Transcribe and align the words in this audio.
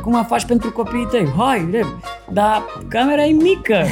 acum 0.00 0.24
faci 0.28 0.44
pentru 0.44 0.72
copiii 0.72 1.08
tăi. 1.10 1.32
Hai, 1.38 1.68
rep. 1.72 1.86
Dar 2.32 2.62
camera 2.88 3.24
e 3.24 3.32
mică. 3.32 3.84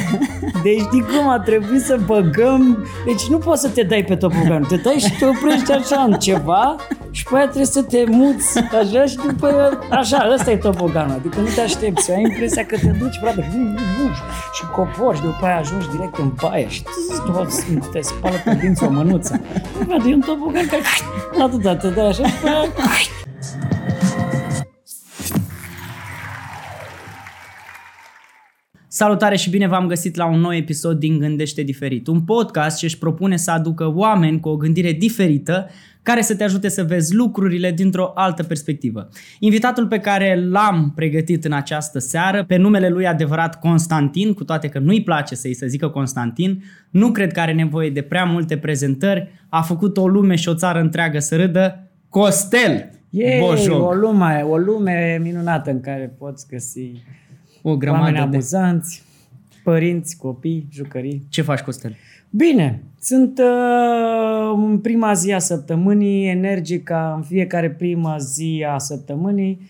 Deci 0.63 0.79
știi 0.79 1.01
cum 1.01 1.27
a 1.29 1.39
trebuit 1.39 1.81
să 1.81 1.99
băgăm... 2.05 2.87
Deci 3.05 3.27
nu 3.27 3.37
poți 3.37 3.61
să 3.61 3.69
te 3.69 3.83
dai 3.83 4.03
pe 4.03 4.15
topogan. 4.15 4.63
Te 4.63 4.75
dai 4.75 4.93
și 4.93 5.17
te 5.17 5.25
oprești 5.25 5.71
așa 5.71 6.01
în 6.01 6.13
ceva 6.13 6.75
și 7.11 7.23
pe 7.23 7.35
aia 7.35 7.43
trebuie 7.43 7.65
să 7.65 7.81
te 7.81 8.03
muți 8.07 8.59
așa 8.59 9.05
și 9.05 9.15
după 9.15 9.45
aia, 9.45 9.99
așa, 9.99 10.29
ăsta 10.33 10.51
e 10.51 10.57
topoganul. 10.57 11.15
Adică 11.19 11.39
nu 11.39 11.47
te 11.55 11.61
aștepți. 11.61 12.11
Ai 12.11 12.21
impresia 12.21 12.65
că 12.65 12.77
te 12.77 12.87
duci, 12.87 13.17
frate, 13.21 13.49
și 14.53 14.63
cobori 14.75 15.17
și 15.17 15.23
după 15.23 15.45
aia 15.45 15.57
ajungi 15.57 15.89
direct 15.89 16.17
în 16.17 16.31
baie 16.41 16.69
și 16.69 16.83
te, 16.83 16.89
te 17.91 18.01
spală 18.01 18.35
pe 18.43 18.57
dinți 18.61 18.83
o 18.83 18.89
mânuță. 18.89 19.41
Frate, 19.87 20.09
e 20.09 20.13
un 20.13 20.19
topogan 20.19 20.65
care 20.67 20.81
atâta 21.41 21.75
te 21.75 21.89
dai 21.89 22.07
așa 22.07 22.25
și 22.27 22.33
pe 22.41 22.47
aia 22.47 22.65
Salutare 28.99 29.35
și 29.35 29.49
bine 29.49 29.67
v-am 29.67 29.87
găsit 29.87 30.15
la 30.15 30.25
un 30.25 30.39
nou 30.39 30.53
episod 30.53 30.99
din 30.99 31.19
Gândește 31.19 31.61
Diferit, 31.61 32.07
un 32.07 32.21
podcast 32.21 32.77
ce 32.77 32.85
își 32.85 32.97
propune 32.97 33.37
să 33.37 33.51
aducă 33.51 33.93
oameni 33.95 34.39
cu 34.39 34.49
o 34.49 34.57
gândire 34.57 34.91
diferită 34.91 35.69
care 36.01 36.21
să 36.21 36.35
te 36.35 36.43
ajute 36.43 36.69
să 36.69 36.83
vezi 36.83 37.15
lucrurile 37.15 37.71
dintr-o 37.71 38.11
altă 38.15 38.43
perspectivă. 38.43 39.09
Invitatul 39.39 39.87
pe 39.87 39.99
care 39.99 40.45
l-am 40.49 40.91
pregătit 40.95 41.45
în 41.45 41.51
această 41.51 41.99
seară, 41.99 42.43
pe 42.47 42.57
numele 42.57 42.89
lui 42.89 43.07
adevărat 43.07 43.59
Constantin, 43.59 44.33
cu 44.33 44.43
toate 44.43 44.67
că 44.67 44.79
nu-i 44.79 45.03
place 45.03 45.35
să-i 45.35 45.53
să 45.53 45.65
zică 45.67 45.87
Constantin, 45.87 46.63
nu 46.89 47.11
cred 47.11 47.31
că 47.31 47.39
are 47.39 47.53
nevoie 47.53 47.89
de 47.89 48.01
prea 48.01 48.23
multe 48.23 48.57
prezentări, 48.57 49.29
a 49.49 49.61
făcut 49.61 49.97
o 49.97 50.07
lume 50.07 50.35
și 50.35 50.49
o 50.49 50.53
țară 50.55 50.79
întreagă 50.79 51.19
să 51.19 51.35
râdă, 51.35 51.89
Costel 52.09 52.89
Yay, 53.09 53.39
Bojoc. 53.39 53.89
o 53.89 53.93
lume, 53.93 54.45
o 54.49 54.57
lume 54.57 55.19
minunată 55.21 55.69
în 55.69 55.79
care 55.79 56.15
poți 56.17 56.47
găsi 56.47 56.91
O 57.61 57.77
grămadă 57.77 58.03
oameni 58.03 58.17
de... 58.17 58.21
amuzanți, 58.35 59.03
părinți, 59.63 60.17
copii, 60.17 60.67
jucării. 60.71 61.25
Ce 61.29 61.41
faci, 61.41 61.59
Costel? 61.59 61.95
Bine, 62.29 62.83
sunt 63.01 63.39
uh, 63.39 64.63
în 64.69 64.79
prima 64.79 65.13
zi 65.13 65.31
a 65.31 65.39
săptămânii, 65.39 66.27
energic 66.27 66.83
ca 66.83 67.13
în 67.15 67.23
fiecare 67.23 67.69
prima 67.69 68.17
zi 68.17 68.65
a 68.73 68.77
săptămânii, 68.77 69.69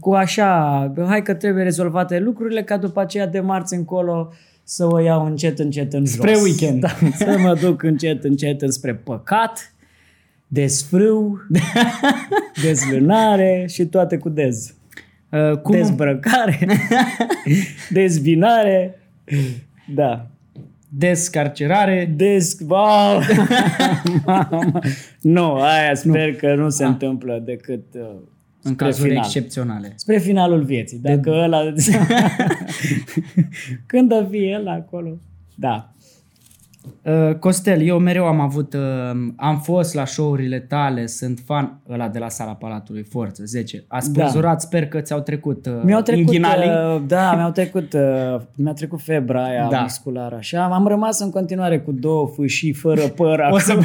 cu 0.00 0.12
așa, 0.12 0.92
hai 1.06 1.22
că 1.22 1.34
trebuie 1.34 1.62
rezolvate 1.62 2.18
lucrurile, 2.18 2.62
ca 2.62 2.76
după 2.76 3.00
aceea 3.00 3.26
de 3.26 3.40
marți 3.40 3.74
încolo 3.74 4.32
să 4.62 4.86
o 4.86 5.00
iau 5.00 5.26
încet, 5.26 5.58
încet 5.58 5.92
în 5.92 6.06
Spre 6.06 6.32
jos. 6.32 6.42
weekend. 6.42 6.80
Da, 6.80 6.88
să 7.16 7.38
mă 7.38 7.54
duc 7.60 7.82
încet, 7.82 8.24
încet 8.24 8.62
înspre 8.62 8.94
păcat, 8.94 9.74
desfrâu, 10.46 11.38
dezlânare 12.64 13.66
și 13.68 13.86
toate 13.86 14.16
cu 14.18 14.28
dez. 14.28 14.74
Uh, 15.30 15.56
cum... 15.58 15.74
Dezbrăcare, 15.74 16.58
dezbinare, 17.90 18.98
da. 19.94 20.26
Descarcerare. 20.88 22.12
Des... 22.16 22.56
Wow! 22.68 23.20
Mamă. 24.26 24.78
nu, 25.20 25.54
aia 25.54 25.94
sper 25.94 26.34
că 26.34 26.54
nu 26.54 26.68
se 26.68 26.84
întâmplă 26.84 27.42
decât 27.44 27.84
uh, 27.94 28.00
În 28.62 28.72
spre 28.72 28.84
cazuri 28.86 29.08
final. 29.08 29.24
excepționale. 29.24 29.92
Spre 29.96 30.18
finalul 30.18 30.62
vieții. 30.62 30.98
Dacă 30.98 31.30
ăla... 31.30 31.60
Când 33.86 34.12
o 34.12 34.26
fi 34.30 34.48
el 34.48 34.68
acolo. 34.68 35.18
Da. 35.54 35.92
Uh, 37.02 37.34
Costel, 37.34 37.80
eu 37.80 37.98
mereu 37.98 38.26
am 38.26 38.40
avut, 38.40 38.74
uh, 38.74 38.80
am 39.36 39.58
fost 39.58 39.94
la 39.94 40.04
show-urile 40.04 40.58
tale, 40.58 41.06
sunt 41.06 41.40
fan 41.44 41.80
ăla 41.90 42.08
de 42.08 42.18
la 42.18 42.28
sala 42.28 42.54
Palatului, 42.54 43.02
Forță, 43.02 43.44
10. 43.44 43.84
A 43.88 44.00
spânzurat, 44.00 44.60
sper 44.60 44.86
că 44.86 45.00
ți-au 45.00 45.20
trecut 45.20 45.66
uh, 45.66 45.72
Da. 45.72 45.80
Mi-au 45.84 46.00
trecut, 46.00 46.22
inghinalii. 46.22 46.68
uh, 46.68 47.02
da, 47.06 47.34
mi-au 47.34 47.50
trecut, 47.50 47.92
uh, 47.92 48.40
mi-a 48.54 48.72
trecut 48.72 49.00
febra 49.02 49.44
aia 49.44 49.62
Da. 49.62 49.68
da. 49.76 49.80
musculară. 49.80 50.36
Așa, 50.36 50.64
am 50.64 50.86
rămas 50.86 51.20
în 51.20 51.30
continuare 51.30 51.80
cu 51.80 51.92
două 51.92 52.26
fâșii 52.26 52.72
fără 52.72 53.00
păr. 53.00 53.40
O 53.50 53.58
să... 53.58 53.78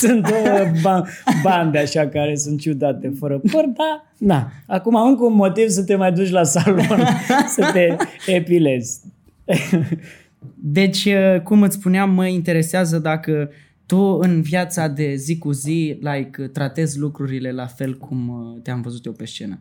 sunt 0.00 0.28
două 0.28 0.58
ba- 0.82 1.04
bande 1.42 1.78
așa 1.78 2.06
care 2.06 2.36
sunt 2.36 2.60
ciudate 2.60 3.12
fără 3.18 3.40
păr, 3.52 3.64
da. 3.76 4.04
Na, 4.18 4.50
acum 4.66 4.94
încă 4.94 5.24
un 5.24 5.34
motiv 5.34 5.68
să 5.68 5.84
te 5.84 5.96
mai 5.96 6.12
duci 6.12 6.30
la 6.30 6.42
salon 6.42 6.98
să 7.56 7.70
te 7.72 7.96
epilezi. 8.32 9.00
Deci, 10.54 11.04
uh, 11.04 11.40
cum 11.42 11.62
îți 11.62 11.76
spuneam, 11.76 12.10
mă 12.10 12.26
interesează 12.26 12.98
dacă 12.98 13.50
tu 13.86 13.98
în 13.98 14.40
viața 14.40 14.88
de 14.88 15.14
zi 15.14 15.38
cu 15.38 15.52
zi 15.52 15.98
like, 16.00 16.46
tratezi 16.46 16.98
lucrurile 16.98 17.52
la 17.52 17.66
fel 17.66 17.98
cum 17.98 18.28
uh, 18.28 18.62
te-am 18.62 18.80
văzut 18.80 19.04
eu 19.04 19.12
pe 19.12 19.24
scenă. 19.24 19.58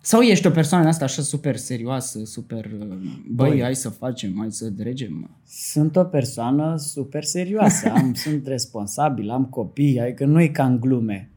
Sau 0.00 0.20
ești 0.20 0.46
o 0.46 0.50
persoană 0.50 0.88
asta 0.88 1.04
așa 1.04 1.22
super 1.22 1.56
serioasă, 1.56 2.24
super... 2.24 2.64
uh, 2.64 2.86
Băi, 3.30 3.48
Băi. 3.48 3.62
hai 3.62 3.74
să 3.74 3.88
facem, 3.88 4.34
hai 4.38 4.52
să 4.52 4.70
dregem. 4.70 5.30
Sunt 5.46 5.96
o 5.96 6.04
persoană 6.04 6.76
super 6.76 7.24
serioasă, 7.24 7.88
am, 7.88 8.14
sunt 8.24 8.46
responsabil, 8.46 9.30
am 9.30 9.44
copii, 9.44 10.00
adică 10.00 10.24
nu 10.24 10.40
e 10.40 10.48
ca 10.48 10.64
în 10.64 10.80
glume. 10.80 11.30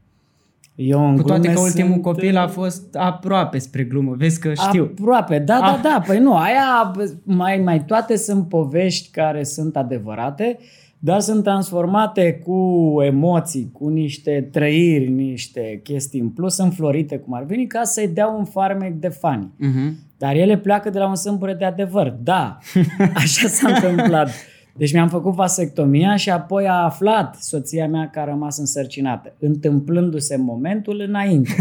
Eu 0.80 1.08
în 1.08 1.16
Cu 1.16 1.22
toate 1.22 1.40
glume 1.40 1.54
că 1.54 1.60
ultimul 1.60 1.90
sunt, 1.90 2.02
copil 2.02 2.36
a 2.36 2.46
fost 2.48 2.94
aproape 2.96 3.58
spre 3.58 3.82
glumă, 3.84 4.14
vezi 4.18 4.40
că 4.40 4.52
știu. 4.54 4.82
Aproape, 4.98 5.38
da, 5.38 5.54
Ah. 5.54 5.60
da, 5.82 5.88
da. 5.88 6.02
Păi 6.06 6.18
nu, 6.18 6.36
aia 6.36 6.92
mai, 7.24 7.60
mai 7.64 7.84
toate 7.84 8.16
sunt 8.16 8.48
povești 8.48 9.10
care 9.10 9.42
sunt 9.44 9.76
adevărate, 9.76 10.58
dar 10.98 11.20
sunt 11.20 11.42
transformate 11.42 12.32
cu 12.44 12.92
emoții, 13.04 13.70
cu 13.72 13.88
niște 13.88 14.48
trăiri, 14.52 15.10
niște 15.10 15.80
chestii 15.82 16.20
în 16.20 16.28
plus, 16.28 16.58
înflorite 16.58 17.18
cum 17.18 17.34
ar 17.34 17.44
veni, 17.44 17.66
ca 17.66 17.82
să-i 17.82 18.08
dea 18.08 18.26
un 18.26 18.44
farmec 18.44 18.92
de 18.92 19.08
fani. 19.08 19.50
Uh-huh. 19.54 19.92
Dar 20.18 20.34
ele 20.34 20.56
pleacă 20.58 20.90
de 20.90 20.98
la 20.98 21.08
un 21.08 21.14
sâmbure 21.16 21.54
de 21.54 21.64
adevăr. 21.64 22.16
Da, 22.22 22.58
așa 23.14 23.48
s-a 23.48 23.68
întâmplat. 23.68 24.30
Deci 24.78 24.92
mi-am 24.92 25.08
făcut 25.08 25.34
vasectomia 25.34 26.16
și 26.16 26.30
apoi 26.30 26.68
a 26.68 26.72
aflat 26.84 27.36
soția 27.40 27.88
mea 27.88 28.10
că 28.12 28.20
a 28.20 28.24
rămas 28.24 28.58
însărcinată, 28.58 29.32
întâmplându-se 29.38 30.36
momentul 30.36 31.00
înainte. 31.08 31.54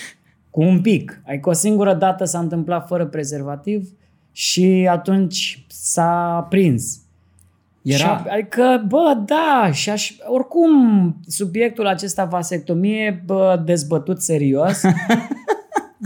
Cu 0.50 0.62
un 0.62 0.80
pic. 0.80 1.22
Adică 1.26 1.48
o 1.48 1.52
singură 1.52 1.94
dată 1.94 2.24
s-a 2.24 2.38
întâmplat 2.38 2.86
fără 2.86 3.06
prezervativ 3.06 3.88
și 4.32 4.86
atunci 4.90 5.64
s-a 5.68 6.46
prins. 6.50 7.00
Era- 7.82 7.96
Și, 7.96 8.28
adică, 8.28 8.84
bă, 8.88 9.22
da, 9.26 9.70
și 9.72 9.90
aș, 9.90 10.12
oricum 10.26 10.70
subiectul 11.26 11.86
acesta 11.86 12.24
vasectomie, 12.24 13.22
bă, 13.26 13.62
dezbătut 13.64 14.20
serios, 14.22 14.82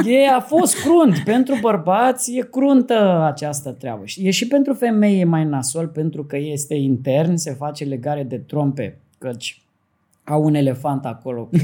e, 0.06 0.28
a 0.28 0.41
fost 0.41 0.83
crunt. 0.83 1.19
Pentru 1.25 1.55
bărbați 1.61 2.37
e 2.37 2.49
cruntă 2.50 3.25
această 3.27 3.71
treabă. 3.71 4.05
Și 4.05 4.27
E 4.27 4.31
și 4.31 4.47
pentru 4.47 4.75
femei 4.75 5.21
e 5.21 5.25
mai 5.25 5.44
nasol, 5.44 5.87
pentru 5.87 6.25
că 6.25 6.37
este 6.37 6.75
intern, 6.75 7.34
se 7.34 7.53
face 7.53 7.84
legare 7.84 8.22
de 8.22 8.37
trompe, 8.37 8.99
căci 9.19 9.62
au 10.25 10.44
un 10.44 10.55
elefant 10.55 11.05
acolo. 11.05 11.44
Cu... 11.44 11.56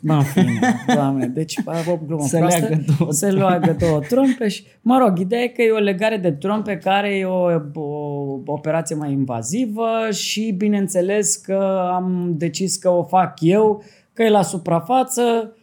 Mă, 0.00 0.14
în 0.14 0.22
fine, 0.22 0.84
doamne, 0.94 1.26
deci 1.26 1.58
a 1.64 1.90
o 1.90 1.98
glumă 2.06 2.22
Se 2.26 2.38
proastă, 2.38 2.66
leagă 2.66 2.84
două 2.98 3.12
se 3.12 3.30
leagă 3.30 3.76
două 3.78 3.98
trompe 3.98 4.48
și, 4.48 4.64
mă 4.80 4.98
rog, 4.98 5.18
ideea 5.18 5.42
e 5.42 5.46
că 5.46 5.62
e 5.62 5.70
o 5.70 5.78
legare 5.78 6.16
de 6.16 6.30
trompe 6.30 6.76
care 6.76 7.16
e 7.16 7.24
o, 7.24 7.44
o 7.74 8.40
operație 8.46 8.96
mai 8.96 9.12
invazivă 9.12 9.88
și 10.10 10.54
bineînțeles 10.56 11.36
că 11.36 11.90
am 11.94 12.34
decis 12.36 12.76
că 12.76 12.88
o 12.88 13.02
fac 13.02 13.34
eu, 13.40 13.82
că 14.12 14.22
e 14.22 14.28
la 14.28 14.42
suprafață, 14.42 15.54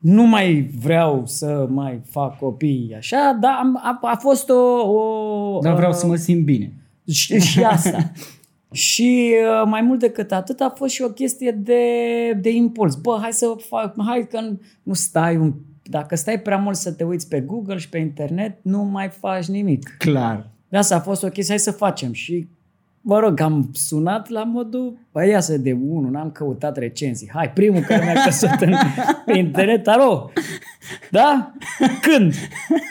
nu 0.00 0.26
mai 0.26 0.70
vreau 0.80 1.22
să 1.26 1.66
mai 1.68 2.00
fac 2.10 2.38
copii 2.38 2.94
așa, 2.96 3.38
dar 3.40 3.52
am, 3.58 3.76
a, 3.76 3.98
a 4.02 4.16
fost 4.16 4.50
o... 4.50 4.90
o 4.90 5.58
Dar 5.62 5.74
vreau 5.74 5.90
uh, 5.90 5.96
să 5.96 6.06
mă 6.06 6.16
simt 6.16 6.44
bine. 6.44 6.72
și, 7.10 7.40
și 7.40 7.64
asta. 7.64 8.12
și 8.72 9.34
uh, 9.62 9.68
mai 9.68 9.80
mult 9.80 9.98
decât 9.98 10.32
atât 10.32 10.60
a 10.60 10.72
fost 10.76 10.92
și 10.92 11.02
o 11.02 11.08
chestie 11.08 11.50
de, 11.50 11.82
de 12.40 12.50
impuls. 12.50 12.94
Bă, 12.94 13.18
hai 13.20 13.32
să 13.32 13.54
fac, 13.68 13.94
hai 14.06 14.26
că 14.30 14.40
nu, 14.40 14.60
nu 14.82 14.92
stai 14.92 15.36
un 15.36 15.54
dacă 15.90 16.16
stai 16.16 16.40
prea 16.40 16.56
mult 16.56 16.76
să 16.76 16.92
te 16.92 17.04
uiți 17.04 17.28
pe 17.28 17.40
Google 17.40 17.76
și 17.76 17.88
pe 17.88 17.98
internet, 17.98 18.58
nu 18.62 18.82
mai 18.82 19.08
faci 19.08 19.46
nimic. 19.46 19.94
Clar. 19.98 20.50
De 20.68 20.76
asta 20.76 20.96
a 20.96 21.00
fost 21.00 21.22
o 21.22 21.28
chestie, 21.28 21.54
hai 21.54 21.58
să 21.58 21.70
facem. 21.70 22.12
Și, 22.12 22.48
mă 23.00 23.18
rog, 23.18 23.40
am 23.40 23.70
sunat 23.72 24.28
la 24.28 24.42
modul, 24.42 24.98
băi, 25.12 25.28
ia 25.28 25.40
să 25.40 25.58
de 25.58 25.72
unul, 25.88 26.10
n-am 26.10 26.30
căutat 26.30 26.76
recenzii. 26.76 27.30
Hai, 27.34 27.50
primul 27.52 27.80
care 27.80 28.04
mi-a 28.04 28.22
căsut 28.24 28.60
în, 28.60 28.74
pe 29.26 29.38
internet, 29.44 29.88
alo, 29.88 30.30
da? 31.10 31.52
Când? 32.02 32.34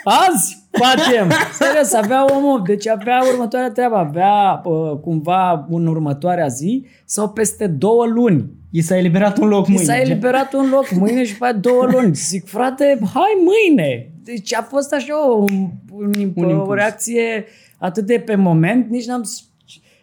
Azi? 0.04 0.58
Facem! 0.70 1.30
Serios, 1.52 1.92
avea 1.92 2.24
omul, 2.36 2.62
deci 2.66 2.88
avea 2.88 3.20
următoarea 3.32 3.70
treabă, 3.70 3.96
avea 3.96 4.60
uh, 4.64 4.98
cumva 5.00 5.66
în 5.70 5.86
următoarea 5.86 6.46
zi 6.46 6.86
sau 7.04 7.28
peste 7.28 7.66
două 7.66 8.06
luni. 8.06 8.50
I 8.70 8.80
s-a 8.80 8.96
eliberat 8.96 9.38
un 9.38 9.48
loc 9.48 9.66
Mi 9.68 9.74
mâine. 9.74 9.86
s-a 9.88 9.96
gen. 9.96 10.10
eliberat 10.10 10.52
un 10.52 10.68
loc 10.70 10.90
mâine 10.94 11.24
și 11.24 11.38
pe 11.38 11.44
aia 11.44 11.52
două 11.52 11.86
luni. 11.92 12.14
Zic, 12.14 12.46
frate, 12.46 12.98
hai 13.14 13.36
mâine! 13.44 14.12
Deci 14.22 14.54
a 14.54 14.62
fost 14.62 14.92
așa 14.92 15.28
o, 15.28 15.34
un, 15.34 15.68
un, 15.92 16.04
Un 16.34 16.44
o 16.44 16.48
impuls. 16.50 16.74
reacție 16.78 17.44
atât 17.78 18.06
de 18.06 18.22
pe 18.26 18.34
moment, 18.34 18.88
nici 18.90 19.06
n-am... 19.06 19.22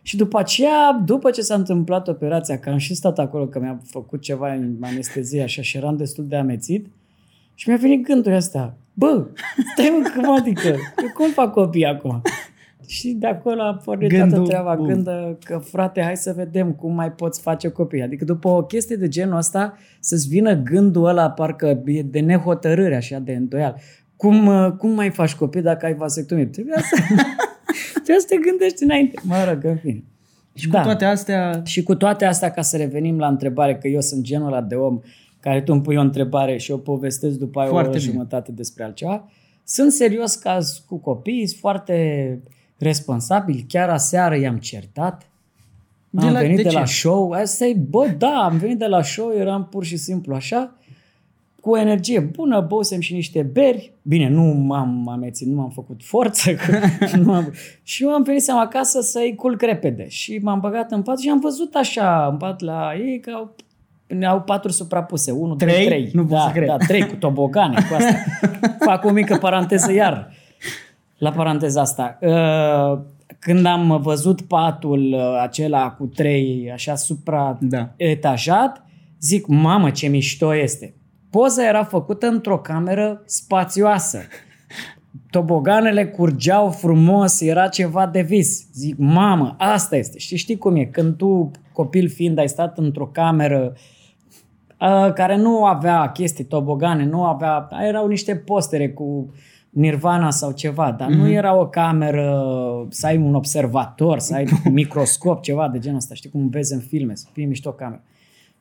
s- 0.08 0.10
Și 0.10 0.18
după 0.18 0.40
aceea, 0.40 1.02
după 1.06 1.30
ce 1.32 1.42
s-a 1.42 1.56
întâmplat 1.56 2.08
operația, 2.08 2.60
că 2.60 2.70
am 2.70 2.78
și 2.78 2.94
stat 2.96 3.20
acolo, 3.20 3.46
că 3.48 3.60
mi-a 3.60 3.82
făcut 3.86 4.22
ceva 4.22 4.54
în 4.54 4.76
anestezie 4.82 5.44
așa 5.44 5.62
și 5.62 5.78
eram 5.78 5.98
destul 5.98 6.28
de 6.28 6.36
amețit, 6.36 6.88
Și 7.56 7.70
mi-a 7.70 7.78
venit 7.78 8.06
gândul 8.08 8.34
ăsta. 8.34 8.78
Bă, 8.94 9.28
stai 9.74 9.98
mă, 10.02 10.10
cum 10.16 10.32
adică? 10.32 10.68
Eu 11.02 11.10
cum 11.16 11.30
fac 11.32 11.52
copii 11.52 11.86
acum? 11.86 12.22
Și 12.88 13.10
de 13.12 13.28
acolo 13.28 13.62
a 13.62 13.74
pornit 13.84 14.10
Gândul, 14.10 14.30
toată 14.30 14.44
treaba, 14.50 14.76
bun. 14.76 14.88
gândă 14.88 15.38
că 15.44 15.58
frate, 15.58 16.02
hai 16.02 16.18
să 16.18 16.34
vedem 16.36 16.72
cum 16.72 16.94
mai 16.94 17.12
poți 17.12 17.42
face 17.42 17.68
copii. 17.70 18.02
Adică 18.02 18.26
după 18.26 18.48
o 18.50 18.64
chestie 18.64 18.96
de 18.96 19.08
genul 19.08 19.38
ăsta, 19.38 19.78
să-ți 20.00 20.28
vină 20.28 20.54
gândul 20.56 21.06
ăla 21.06 21.30
parcă 21.32 21.82
e 21.86 22.02
de 22.02 22.20
nehotărâre, 22.20 22.96
așa, 22.96 23.20
de 23.20 23.32
îndoial. 23.34 23.76
Cum, 24.18 24.48
uh, 24.48 24.72
cum 24.78 24.90
mai 24.90 25.10
faci 25.10 25.34
copii 25.36 25.62
dacă 25.62 25.86
ai 25.86 25.94
vasectomie? 25.96 26.46
Trebuia 26.46 26.82
să, 26.82 26.96
trebuia 27.94 28.18
să 28.20 28.26
te 28.30 28.36
gândești 28.50 28.84
înainte. 28.84 29.20
Mă 29.24 29.44
rog, 29.50 29.64
în 29.64 29.78
fine. 29.78 30.04
Și 30.54 30.68
cu 30.68 30.78
toate 30.84 31.06
astea... 31.06 31.62
Și 31.66 31.84
cu 31.84 31.96
toate 31.96 32.26
astea, 32.26 32.52
ca 32.52 32.62
să 32.62 32.78
revenim 32.78 33.20
la 33.20 33.28
întrebare, 33.28 33.76
că 33.78 33.88
eu 33.88 34.02
sunt 34.02 34.22
genul 34.24 34.48
ăla 34.48 34.62
de 34.62 34.76
om 34.76 35.00
care 35.40 35.62
tu 35.62 35.74
îmi 35.74 35.82
pui 35.82 35.96
o 35.96 36.02
întrebare 36.02 36.58
și 36.58 36.72
eu 36.72 36.78
povestesc 36.80 37.38
după 37.38 37.60
aia 37.60 37.68
o 37.68 37.72
Foarte 37.72 37.90
oră 37.90 38.00
bine. 38.00 38.12
jumătate 38.12 38.52
despre 38.52 38.84
altceva, 38.84 39.30
sunt 39.64 39.92
serios 39.92 40.36
caz 40.36 40.84
cu 40.88 40.98
copiii, 40.98 41.48
sunt 41.48 41.60
foarte 41.60 42.40
responsabili. 42.78 43.66
Chiar 43.68 43.90
aseară 43.90 44.38
i-am 44.38 44.58
certat. 44.58 45.30
De 46.10 46.26
am 46.26 46.32
la- 46.34 46.40
venit 46.40 46.56
de 46.56 46.62
de, 46.62 46.70
ce? 46.70 46.76
la 46.78 46.86
show. 46.86 47.32
Asta 47.32 47.66
e, 47.66 47.74
bă, 47.74 48.08
da, 48.18 48.30
am 48.44 48.58
venit 48.58 48.78
de 48.78 48.86
la 48.86 49.02
show, 49.04 49.32
eram 49.38 49.68
pur 49.72 49.84
și 49.84 49.98
simplu 49.98 50.34
așa, 50.36 50.78
cu 51.68 51.74
o 51.74 51.80
energie 51.80 52.20
bună, 52.20 52.62
băusem 52.62 53.00
și 53.00 53.14
niște 53.14 53.42
beri. 53.42 53.94
Bine, 54.02 54.30
nu 54.30 54.44
m-am 54.44 55.08
amețit, 55.10 55.48
nu 55.48 55.56
m-am 55.56 55.70
făcut 55.70 56.02
forță. 56.04 56.52
Că 56.54 56.80
nu 57.24 57.34
am... 57.34 57.54
Și 57.84 58.04
eu 58.04 58.10
am 58.10 58.24
venit 58.24 58.42
seama 58.42 58.62
acasă 58.62 59.02
să-i 59.02 59.36
culc 59.36 59.62
repede. 59.62 60.08
Și 60.08 60.40
m-am 60.42 60.60
băgat 60.60 60.92
în 60.92 61.02
pat 61.02 61.20
și 61.20 61.30
am 61.30 61.40
văzut 61.40 61.76
așa 61.76 62.28
în 62.32 62.38
pat 62.38 62.62
la 62.62 62.92
ei 63.06 63.20
că 63.20 63.32
au, 63.32 63.56
au 64.28 64.42
paturi 64.42 64.74
suprapuse. 64.74 65.32
Unu, 65.32 65.56
Trei? 65.56 65.74
doi, 65.74 65.86
trei. 65.86 66.10
Nu 66.14 66.22
pot 66.26 66.38
da, 66.38 66.44
să 66.46 66.52
cred. 66.52 66.68
Da, 66.68 66.78
trei 66.78 67.06
cu 67.06 67.16
tobogane, 67.16 67.86
cu 67.90 67.96
asta. 67.96 68.16
Fac 68.90 69.06
o 69.06 69.12
mică 69.12 69.38
paranteză 69.38 69.94
iar. 69.94 70.32
La 71.18 71.32
paranteza 71.32 71.82
asta. 71.82 72.18
Uh, 72.22 73.00
Când 73.40 73.66
am 73.66 74.02
văzut 74.02 74.42
patul 74.42 75.14
uh, 75.14 75.40
acela 75.42 75.92
cu 75.92 76.06
trei 76.06 76.72
așa 76.74 76.96
supra 76.96 77.58
Da. 77.62 77.94
etajat, 77.96 78.86
zic, 79.20 79.48
mamă, 79.48 79.90
ce 79.90 80.08
mișto 80.08 80.56
este. 80.56 80.97
Poza 81.30 81.68
era 81.68 81.84
făcută 81.84 82.28
într-o 82.28 82.60
cameră 82.60 83.22
spațioasă. 83.26 84.20
Toboganele 85.30 86.08
curgeau 86.08 86.70
frumos, 86.70 87.42
era 87.42 87.68
ceva 87.68 88.08
de 88.08 88.22
vis. 88.22 88.68
Zic, 88.74 88.98
mamă, 88.98 89.56
asta 89.58 89.96
este. 89.96 90.18
Și 90.18 90.38
știi 90.38 90.58
cum 90.58 90.76
e, 90.76 90.86
când 90.86 91.16
tu, 91.16 91.52
copil 91.74 92.10
fiind, 92.10 92.38
ai 92.38 92.50
stat 92.50 92.78
într-o 92.78 93.08
cameră 93.08 93.74
uh, 94.80 95.14
care 95.14 95.38
nu 95.38 95.66
avea 95.66 96.12
chestii, 96.12 96.44
tobogane, 96.44 97.06
nu 97.06 97.24
avea, 97.24 97.68
erau 97.82 98.08
niște 98.08 98.36
postere 98.36 98.90
cu 98.90 99.34
Nirvana 99.70 100.30
sau 100.30 100.52
ceva, 100.52 100.92
dar 100.92 101.10
mm-hmm. 101.10 101.18
nu 101.18 101.30
era 101.30 101.56
o 101.56 101.68
cameră 101.68 102.46
să 102.90 103.06
ai 103.06 103.18
un 103.18 103.36
observator, 103.36 104.20
să 104.20 104.34
ai 104.34 104.48
un 104.66 104.74
microscop, 104.82 105.42
ceva 105.42 105.70
de 105.70 105.80
genul 105.80 105.98
ăsta, 105.98 106.14
știi 106.14 106.30
cum 106.30 106.50
vezi 106.50 106.74
în 106.74 106.80
filme, 106.80 107.16
să 107.16 107.28
fie 107.32 107.46
mișto 107.46 107.72
cameră. 107.72 108.02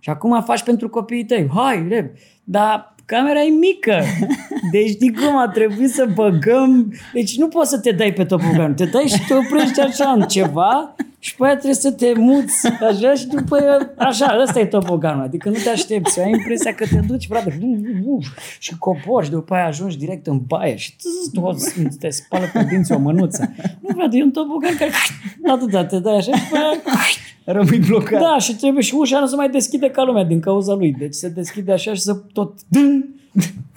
Și 0.06 0.12
acum 0.12 0.43
faci 0.43 0.62
pentru 0.62 0.88
copiii 0.88 1.25
tăi, 1.25 1.49
hai, 1.55 1.87
rep, 1.88 2.17
dar 2.44 2.94
camera 3.05 3.41
e 3.41 3.49
mică. 3.49 4.03
Deci 4.73 4.88
știi 4.88 5.14
cum 5.14 5.37
a 5.37 5.49
trebuit 5.49 5.91
să 5.91 6.08
băgăm... 6.14 6.93
Deci 7.12 7.38
nu 7.38 7.49
poți 7.49 7.70
să 7.70 7.79
te 7.81 7.91
dai 7.91 8.12
pe 8.12 8.25
topogan. 8.25 8.75
Te 8.75 8.85
dai 8.85 9.06
și 9.06 9.26
te 9.26 9.35
oprești 9.35 9.81
așa 9.81 10.11
în 10.11 10.23
ceva 10.23 10.94
și 11.26 11.37
pe 11.37 11.44
aia 11.44 11.52
trebuie 11.52 11.75
să 11.75 11.93
te 11.93 12.12
muți 12.17 12.67
așa 12.88 13.14
și 13.14 13.26
după 13.26 13.56
aia, 13.56 13.93
așa, 13.96 14.38
ăsta 14.43 14.61
e 14.61 14.67
topoganul. 14.67 15.23
Adică 15.23 15.49
nu 15.49 15.55
te 15.55 15.69
aștepți. 15.69 16.20
Ai 16.20 16.31
impresia 16.31 16.75
că 16.75 16.84
te 16.87 17.00
duci, 17.06 17.26
frate, 17.26 17.58
și 18.58 18.78
coborși 18.78 19.28
și 19.28 19.34
după 19.34 19.55
aia 19.55 19.67
ajungi 19.67 19.99
direct 19.99 20.26
în 20.26 20.40
baie 20.46 20.76
și 20.76 20.96
tu 21.32 21.56
te 21.99 22.08
spală 22.08 22.44
pe 22.52 22.64
dinți 22.64 22.93
o 22.93 22.99
mânuță. 22.99 23.55
Nu, 23.81 23.88
frate, 23.94 24.17
e 24.17 24.23
un 24.23 24.31
topogan 24.31 24.76
care 24.78 24.90
atâta 25.50 25.84
te 25.84 25.99
dai 25.99 26.17
așa 26.17 26.37
și 26.37 26.43
după 26.43 26.56
aia 26.56 26.81
Rămâi 27.44 27.78
blocat. 27.78 28.20
da, 28.20 28.38
și 28.38 28.56
trebuie 28.56 28.82
și 28.82 28.94
ușa 28.94 29.20
nu 29.20 29.26
se 29.26 29.37
mai 29.37 29.49
deschide 29.49 29.90
ca 29.90 30.05
lumea 30.05 30.25
din 30.25 30.40
cauza 30.40 30.75
lui. 30.75 30.93
Deci 30.93 31.14
se 31.14 31.28
deschide 31.28 31.73
așa 31.73 31.94
și 31.94 32.00
să 32.00 32.14
tot... 32.32 32.52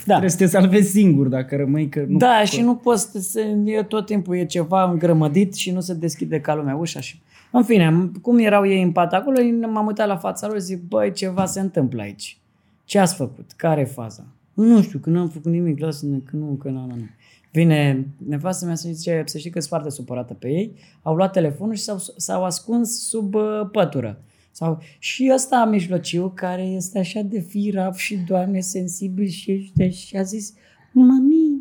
Da. 0.06 0.16
Trebuie 0.18 0.30
să 0.30 0.38
te 0.38 0.46
salvezi 0.46 0.92
singur 0.92 1.28
dacă 1.28 1.56
rămâi 1.56 1.90
că 1.90 2.06
nu... 2.08 2.18
Da, 2.18 2.44
și 2.44 2.62
nu 2.62 2.76
poți 2.76 3.12
să 3.12 3.20
se, 3.20 3.58
e 3.66 3.84
tot 3.84 4.06
timpul 4.06 4.36
e 4.36 4.46
ceva 4.46 4.90
îngrămădit 4.92 5.56
și 5.56 5.72
nu 5.72 5.80
se 5.80 5.94
deschide 5.94 6.40
ca 6.40 6.56
lumea 6.56 6.76
ușa 6.76 7.00
și... 7.00 7.22
În 7.52 7.64
fine, 7.64 8.12
cum 8.22 8.38
erau 8.38 8.68
ei 8.68 8.82
în 8.82 8.92
pat 8.92 9.14
acolo, 9.14 9.38
m-am 9.68 9.86
uitat 9.86 10.08
la 10.08 10.18
fața 10.18 10.48
lor 10.48 10.56
și 10.56 10.64
zic, 10.64 10.82
băi, 10.82 11.12
ceva 11.12 11.46
se 11.46 11.60
întâmplă 11.60 12.02
aici. 12.02 12.38
Ce 12.84 13.00
ați 13.00 13.16
făcut? 13.16 13.52
Care 13.56 13.82
e 13.82 13.86
faza? 13.86 14.26
Nu 14.54 14.82
știu, 14.82 15.00
că 15.00 15.10
nu 15.10 15.20
am 15.20 15.30
făcut 15.30 15.52
nimic, 15.52 15.80
lasă-ne, 15.80 16.18
că 16.18 16.36
nu, 16.36 16.46
că 16.46 16.70
nu, 16.70 16.86
nu, 16.86 16.96
nu. 16.96 17.08
Vine 17.52 18.08
nevastă 18.28 18.66
mea 18.66 18.76
să 18.76 18.90
zice, 18.92 19.24
să 19.26 19.38
știi 19.38 19.50
că 19.50 19.60
sunt 19.60 19.70
foarte 19.72 19.90
supărată 19.90 20.34
pe 20.34 20.48
ei, 20.48 20.74
au 21.02 21.16
luat 21.16 21.32
telefonul 21.32 21.76
și 21.76 21.84
s-au, 21.84 21.98
s-au 22.16 22.44
ascuns 22.44 23.08
sub 23.08 23.34
uh, 23.34 23.70
pătură. 23.72 24.22
Sau, 24.52 24.82
și 25.00 25.32
ăsta 25.34 25.66
mijlociu, 25.66 26.32
care 26.36 26.62
este 26.62 27.00
așa 27.00 27.22
de 27.22 27.40
firav 27.40 27.96
și, 27.96 28.18
doamne, 28.18 28.60
sensibil 28.60 29.28
și, 29.28 29.52
este, 29.52 29.90
și 29.90 30.18
a 30.18 30.22
zis, 30.22 30.54
mami, 30.92 31.59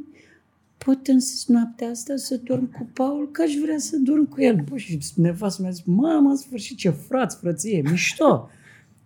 putem 0.95 1.19
să 1.19 1.45
noaptea 1.47 1.89
asta 1.89 2.17
să 2.17 2.41
dorm 2.45 2.73
cu 2.73 2.89
Paul, 2.93 3.29
că 3.33 3.43
aș 3.43 3.55
vrea 3.63 3.79
să 3.79 3.97
dorm 3.97 4.29
cu 4.29 4.41
el. 4.41 4.65
Bă, 4.69 4.77
și 4.77 4.99
nevastă 5.15 5.63
mi-a 5.63 5.71
zis, 5.71 5.83
mamă, 5.85 6.31
în 6.31 6.37
sfârșit, 6.37 6.77
ce 6.77 6.91
frați, 6.91 7.37
frăție, 7.37 7.83
mișto. 7.91 8.51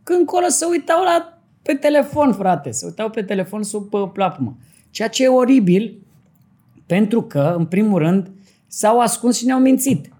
Când 0.03 0.19
încolo 0.19 0.49
se 0.49 0.65
uitau 0.65 1.03
la, 1.03 1.39
pe 1.63 1.75
telefon, 1.75 2.33
frate, 2.33 2.71
se 2.71 2.87
uitau 2.87 3.11
pe 3.11 3.23
telefon 3.23 3.63
sub 3.63 3.93
uh, 3.95 4.11
plapumă. 4.13 4.57
Ceea 4.91 5.09
ce 5.09 5.25
e 5.25 5.29
oribil, 5.29 5.99
pentru 6.87 7.23
că, 7.23 7.55
în 7.59 7.67
primul 7.67 7.99
rând, 7.99 8.31
s-au 8.67 9.01
ascuns 9.01 9.37
și 9.37 9.45
ne-au 9.45 9.61
mințit. 9.61 10.13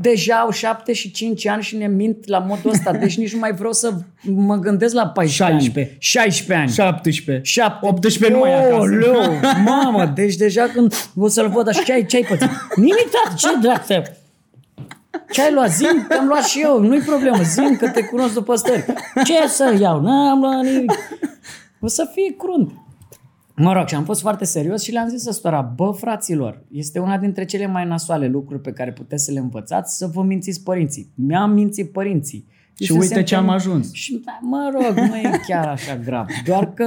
Deja 0.00 0.34
au 0.34 0.50
7 0.50 0.92
și 0.92 1.10
5 1.10 1.46
ani 1.46 1.62
și 1.62 1.76
ne 1.76 1.86
mint 1.86 2.26
la 2.26 2.38
modul 2.38 2.70
ăsta, 2.70 2.92
deci 2.92 3.16
nici 3.16 3.32
nu 3.32 3.38
mai 3.38 3.52
vreau 3.52 3.72
să 3.72 3.92
mă 4.22 4.56
gândesc 4.56 4.94
la 4.94 5.06
14 5.06 5.54
16. 5.54 5.92
ani. 5.92 5.96
16 6.00 6.54
ani. 6.54 6.70
17. 6.70 7.50
7. 7.50 7.86
18 7.86 8.32
nu 8.32 8.38
mai 8.38 8.50
e 8.50 8.54
acasă. 8.54 8.74
Oleu, 8.74 9.40
mamă, 9.64 10.12
deci 10.14 10.36
deja 10.36 10.62
când 10.62 10.94
o 11.16 11.28
să-l 11.28 11.48
văd 11.48 11.68
așa, 11.68 11.82
ce 11.82 11.92
ai, 11.92 12.06
ce 12.06 12.16
ai 12.16 12.22
pățit? 12.28 12.50
Nimic, 12.74 13.08
tată, 13.10 13.34
ce 13.36 13.48
dracu 13.60 14.02
ce 15.30 15.42
ai 15.42 15.52
luat? 15.52 15.70
Zim, 15.70 16.04
că 16.08 16.16
am 16.18 16.26
luat 16.26 16.44
și 16.44 16.60
eu, 16.60 16.80
nu-i 16.80 17.00
problemă, 17.00 17.42
zim 17.42 17.76
că 17.76 17.90
te 17.90 18.04
cunosc 18.04 18.34
după 18.34 18.54
stări. 18.54 18.84
Ce 19.24 19.46
să 19.46 19.76
iau? 19.80 20.00
N-am 20.00 20.40
luat 20.40 20.64
nimic. 20.64 20.92
O 21.80 21.86
să 21.86 22.08
fie 22.12 22.34
crunt. 22.38 22.72
Mă 23.58 23.72
rog, 23.72 23.88
și 23.88 23.94
am 23.94 24.04
fost 24.04 24.20
foarte 24.20 24.44
serios 24.44 24.82
și 24.82 24.92
le-am 24.92 25.08
zis 25.08 25.26
ăstora, 25.26 25.60
bă, 25.60 25.90
fraților, 25.90 26.62
este 26.70 26.98
una 26.98 27.18
dintre 27.18 27.44
cele 27.44 27.66
mai 27.66 27.86
nasoale 27.86 28.28
lucruri 28.28 28.60
pe 28.60 28.72
care 28.72 28.92
puteți 28.92 29.24
să 29.24 29.32
le 29.32 29.38
învățați, 29.38 29.96
să 29.96 30.06
vă 30.06 30.22
mințiți 30.22 30.62
părinții. 30.62 31.12
Mi-am 31.14 31.50
mințit 31.50 31.92
părinții. 31.92 32.46
Și 32.74 32.92
se 32.92 32.98
uite 32.98 33.22
ce 33.22 33.34
am 33.34 33.48
ajuns. 33.48 33.92
Și, 33.92 34.22
da, 34.24 34.38
mă 34.42 34.70
rog, 34.72 34.96
nu 35.08 35.16
e 35.16 35.40
chiar 35.46 35.66
așa 35.66 35.96
grav. 35.96 36.26
Doar 36.44 36.72
că 36.74 36.84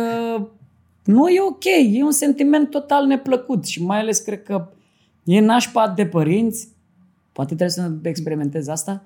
nu 1.04 1.28
e 1.28 1.42
ok. 1.42 1.66
E 1.92 2.04
un 2.04 2.12
sentiment 2.12 2.70
total 2.70 3.06
neplăcut 3.06 3.66
și 3.66 3.84
mai 3.84 4.00
ales 4.00 4.20
cred 4.20 4.44
că 4.44 4.70
e 5.24 5.40
nașpa 5.40 5.94
de 5.96 6.06
părinți, 6.06 6.68
poate 7.32 7.56
trebuie 7.56 7.70
să 7.70 7.92
experimentez 8.02 8.68
asta, 8.68 9.04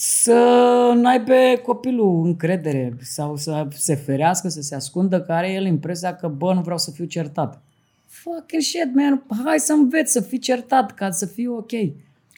să 0.00 0.92
n-aibă 0.96 1.34
copilul 1.62 2.24
încredere 2.24 2.96
sau 3.00 3.36
să 3.36 3.66
se 3.74 3.94
ferească, 3.94 4.48
să 4.48 4.60
se 4.60 4.74
ascundă, 4.74 5.20
că 5.20 5.32
are 5.32 5.52
el 5.52 5.66
impresia 5.66 6.14
că, 6.16 6.28
bă, 6.28 6.54
nu 6.54 6.60
vreau 6.60 6.78
să 6.78 6.90
fiu 6.90 7.04
certat. 7.04 7.62
Fucking 8.06 8.62
shit, 8.62 8.94
man, 8.94 9.22
hai 9.44 9.58
să 9.58 9.72
înveți 9.72 10.12
să 10.12 10.20
fii 10.20 10.38
certat 10.38 10.94
ca 10.94 11.10
să 11.10 11.26
fie 11.26 11.48
ok. 11.48 11.70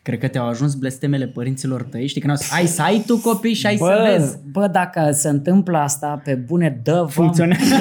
Cred 0.03 0.19
că 0.19 0.29
te-au 0.29 0.47
ajuns 0.47 0.75
blestemele 0.75 1.27
părinților 1.27 1.83
tăi. 1.83 2.07
Știi 2.07 2.21
că 2.21 2.27
n-au 2.27 2.37
zis, 2.37 2.53
ai 2.53 2.67
să 2.67 2.83
ai 2.83 3.03
tu 3.07 3.19
copii 3.19 3.55
și 3.55 3.67
ai 3.67 3.77
bă, 3.77 3.87
să 3.87 4.17
vezi. 4.17 4.39
Bă, 4.51 4.67
dacă 4.67 5.11
se 5.13 5.29
întâmplă 5.29 5.79
asta 5.79 6.21
pe 6.25 6.35
bune, 6.35 6.81
dă 6.83 7.07
Funcționează. 7.09 7.75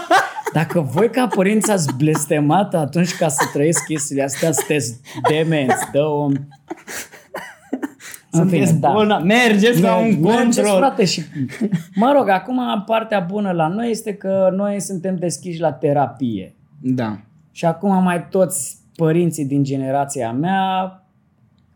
Dacă 0.52 0.80
voi 0.80 1.10
ca 1.10 1.26
părinți 1.26 1.70
ați 1.70 1.94
blestemat 1.96 2.74
atunci 2.74 3.14
ca 3.14 3.28
să 3.28 3.44
trăiesc 3.52 3.84
chestiile 3.84 4.22
astea, 4.22 4.52
sunteți 4.52 5.00
demenți, 5.28 5.90
dă 5.92 6.02
om. 6.02 6.32
În 8.32 8.48
fine, 8.48 8.64
Sunteți 8.64 8.80
da. 8.80 8.92
bolnavi. 8.92 9.26
Mergeți 9.26 9.80
la 9.80 9.96
un 9.96 10.20
Mergeți, 10.20 10.60
control. 10.60 10.76
frate, 10.78 11.04
și... 11.04 11.22
Mă 11.94 12.12
rog, 12.16 12.28
acum 12.28 12.82
partea 12.86 13.20
bună 13.20 13.50
la 13.50 13.68
noi 13.68 13.90
este 13.90 14.14
că 14.14 14.52
noi 14.56 14.80
suntem 14.80 15.16
deschiși 15.16 15.60
la 15.60 15.72
terapie. 15.72 16.54
Da. 16.80 17.20
Și 17.50 17.64
acum 17.64 18.02
mai 18.02 18.28
toți 18.28 18.76
părinții 18.96 19.44
din 19.44 19.62
generația 19.62 20.32
mea 20.32 20.96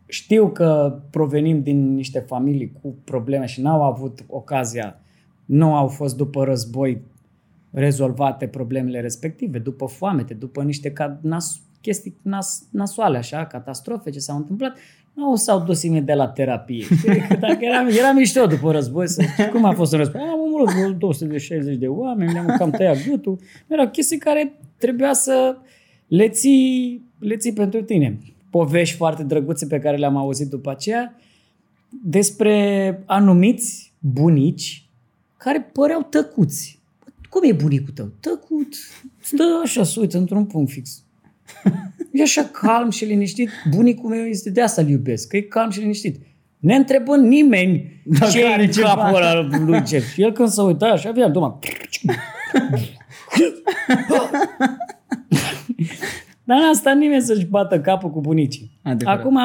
știu 0.07 0.49
că 0.49 0.99
provenim 1.09 1.61
din 1.61 1.93
niște 1.93 2.19
familii 2.19 2.71
cu 2.81 2.95
probleme 3.03 3.45
și 3.45 3.61
n-au 3.61 3.83
avut 3.83 4.25
ocazia, 4.27 4.99
nu 5.45 5.75
au 5.75 5.87
fost 5.87 6.17
după 6.17 6.43
război 6.43 7.01
rezolvate 7.71 8.47
problemele 8.47 9.01
respective, 9.01 9.59
după 9.59 9.85
foamete, 9.85 10.33
după 10.33 10.63
niște 10.63 10.91
ca 10.91 11.19
n-ați 11.21 11.61
chestii 11.81 12.17
nas, 12.21 12.67
nasoale, 12.71 13.17
așa, 13.17 13.45
catastrofe, 13.45 14.09
ce 14.09 14.19
s-au 14.19 14.37
întâmplat, 14.37 14.77
nu 15.17 15.35
s-au 15.35 15.59
dus 15.59 15.83
imediat 15.83 16.05
de 16.05 16.13
la 16.13 16.27
terapie. 16.27 16.83
Știi? 16.83 17.27
Că 17.27 17.35
Dacă 17.39 17.57
era, 17.61 17.87
era 17.89 18.11
mișto 18.11 18.45
după 18.45 18.71
război, 18.71 19.07
să, 19.07 19.23
cum 19.51 19.65
a 19.65 19.73
fost 19.73 19.91
în 19.91 19.97
război? 19.97 20.21
Am 20.21 20.39
omorât 20.39 20.73
vreo 20.73 20.91
260 20.91 21.75
de 21.75 21.87
oameni, 21.87 22.31
le-am 22.31 22.55
cam 22.57 22.69
tăiat 22.69 22.97
gâtul. 23.09 23.39
Erau 23.67 23.89
chestii 23.89 24.17
care 24.17 24.59
trebuia 24.77 25.13
să 25.13 25.57
le 26.07 26.29
ții, 26.29 27.01
le 27.19 27.35
ții 27.35 27.53
pentru 27.53 27.81
tine. 27.81 28.19
Povești 28.49 28.95
foarte 28.95 29.23
drăguțe 29.23 29.65
pe 29.65 29.79
care 29.79 29.97
le-am 29.97 30.17
auzit 30.17 30.49
după 30.49 30.69
aceea 30.69 31.15
despre 32.03 33.03
anumiți 33.05 33.93
bunici 33.99 34.89
care 35.37 35.69
păreau 35.73 36.01
tăcuți. 36.09 36.79
Cum 37.29 37.43
e 37.43 37.53
bunicul 37.53 37.93
tău? 37.93 38.11
Tăcut. 38.19 38.75
Stă 39.19 39.43
așa, 39.63 39.83
se 39.83 39.99
uită 39.99 40.17
într-un 40.17 40.45
punct 40.45 40.71
fix. 40.71 41.03
E 42.11 42.21
așa 42.21 42.43
calm 42.43 42.89
și 42.89 43.05
liniștit. 43.05 43.49
Bunicul 43.75 44.09
meu 44.09 44.25
este 44.25 44.49
de 44.49 44.61
asta 44.61 44.81
îl 44.81 44.89
iubesc, 44.89 45.27
că 45.27 45.37
e 45.37 45.41
calm 45.41 45.69
și 45.69 45.79
liniștit. 45.79 46.21
Ne 46.59 46.75
întrebă 46.75 47.17
nimeni 47.17 48.01
Dacă 48.05 48.31
ce 48.31 48.45
are 48.45 48.61
e 48.61 48.65
în 48.65 48.71
ceva. 48.71 48.87
capul 48.87 49.15
ăla 49.15 49.47
lui 49.65 49.81
Jeff. 49.87 50.13
Și 50.13 50.21
el 50.21 50.31
când 50.31 50.49
se 50.49 50.61
uita 50.61 50.85
așa, 50.85 51.09
avea 51.09 51.27
doma. 51.29 51.59
Dar 56.43 56.57
n-a 56.59 56.73
stat 56.73 56.95
nimeni 56.97 57.21
să-și 57.21 57.45
bată 57.45 57.79
capul 57.81 58.09
cu 58.11 58.21
bunicii. 58.21 58.79
Adevărat. 58.83 59.19
Acum 59.19 59.37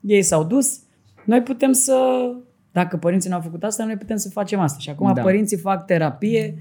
ei 0.00 0.22
s-au 0.22 0.44
dus, 0.44 0.78
noi 1.24 1.42
putem 1.42 1.72
să, 1.72 1.96
dacă 2.72 2.96
părinții 2.96 3.30
n-au 3.30 3.40
făcut 3.40 3.62
asta, 3.64 3.84
noi 3.84 3.96
putem 3.96 4.16
să 4.16 4.28
facem 4.30 4.60
asta. 4.60 4.78
Și 4.80 4.90
acum 4.90 5.06
Da. 5.06 5.12
da. 5.12 5.22
părinții 5.22 5.56
fac 5.56 5.86
terapie 5.86 6.58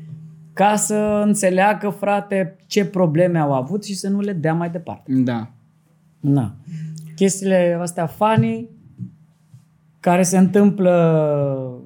ca 0.53 0.75
să 0.75 1.21
înțeleagă, 1.25 1.89
frate, 1.89 2.55
ce 2.67 2.85
probleme 2.85 3.39
au 3.39 3.53
avut 3.53 3.85
și 3.85 3.95
să 3.95 4.09
nu 4.09 4.19
le 4.19 4.33
dea 4.33 4.53
mai 4.53 4.69
departe. 4.69 5.11
Da. 5.15 5.51
Na. 6.19 6.55
Chestiile 7.15 7.77
astea 7.81 8.05
funny 8.05 8.69
care 9.99 10.23
se 10.23 10.37
întâmplă 10.37 11.83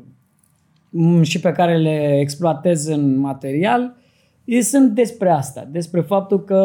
mm, 0.89 1.21
și 1.21 1.39
pe 1.39 1.51
care 1.51 1.77
le 1.77 2.19
exploatez 2.19 2.86
în 2.86 3.17
material 3.17 3.95
ei 4.47 4.62
sunt 4.62 4.91
despre 4.91 5.29
asta, 5.29 5.67
despre 5.71 6.01
faptul 6.01 6.43
că 6.43 6.62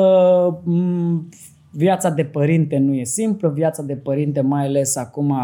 m, 0.64 1.28
viața 1.72 2.10
de 2.10 2.24
părinte 2.24 2.78
nu 2.78 2.94
e 2.94 3.04
simplă, 3.04 3.48
viața 3.48 3.82
de 3.82 3.96
părinte 3.96 4.40
mai 4.40 4.64
ales 4.64 4.96
acum 4.96 5.34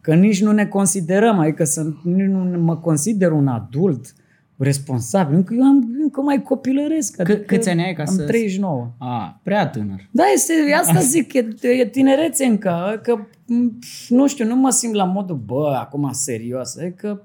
că 0.00 0.14
nici 0.14 0.42
nu 0.42 0.52
ne 0.52 0.66
considerăm, 0.66 1.38
adică 1.38 1.64
sunt, 1.64 1.96
nici 2.02 2.26
nu 2.26 2.60
mă 2.60 2.76
consider 2.76 3.32
un 3.32 3.46
adult 3.46 4.14
responsabil, 4.58 5.34
încă 5.36 5.54
eu 5.54 5.62
am 5.62 5.88
încă 6.02 6.20
mai 6.20 6.42
copilăresc. 6.42 7.20
Adică 7.20 7.36
câți 7.38 7.68
ani 7.68 7.82
ai 7.82 7.92
ca 7.94 8.02
am 8.06 8.14
să- 8.14 8.22
39. 8.22 8.90
A, 8.98 9.40
prea 9.42 9.66
tânăr. 9.68 10.08
Da, 10.10 10.22
este, 10.34 10.52
asta 10.80 11.00
zic, 11.00 11.32
e, 11.32 11.48
e 11.62 11.86
tinerețe 11.86 12.44
încă, 12.44 13.00
că 13.02 13.14
m, 13.46 13.78
nu 14.08 14.26
știu, 14.26 14.46
nu 14.46 14.56
mă 14.56 14.70
simt 14.70 14.94
la 14.94 15.04
modul, 15.04 15.36
bă, 15.36 15.76
acum 15.80 16.08
serios, 16.12 16.76
adică 16.76 17.22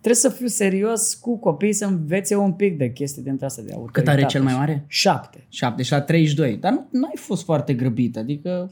trebuie 0.00 0.30
să 0.32 0.36
fiu 0.38 0.46
serios 0.46 1.14
cu 1.14 1.38
copiii 1.38 1.72
să 1.72 1.84
învețe 1.84 2.36
un 2.36 2.52
pic 2.52 2.78
de 2.78 2.92
chestii 2.92 3.22
dintre 3.22 3.46
astea 3.46 3.62
de 3.62 3.68
Cât 3.68 3.78
autoritate. 3.78 4.10
are 4.18 4.26
cel 4.26 4.42
mai 4.42 4.54
mare? 4.54 4.84
Șapte. 4.86 5.44
7 5.48 5.82
și 5.82 5.92
la 5.92 6.00
32. 6.00 6.56
Dar 6.56 6.72
nu 6.90 7.04
ai 7.04 7.16
fost 7.16 7.44
foarte 7.44 7.74
grăbit, 7.74 8.16
adică 8.16 8.70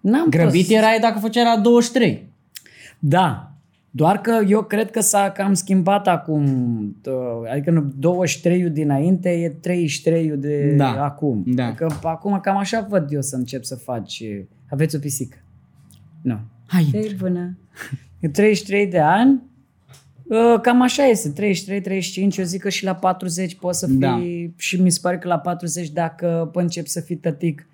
N-am 0.00 0.28
grăbit 0.28 0.64
fost... 0.66 0.76
erai 0.76 0.98
dacă 1.00 1.18
făcea 1.18 1.42
la 1.54 1.60
23. 1.60 2.30
Da, 2.98 3.51
doar 3.94 4.20
că 4.20 4.40
eu 4.48 4.62
cred 4.62 4.90
că 4.90 5.00
s-a 5.00 5.30
cam 5.30 5.54
schimbat 5.54 6.06
acum, 6.08 6.46
tă- 7.02 7.50
adică 7.52 7.70
nu, 7.70 7.92
23 7.98 8.70
dinainte 8.70 9.30
e 9.30 9.48
33 9.48 10.28
de 10.28 10.74
Da, 10.76 11.04
acum. 11.04 11.42
da. 11.46 11.66
Adică 11.66 11.96
acum 12.02 12.38
cam 12.42 12.56
așa 12.56 12.86
văd 12.88 13.12
eu 13.12 13.20
să 13.22 13.36
încep 13.36 13.64
să 13.64 13.74
faci. 13.76 14.22
Aveți 14.70 14.96
o 14.96 14.98
pisică? 14.98 15.36
Nu. 16.22 16.38
Hai. 16.66 16.90
Ei, 16.92 17.14
bună. 17.18 17.58
E 18.20 18.28
33 18.28 18.86
de 18.86 18.98
ani, 18.98 19.42
uh, 20.24 20.60
cam 20.62 20.82
așa 20.82 21.04
este, 21.04 21.28
33, 21.28 21.80
35, 21.80 22.36
eu 22.36 22.44
zic 22.44 22.60
că 22.60 22.68
și 22.68 22.84
la 22.84 22.94
40 22.94 23.54
poți 23.54 23.78
să 23.78 23.86
fii, 23.86 23.96
Da. 23.98 24.20
și 24.56 24.80
mi 24.80 24.90
se 24.90 24.98
pare 25.02 25.18
că 25.18 25.28
la 25.28 25.38
40 25.38 25.90
dacă 25.90 26.50
începi 26.54 26.88
să 26.88 27.00
fii 27.00 27.16
tătic, 27.16 27.66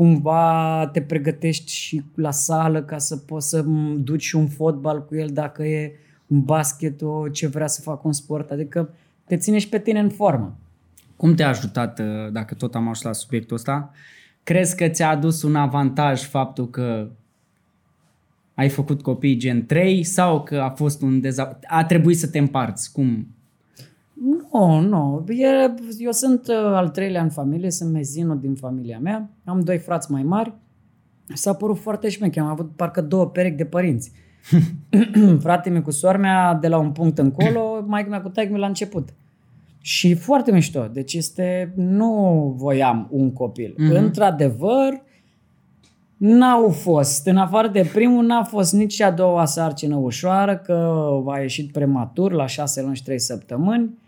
cumva 0.00 0.88
te 0.92 1.02
pregătești 1.02 1.72
și 1.72 2.02
la 2.14 2.30
sală 2.30 2.82
ca 2.82 2.98
să 2.98 3.16
poți 3.16 3.48
să 3.48 3.62
m, 3.62 4.02
duci 4.02 4.22
și 4.22 4.36
un 4.36 4.48
fotbal 4.48 5.04
cu 5.04 5.16
el 5.16 5.28
dacă 5.28 5.64
e 5.64 5.92
un 6.26 6.42
basket 6.42 7.02
o 7.02 7.28
ce 7.28 7.46
vrea 7.46 7.66
să 7.66 7.80
facă 7.80 8.00
un 8.04 8.12
sport, 8.12 8.50
adică 8.50 8.94
te 9.24 9.36
ține 9.36 9.58
și 9.58 9.68
pe 9.68 9.78
tine 9.78 10.00
în 10.00 10.08
formă. 10.08 10.56
Cum 11.16 11.34
te-a 11.34 11.48
ajutat, 11.48 11.98
uh, 11.98 12.32
dacă 12.32 12.54
tot 12.54 12.74
am 12.74 12.80
ajuns 12.80 13.02
la 13.02 13.12
subiectul 13.12 13.56
ăsta? 13.56 13.92
Crezi 14.42 14.76
că 14.76 14.88
ți-a 14.88 15.08
adus 15.08 15.42
un 15.42 15.56
avantaj 15.56 16.22
faptul 16.22 16.70
că 16.70 17.10
ai 18.54 18.68
făcut 18.68 19.02
copii 19.02 19.36
gen 19.36 19.66
3 19.66 20.02
sau 20.02 20.42
că 20.42 20.60
a 20.60 20.70
fost 20.70 21.02
un 21.02 21.20
deza... 21.20 21.58
a 21.66 21.84
trebuit 21.84 22.18
să 22.18 22.26
te 22.26 22.38
împarți? 22.38 22.92
Cum? 22.92 23.28
Nu, 24.52 24.80
nu. 24.80 25.24
E, 25.28 25.74
eu 25.98 26.12
sunt 26.12 26.46
uh, 26.48 26.54
al 26.56 26.88
treilea 26.88 27.22
în 27.22 27.30
familie, 27.30 27.70
sunt 27.70 27.92
mezinul 27.92 28.38
din 28.40 28.54
familia 28.54 28.98
mea. 28.98 29.30
Am 29.44 29.60
doi 29.60 29.78
frați 29.78 30.10
mai 30.10 30.22
mari. 30.22 30.54
S-a 31.34 31.54
părut 31.54 31.78
foarte 31.78 32.08
șmecher. 32.08 32.42
Am 32.42 32.48
avut 32.48 32.70
parcă 32.76 33.00
două 33.00 33.26
perechi 33.26 33.56
de 33.56 33.64
părinți. 33.64 34.12
Fratele 35.40 35.74
meu 35.74 35.82
cu 35.82 35.90
sora 35.90 36.18
mea 36.18 36.54
de 36.54 36.68
la 36.68 36.78
un 36.78 36.90
punct 36.90 37.18
încolo, 37.18 37.84
mai 37.86 38.06
mea 38.08 38.20
cu 38.20 38.28
taică 38.28 38.56
la 38.56 38.66
început. 38.66 39.08
Și 39.80 40.14
foarte 40.14 40.52
mișto. 40.52 40.88
Deci 40.92 41.14
este, 41.14 41.72
nu 41.76 42.54
voiam 42.56 43.08
un 43.10 43.32
copil. 43.32 43.74
Mhm. 43.76 43.92
Mm-hmm. 43.92 43.96
Într-adevăr, 43.96 45.02
N-au 46.20 46.68
fost. 46.68 47.26
În 47.26 47.36
afară 47.36 47.68
de 47.68 47.90
primul, 47.92 48.24
n-a 48.24 48.42
fost 48.42 48.72
nici 48.72 49.00
a 49.00 49.10
doua 49.10 49.44
sarcină 49.44 49.96
ușoară, 49.96 50.56
că 50.56 51.08
a 51.26 51.38
ieșit 51.38 51.72
prematur 51.72 52.32
la 52.32 52.46
șase 52.46 52.82
luni 52.82 52.96
și 52.96 53.02
trei 53.02 53.20
săptămâni. 53.20 53.98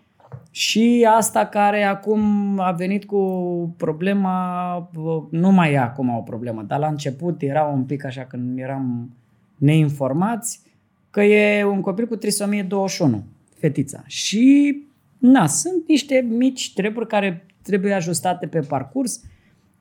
Și 0.51 1.07
asta 1.17 1.47
care 1.47 1.83
acum 1.83 2.21
a 2.61 2.73
venit 2.73 3.05
cu 3.05 3.75
problema, 3.77 4.91
nu 5.31 5.51
mai 5.51 5.73
e 5.73 5.79
acum 5.79 6.09
o 6.09 6.21
problemă, 6.21 6.63
dar 6.63 6.79
la 6.79 6.87
început 6.87 7.43
era 7.43 7.63
un 7.63 7.85
pic 7.85 8.05
așa 8.05 8.23
când 8.23 8.59
eram 8.59 9.11
neinformați, 9.57 10.61
că 11.11 11.23
e 11.23 11.65
un 11.65 11.81
copil 11.81 12.07
cu 12.07 12.17
trisomie 12.17 12.63
21, 12.63 13.25
fetița. 13.59 14.03
Și 14.07 14.77
na, 15.19 15.47
sunt 15.47 15.89
niște 15.89 16.27
mici 16.29 16.73
treburi 16.75 17.07
care 17.07 17.47
trebuie 17.63 17.93
ajustate 17.93 18.47
pe 18.47 18.61
parcurs. 18.61 19.21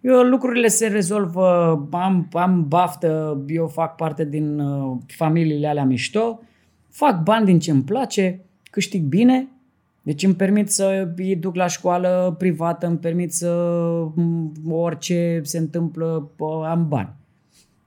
Eu, 0.01 0.21
lucrurile 0.21 0.67
se 0.67 0.87
rezolvă, 0.87 1.47
am, 1.91 2.27
am 2.33 2.65
baftă, 2.67 3.41
eu 3.47 3.67
fac 3.67 3.95
parte 3.95 4.25
din 4.25 4.59
uh, 4.59 4.97
familiile 5.07 5.67
alea 5.67 5.83
mișto, 5.83 6.39
fac 6.89 7.23
bani 7.23 7.45
din 7.45 7.59
ce 7.59 7.71
îmi 7.71 7.83
place, 7.83 8.39
câștig 8.71 9.03
bine, 9.03 9.47
deci 10.01 10.23
îmi 10.23 10.33
permit 10.35 10.69
să 10.71 11.07
îi 11.15 11.35
duc 11.35 11.55
la 11.55 11.67
școală 11.67 12.35
privată, 12.37 12.87
îmi 12.87 12.97
permit 12.97 13.33
să 13.33 13.49
m, 14.15 14.51
orice 14.71 15.41
se 15.43 15.57
întâmplă, 15.57 16.31
bă, 16.37 16.65
am 16.69 16.85
bani. 16.87 17.09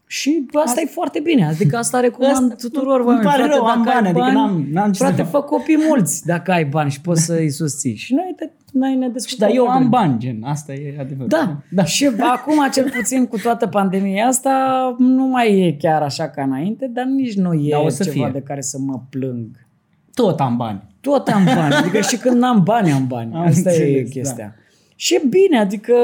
Și 0.06 0.44
asta, 0.46 0.60
asta 0.60 0.80
e 0.80 0.84
foarte 0.86 1.20
bine, 1.20 1.46
adică 1.46 1.76
asta 1.76 2.00
recomand 2.00 2.34
Asta- 2.52 2.68
tuturor 2.68 2.98
îmi 3.00 3.06
oamenilor. 3.08 3.32
pare 3.32 3.42
Frate, 3.42 3.56
rău, 3.58 3.66
am 3.66 3.82
dacă 3.84 3.96
ai 3.96 4.12
bani, 4.12 4.18
adică 4.24 4.38
n-am- 4.38 4.66
n-am 4.72 4.92
ce 4.92 4.98
să 4.98 5.04
frate, 5.04 5.22
fac. 5.22 5.30
fă 5.30 5.40
copii 5.40 5.78
mulți 5.88 6.26
dacă 6.26 6.52
ai 6.52 6.64
bani 6.64 6.90
și 6.90 7.00
poți 7.00 7.24
să 7.24 7.34
îi 7.34 7.50
susții. 7.50 7.94
Și 7.94 8.14
noi, 8.14 8.32
te, 8.36 8.50
noi 8.72 8.94
ne 8.94 9.06
Și 9.06 9.12
descurcăm. 9.12 9.46
dar 9.48 9.56
eu 9.56 9.64
foarte 9.64 9.82
am 9.84 9.88
bine. 9.90 10.00
bani, 10.00 10.18
gen, 10.18 10.42
asta 10.42 10.72
e 10.72 10.96
adevărul. 11.00 11.28
Da, 11.28 11.56
da. 11.70 11.84
Și 11.84 12.10
acum, 12.18 12.54
cel 12.72 12.90
puțin 12.96 13.26
cu 13.26 13.36
toată 13.38 13.66
pandemia 13.66 14.26
asta, 14.26 14.52
nu 14.98 15.26
mai 15.26 15.58
e 15.60 15.72
chiar 15.78 16.02
așa 16.02 16.28
ca 16.28 16.42
înainte, 16.42 16.86
dar 16.92 17.04
nici 17.04 17.34
nu 17.36 17.52
e 17.54 17.70
Da, 17.70 17.78
o 17.78 17.88
să 17.88 18.02
ceva 18.02 18.14
fie. 18.24 18.30
de 18.32 18.40
care 18.40 18.60
să 18.60 18.78
mă 18.78 19.00
plâng. 19.10 19.66
Tot 20.14 20.40
am 20.40 20.56
bani. 20.56 20.82
Tot 21.04 21.28
am 21.28 21.44
bani, 21.44 21.74
adică 21.74 22.00
și 22.00 22.16
când 22.16 22.36
n-am 22.36 22.62
bani, 22.62 22.92
am 22.92 23.06
bani. 23.06 23.34
Am 23.34 23.40
Asta 23.40 23.72
e 23.72 23.72
înțeles, 23.72 24.10
chestia. 24.10 24.44
Da. 24.44 24.62
Și 24.96 25.14
e 25.14 25.22
bine, 25.28 25.58
adică 25.58 25.94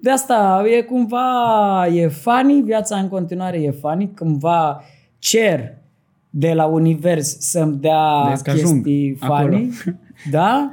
de 0.00 0.10
asta 0.10 0.62
e 0.76 0.82
cumva, 0.82 1.86
e 1.86 2.08
funny, 2.08 2.62
viața 2.62 2.96
în 2.96 3.08
continuare 3.08 3.62
e 3.62 3.70
funny, 3.70 4.14
cumva 4.14 4.82
cer 5.18 5.74
de 6.30 6.52
la 6.52 6.64
univers 6.64 7.36
să-mi 7.38 7.76
dea 7.76 8.26
Vezi 8.28 8.42
că 8.42 8.50
ajung 8.50 8.84
chestii 8.84 9.16
acolo. 9.20 9.56
funny. 9.56 9.72
Da? 10.30 10.72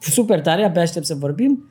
Super 0.00 0.40
tare, 0.40 0.64
abia 0.64 0.82
aștept 0.82 1.06
să 1.06 1.14
vorbim. 1.14 1.64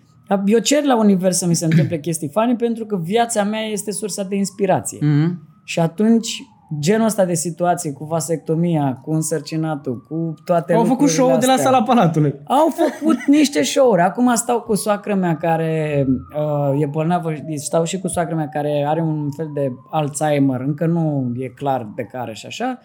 Eu 0.45 0.59
cer 0.59 0.83
la 0.83 0.97
univers 0.97 1.37
să 1.37 1.47
mi 1.47 1.55
se 1.55 1.65
întâmple 1.65 1.99
chestii 1.99 2.29
funny 2.29 2.55
pentru 2.55 2.85
că 2.85 2.99
viața 3.03 3.43
mea 3.43 3.61
este 3.61 3.91
sursa 3.91 4.23
de 4.23 4.35
inspirație. 4.35 4.97
Mm-hmm. 4.97 5.49
Și 5.63 5.79
atunci, 5.79 6.43
genul 6.79 7.05
ăsta 7.05 7.25
de 7.25 7.33
situație 7.33 7.91
cu 7.91 8.03
vasectomia, 8.03 8.99
cu 9.01 9.11
însărcinatul, 9.11 10.05
cu 10.07 10.33
toate 10.45 10.73
Au 10.73 10.79
făcut 10.83 10.89
lucrurile 10.99 11.17
show 11.17 11.37
de 11.37 11.45
la 11.45 11.51
astea. 11.51 11.71
sala 11.71 11.83
Palatului. 11.83 12.35
Au 12.43 12.67
făcut 12.75 13.23
niște 13.25 13.63
show-uri. 13.63 14.01
Acum 14.01 14.35
stau 14.35 14.61
cu 14.61 14.75
soacră 14.75 15.15
mea 15.15 15.35
care 15.35 16.05
uh, 16.37 16.81
e 16.81 16.85
bolnavă, 16.85 17.33
stau 17.55 17.83
și 17.83 17.99
cu 17.99 18.07
soacră 18.07 18.35
mea 18.35 18.47
care 18.47 18.85
are 18.87 19.01
un 19.01 19.29
fel 19.31 19.49
de 19.53 19.71
Alzheimer, 19.91 20.59
încă 20.59 20.85
nu 20.85 21.31
e 21.37 21.47
clar 21.47 21.91
de 21.95 22.03
care 22.03 22.33
și 22.33 22.45
așa. 22.45 22.79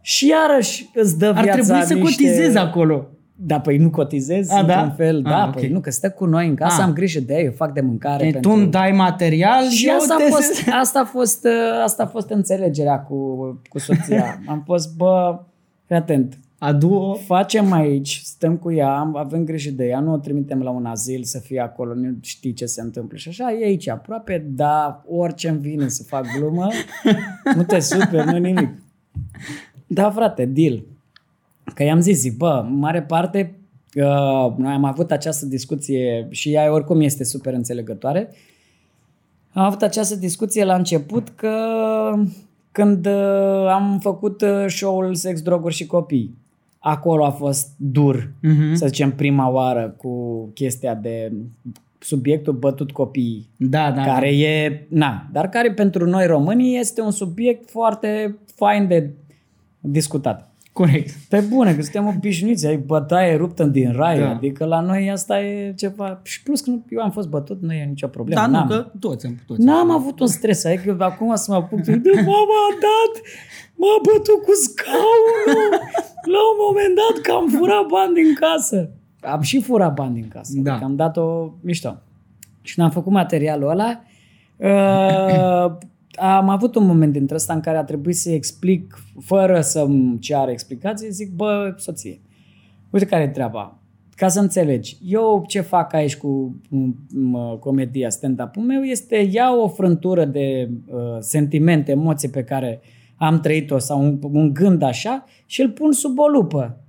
Și 0.00 0.28
iarăși 0.28 0.90
îți 0.94 1.18
dă 1.18 1.26
Ar 1.26 1.42
viața 1.42 1.62
trebui 1.62 1.82
să 1.82 1.94
niște... 1.94 2.22
cotizezi 2.22 2.56
acolo. 2.56 3.06
Da, 3.40 3.60
păi 3.60 3.76
nu 3.78 3.90
cotizez 3.90 4.50
A, 4.50 4.58
într-un 4.58 4.76
da? 4.76 4.90
fel. 4.96 5.22
A, 5.24 5.30
Da, 5.30 5.44
ok. 5.46 5.54
păi 5.60 5.68
nu, 5.68 5.80
că 5.80 5.90
stă 5.90 6.10
cu 6.10 6.24
noi 6.24 6.48
în 6.48 6.54
casă, 6.54 6.80
A. 6.80 6.84
am 6.84 6.92
grijă 6.92 7.20
de 7.20 7.32
ea, 7.34 7.40
eu 7.40 7.50
fac 7.52 7.72
de 7.72 7.80
mâncare. 7.80 8.22
Deci 8.24 8.32
pentru... 8.32 8.50
tu 8.50 8.56
îmi 8.56 8.70
dai 8.70 8.92
material 8.92 9.68
Și 9.68 9.88
eu 9.88 9.96
asta 9.96 10.16
te... 10.16 10.22
a, 10.22 10.26
fost, 10.26 10.68
asta, 10.80 11.00
a 11.00 11.04
fost, 11.04 11.44
uh, 11.44 11.82
asta 11.84 12.02
a 12.02 12.06
fost 12.06 12.30
înțelegerea 12.30 13.00
cu, 13.00 13.36
cu 13.68 13.78
soția. 13.78 14.40
Am 14.46 14.62
fost, 14.64 14.96
bă, 14.96 15.40
fii 15.86 15.96
atent, 15.96 16.38
Adu-o. 16.58 17.14
facem 17.14 17.72
aici, 17.72 18.20
stăm 18.24 18.56
cu 18.56 18.72
ea, 18.72 18.98
am- 18.98 19.16
avem 19.16 19.44
grijă 19.44 19.70
de 19.70 19.84
ea, 19.86 20.00
nu 20.00 20.12
o 20.12 20.16
trimitem 20.16 20.62
la 20.62 20.70
un 20.70 20.84
azil 20.86 21.22
să 21.24 21.38
fie 21.38 21.60
acolo, 21.60 21.94
nu 21.94 22.08
știi 22.20 22.52
ce 22.52 22.66
se 22.66 22.80
întâmplă. 22.80 23.16
Și 23.16 23.28
așa, 23.28 23.52
e 23.60 23.64
aici 23.64 23.88
aproape, 23.88 24.44
da, 24.48 25.02
orice 25.08 25.48
îmi 25.48 25.58
vine 25.58 25.88
să 25.88 26.02
fac 26.02 26.24
glumă, 26.38 26.68
nu 27.54 27.62
te 27.62 27.78
super, 27.80 28.24
nu 28.24 28.36
nimic. 28.38 28.68
Da, 29.86 30.10
frate, 30.10 30.44
deal. 30.44 30.82
Că 31.74 31.82
i-am 31.82 32.00
zis, 32.00 32.18
zic, 32.18 32.36
bă, 32.36 32.64
în 32.68 32.78
mare 32.78 33.02
parte, 33.02 33.54
uh, 33.94 34.54
noi 34.56 34.72
am 34.72 34.84
avut 34.84 35.10
această 35.10 35.46
discuție 35.46 36.26
și 36.30 36.52
ea 36.52 36.72
oricum 36.72 37.00
este 37.00 37.24
super 37.24 37.52
înțelegătoare. 37.52 38.30
Am 39.52 39.64
avut 39.64 39.82
această 39.82 40.16
discuție 40.16 40.64
la 40.64 40.74
început 40.74 41.28
că 41.28 41.52
când 42.72 43.06
uh, 43.06 43.66
am 43.68 43.98
făcut 44.02 44.40
uh, 44.40 44.64
show-ul 44.66 45.14
Sex, 45.14 45.40
Droguri 45.42 45.74
și 45.74 45.86
Copii, 45.86 46.36
acolo 46.78 47.24
a 47.24 47.30
fost 47.30 47.68
dur, 47.76 48.32
Mhm. 48.42 48.74
să 48.74 48.86
zicem, 48.86 49.12
prima 49.12 49.48
oară 49.50 49.94
cu 49.96 50.44
chestia 50.54 50.94
de 50.94 51.32
subiectul 51.98 52.52
bătut 52.52 52.90
copiii 52.92 53.48
Da, 53.56 53.90
da. 53.90 54.02
care 54.04 54.36
e, 54.36 54.86
na, 54.88 55.26
dar 55.32 55.48
care 55.48 55.72
pentru 55.72 56.06
noi 56.06 56.26
românii 56.26 56.78
este 56.78 57.00
un 57.00 57.10
subiect 57.10 57.70
foarte 57.70 58.38
fain 58.54 58.86
de 58.86 59.10
discutat. 59.80 60.52
Corect. 60.78 61.10
Pe 61.28 61.40
bune, 61.40 61.74
că 61.74 61.82
suntem 61.82 62.06
obișnuiți, 62.06 62.66
ai 62.66 62.76
bătaie 62.76 63.36
ruptă 63.36 63.64
din 63.64 63.92
rai, 63.92 64.18
Da. 64.18 64.24
da. 64.24 64.30
adică 64.30 64.64
la 64.64 64.80
noi 64.80 65.10
asta 65.10 65.40
e 65.40 65.72
ceva... 65.76 66.20
Și 66.22 66.42
plus 66.42 66.60
că 66.60 66.70
nu- 66.70 66.84
eu 66.88 67.00
am 67.02 67.10
fost 67.10 67.28
bătut, 67.28 67.62
nu 67.62 67.72
e 67.72 67.84
nicio 67.84 68.06
problemă. 68.06 68.40
Da, 68.40 68.46
nu, 68.46 68.52
N-am. 68.52 68.68
că 68.68 68.86
toți 69.00 69.26
am 69.26 69.38
toți. 69.46 69.60
N-am 69.60 69.90
avut 69.90 70.20
un 70.20 70.26
stres, 70.26 70.64
adică 70.64 70.82
eu 70.88 70.96
acum 70.98 71.34
să 71.34 71.46
mă 71.50 71.56
apuc 71.56 71.80
de 71.80 72.10
mama 72.14 72.58
a 72.70 72.72
dat, 72.86 73.22
m-a 73.74 73.96
bătut 74.02 74.42
cu 74.42 74.52
scaunul, 74.64 75.70
la 76.34 76.40
un 76.52 76.56
moment 76.66 76.94
dat 77.00 77.22
că 77.22 77.32
am 77.32 77.48
furat 77.58 77.86
bani 77.86 78.14
din 78.14 78.34
casă. 78.34 78.90
Am 79.20 79.40
și 79.40 79.60
furat 79.62 79.94
bani 79.94 80.14
din 80.14 80.28
casă, 80.28 80.52
Da. 80.56 80.70
adică 80.70 80.84
am 80.86 80.96
dat-o 80.96 81.52
mișto. 81.60 81.96
Și 82.62 82.74
când 82.74 82.86
am 82.86 82.92
făcut 82.92 83.12
materialul 83.12 83.68
ăla, 83.70 84.00
uh, 84.56 85.76
am 86.20 86.48
avut 86.48 86.74
un 86.74 86.86
moment 86.86 87.12
dintre 87.12 87.34
ăsta 87.34 87.52
în 87.52 87.60
care 87.60 87.76
a 87.76 87.84
trebuit 87.84 88.16
să 88.16 88.30
explic, 88.30 88.98
fără 89.20 89.60
să-mi 89.60 90.18
ceară 90.18 90.50
explicații, 90.50 91.10
zic, 91.10 91.32
bă, 91.34 91.74
soție, 91.76 92.20
uite 92.90 93.06
care 93.06 93.22
e 93.22 93.28
treaba. 93.28 93.78
Ca 94.14 94.28
să 94.28 94.40
înțelegi, 94.40 94.98
eu 95.04 95.44
ce 95.46 95.60
fac 95.60 95.92
aici 95.92 96.16
cu 96.16 96.60
m, 96.68 96.94
m, 97.12 97.58
comedia 97.60 98.10
stand-up-ul 98.10 98.62
meu 98.62 98.82
este 98.82 99.16
iau 99.16 99.60
o 99.60 99.68
frântură 99.68 100.24
de 100.24 100.70
uh, 100.86 100.98
sentimente, 101.18 101.90
emoții 101.90 102.28
pe 102.28 102.44
care 102.44 102.80
am 103.16 103.40
trăit-o 103.40 103.78
sau 103.78 104.00
un, 104.02 104.18
un 104.32 104.52
gând 104.52 104.82
așa 104.82 105.24
și 105.46 105.62
îl 105.62 105.70
pun 105.70 105.92
sub 105.92 106.18
o 106.18 106.26
lupă. 106.26 106.80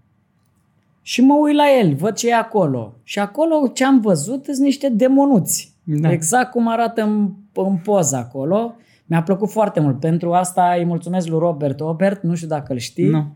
Și 1.02 1.22
mă 1.22 1.34
uit 1.34 1.56
la 1.56 1.64
el, 1.80 1.94
văd 1.94 2.16
ce 2.16 2.30
e 2.30 2.34
acolo. 2.34 2.96
Și 3.04 3.20
acolo 3.20 3.68
ce 3.74 3.86
am 3.86 4.00
văzut 4.00 4.44
sunt 4.46 4.58
niște 4.58 4.90
demonuți. 4.90 5.74
Da. 5.84 6.12
Exact 6.12 6.52
cum 6.52 6.68
arată 6.68 7.02
în, 7.02 7.32
în 7.54 7.78
poză 7.78 8.16
acolo. 8.16 8.76
Mi-a 9.10 9.24
plăcut 9.24 9.50
foarte 9.50 9.80
mult. 9.80 10.00
Pentru 10.00 10.34
asta 10.34 10.76
îi 10.78 10.86
mulțumesc 10.86 11.28
lui 11.28 11.40
Robert 11.40 11.82
Obert, 11.82 12.24
nu 12.24 12.36
știu 12.36 12.48
dacă 12.48 12.74
îl 12.74 12.78
știi. 12.78 13.10
Nu. 13.10 13.36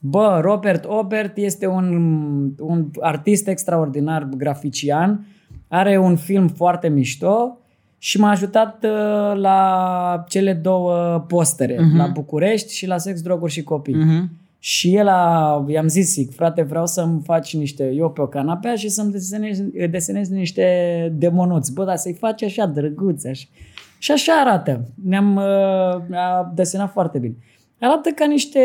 Bă, 0.00 0.38
Robert 0.42 0.84
Obert 0.86 1.36
este 1.36 1.66
un, 1.66 1.86
un 2.58 2.90
artist 3.00 3.48
extraordinar, 3.48 4.28
grafician, 4.36 5.26
are 5.68 5.98
un 5.98 6.16
film 6.16 6.48
foarte 6.48 6.88
mișto 6.88 7.58
și 7.98 8.20
m-a 8.20 8.30
ajutat 8.30 8.84
uh, 8.84 9.40
la 9.40 10.24
cele 10.28 10.52
două 10.52 11.24
postere, 11.28 11.74
uh-huh. 11.74 11.96
la 11.96 12.06
București 12.06 12.74
și 12.74 12.86
la 12.86 12.98
Sex, 12.98 13.22
Droguri 13.22 13.52
și 13.52 13.62
Copii. 13.62 13.94
Mhm. 13.94 14.30
Și 14.58 14.96
el 14.96 15.08
a, 15.08 15.64
i-am 15.68 15.88
zis, 15.88 16.12
zic, 16.12 16.34
frate, 16.34 16.62
vreau 16.62 16.86
să-mi 16.86 17.20
faci 17.24 17.56
niște, 17.56 17.92
eu 17.94 18.10
pe 18.10 18.20
o 18.20 18.26
canapea 18.26 18.74
și 18.74 18.88
să-mi 18.88 19.12
desenezi, 19.12 19.62
desenezi 19.90 20.32
niște 20.32 21.12
demonuți. 21.16 21.72
Bă, 21.72 21.84
dar 21.84 21.96
să-i 21.96 22.12
faci 22.12 22.42
așa, 22.42 22.66
drăguți, 22.66 23.28
așa. 23.28 23.46
Și 23.98 24.12
așa 24.12 24.32
arată. 24.32 24.88
Ne-am 25.04 25.36
uh, 25.36 26.16
a 26.16 26.52
desenat 26.54 26.90
foarte 26.92 27.18
bine. 27.18 27.34
Arată 27.80 28.10
ca 28.10 28.26
niște 28.26 28.60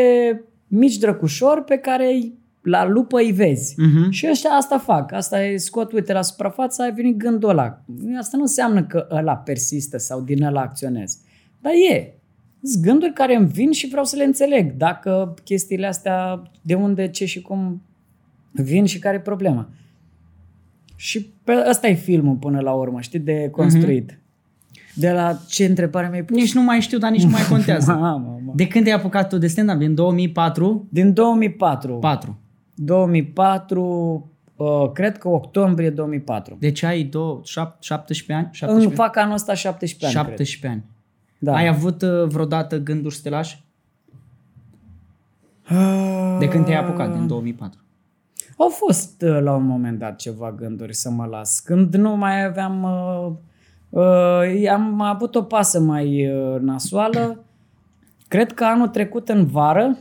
mici 0.66 0.96
drăcușori 0.98 1.64
pe 1.64 1.76
care 1.76 2.06
îi- 2.12 2.38
la 2.62 2.86
lupă 2.86 3.18
îi 3.18 3.32
vezi. 3.32 3.74
Mhm. 3.80 4.10
Și 4.10 4.26
ăștia 4.30 4.50
asta 4.50 4.78
fac. 4.78 5.12
Asta 5.12 5.44
e 5.44 5.56
scot, 5.56 5.92
uite, 5.92 6.12
la 6.12 6.22
suprafață 6.22 6.82
a 6.82 6.90
venit 6.94 7.16
gândul 7.16 7.48
ăla. 7.48 7.82
Asta 8.18 8.36
nu 8.36 8.42
înseamnă 8.42 8.82
că 8.84 9.06
ăla 9.10 9.36
persistă 9.36 9.98
sau 9.98 10.20
din 10.20 10.42
ăla 10.42 10.60
acționez. 10.60 11.18
Dar 11.60 11.72
e. 11.92 12.14
Sunt 12.62 12.82
gânduri 12.84 13.12
care 13.12 13.34
îmi 13.36 13.46
vin 13.46 13.72
și 13.72 13.88
vreau 13.88 14.04
să 14.04 14.16
le 14.16 14.24
înțeleg. 14.24 14.72
Dacă 14.72 15.34
chestiile 15.44 15.86
astea, 15.86 16.42
de 16.62 16.74
unde, 16.74 17.08
ce 17.08 17.24
și 17.24 17.42
cum 17.42 17.82
vin 18.52 18.84
și 18.84 18.98
care 18.98 19.16
e 19.16 19.20
problema. 19.20 19.68
Și 20.96 21.32
pe 21.44 21.52
ăsta 21.68 21.86
e 21.88 21.94
filmul 21.94 22.34
până 22.36 22.60
la 22.60 22.72
urmă, 22.72 23.00
știi, 23.00 23.18
de 23.18 23.48
construit. 23.50 24.19
De 24.94 25.10
la 25.10 25.38
ce 25.48 25.64
întrebare 25.64 26.08
mi-ai 26.08 26.24
pus? 26.24 26.36
Nici 26.36 26.54
nu 26.54 26.62
mai 26.62 26.80
știu, 26.80 26.98
dar 26.98 27.10
nici 27.10 27.22
nu 27.22 27.30
mai 27.30 27.46
contează. 27.48 27.92
Mamă, 28.00 28.08
mamă. 28.08 28.52
De 28.54 28.66
când 28.66 28.86
ai 28.86 28.92
apucat 28.92 29.28
tu 29.28 29.38
de 29.38 29.46
stand-up? 29.46 29.78
Din 29.78 29.94
2004? 29.94 30.86
Din 30.90 31.12
2004. 31.12 31.94
4. 31.98 32.38
2004, 32.74 34.30
uh, 34.56 34.90
cred 34.92 35.18
că 35.18 35.28
octombrie 35.28 35.90
2004. 35.90 36.56
Deci 36.60 36.82
ai 36.82 37.02
două, 37.02 37.40
șap, 37.44 37.82
17 37.82 38.32
ani? 38.32 38.44
Îmi 38.44 38.54
17, 38.54 38.94
fac 38.94 39.16
anul 39.16 39.34
ăsta 39.34 39.54
17 39.54 40.18
ani, 40.18 40.26
17 40.26 40.66
ani. 40.66 40.74
cred. 40.76 40.90
Da. 41.38 41.54
Ai 41.54 41.68
avut 41.68 42.02
uh, 42.02 42.24
vreodată 42.24 42.78
gânduri 42.78 43.14
stelași? 43.14 43.64
Ah. 45.62 46.36
De 46.38 46.48
când 46.48 46.64
te-ai 46.64 46.78
apucat? 46.78 47.12
Din 47.12 47.26
2004. 47.26 47.80
Au 48.56 48.68
fost 48.68 49.22
uh, 49.22 49.40
la 49.40 49.54
un 49.54 49.66
moment 49.66 49.98
dat 49.98 50.16
ceva 50.16 50.52
gânduri 50.52 50.94
să 50.94 51.10
mă 51.10 51.24
las. 51.24 51.60
Când 51.60 51.94
nu 51.94 52.16
mai 52.16 52.44
aveam... 52.44 52.82
Uh, 52.82 53.32
uh, 53.90 54.70
am 54.70 55.00
avut 55.00 55.34
o 55.34 55.42
pasă 55.42 55.80
mai 55.80 56.32
uh, 56.32 56.60
nasoală. 56.60 57.44
Cred 58.28 58.52
că 58.52 58.64
anul 58.64 58.88
trecut 58.88 59.28
în 59.28 59.46
vară, 59.46 59.98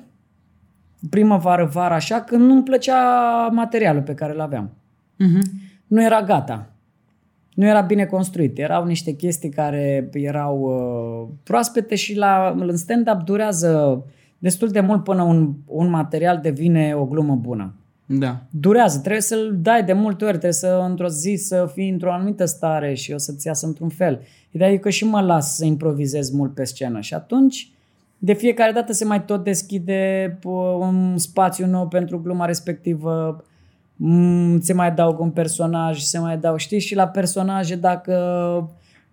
primăvară, 1.09 1.65
vară 1.65 1.93
așa, 1.93 2.21
când 2.21 2.41
nu-mi 2.41 2.63
plăcea 2.63 2.97
materialul 3.51 4.01
pe 4.01 4.13
care 4.13 4.33
îl 4.33 4.41
aveam. 4.41 4.69
Mhm. 5.15 5.41
Nu 5.87 6.03
era 6.03 6.21
gata. 6.21 6.69
Nu 7.53 7.65
era 7.65 7.81
bine 7.81 8.05
construit. 8.05 8.59
Erau 8.59 8.85
niște 8.85 9.11
chestii 9.11 9.49
care 9.49 10.09
erau 10.13 10.59
uh, 10.59 11.35
proaspete 11.43 11.95
și 11.95 12.15
la, 12.15 12.55
în 12.57 12.77
stand-up 12.77 13.21
durează 13.23 14.03
destul 14.37 14.67
de 14.67 14.79
mult 14.79 15.03
până 15.03 15.23
un, 15.23 15.53
un 15.65 15.89
material 15.89 16.39
devine 16.41 16.93
o 16.95 17.05
glumă 17.05 17.35
bună. 17.35 17.73
Da. 18.11 18.41
Durează, 18.49 18.99
trebuie 18.99 19.21
să-l 19.21 19.57
dai 19.61 19.83
de 19.83 19.93
multe 19.93 20.23
ori, 20.23 20.31
trebuie 20.31 20.53
să 20.53 20.85
într-o 20.87 21.07
zi 21.07 21.35
să 21.35 21.69
fii 21.73 21.89
într-o 21.89 22.13
anumită 22.13 22.45
stare 22.45 22.93
și 22.93 23.11
o 23.11 23.17
să-ți 23.17 23.47
iasă 23.47 23.65
într-un 23.65 23.89
fel. 23.89 24.21
Ideea 24.51 24.71
e 24.71 24.77
că 24.77 24.89
și 24.89 25.05
mă 25.05 25.21
las 25.21 25.55
să 25.55 25.65
improvizez 25.65 26.29
mult 26.29 26.53
pe 26.53 26.63
scenă 26.63 26.99
și 26.99 27.13
atunci 27.13 27.71
de 28.17 28.33
fiecare 28.33 28.71
dată 28.71 28.93
se 28.93 29.05
mai 29.05 29.25
tot 29.25 29.43
deschide 29.43 30.37
p- 30.39 30.79
un 30.79 31.17
spațiu 31.17 31.65
nou 31.65 31.87
pentru 31.87 32.21
gluma 32.21 32.45
respectivă, 32.45 33.43
Mm, 34.01 34.59
se 34.59 34.73
mai 34.73 34.87
adaugă 34.87 35.23
un 35.23 35.29
personaj, 35.29 35.99
se 35.99 36.19
mai 36.19 36.33
adaugă, 36.33 36.57
știi, 36.57 36.79
și 36.79 36.95
la 36.95 37.07
personaje 37.07 37.75
dacă 37.75 38.15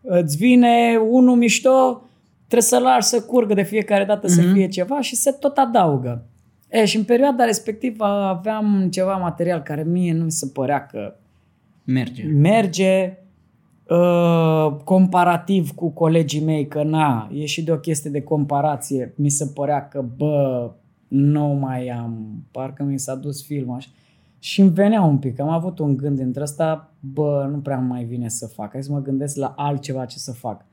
îți 0.02 0.36
vine 0.36 1.00
unul 1.10 1.36
mișto, 1.36 2.02
trebuie 2.36 2.68
să 2.68 2.78
lași 2.78 3.06
să 3.06 3.22
curgă 3.22 3.54
de 3.54 3.62
fiecare 3.62 4.04
dată 4.04 4.26
să 4.26 4.40
fie 4.52 4.68
ceva 4.68 5.00
și 5.00 5.16
se 5.16 5.30
tot 5.30 5.56
adaugă. 5.56 6.24
E, 6.68 6.84
și 6.84 6.96
în 6.96 7.04
perioada 7.04 7.44
respectivă 7.44 8.04
aveam 8.04 8.88
ceva 8.90 9.16
material 9.16 9.62
care 9.62 9.82
mie 9.82 10.12
nu 10.12 10.24
mi 10.24 10.30
se 10.30 10.46
părea 10.46 10.86
că 10.86 11.14
Merge. 11.84 12.24
merge 12.24 13.18
uh, 13.88 14.76
comparativ 14.84 15.70
cu 15.70 15.90
colegii 15.90 16.44
mei, 16.44 16.68
că 16.68 16.82
na, 16.82 17.30
e 17.32 17.44
și 17.44 17.64
de 17.64 17.72
o 17.72 17.78
chestie 17.78 18.10
de 18.10 18.22
comparație. 18.22 19.14
Mi 19.16 19.28
se 19.28 19.46
părea 19.54 19.88
că, 19.88 20.04
bă, 20.16 20.70
nu 21.08 21.44
mai 21.44 21.88
am, 21.88 22.44
parcă 22.50 22.82
mi 22.82 22.98
s-a 22.98 23.14
dus 23.14 23.46
filmul 23.46 23.76
așa. 23.76 23.90
Și 24.38 24.60
îmi 24.60 24.70
venea 24.70 25.02
un 25.02 25.18
pic, 25.18 25.40
am 25.40 25.48
avut 25.48 25.78
un 25.78 25.96
gând 25.96 26.18
între 26.18 26.42
ăsta, 26.42 26.92
bă, 27.00 27.48
nu 27.50 27.58
prea 27.58 27.78
mai 27.78 28.04
vine 28.04 28.28
să 28.28 28.46
fac, 28.46 28.72
hai 28.72 28.82
să 28.82 28.92
mă 28.92 29.02
gândesc 29.02 29.36
la 29.36 29.54
altceva 29.56 30.04
ce 30.04 30.18
să 30.18 30.32
fac. 30.32 30.64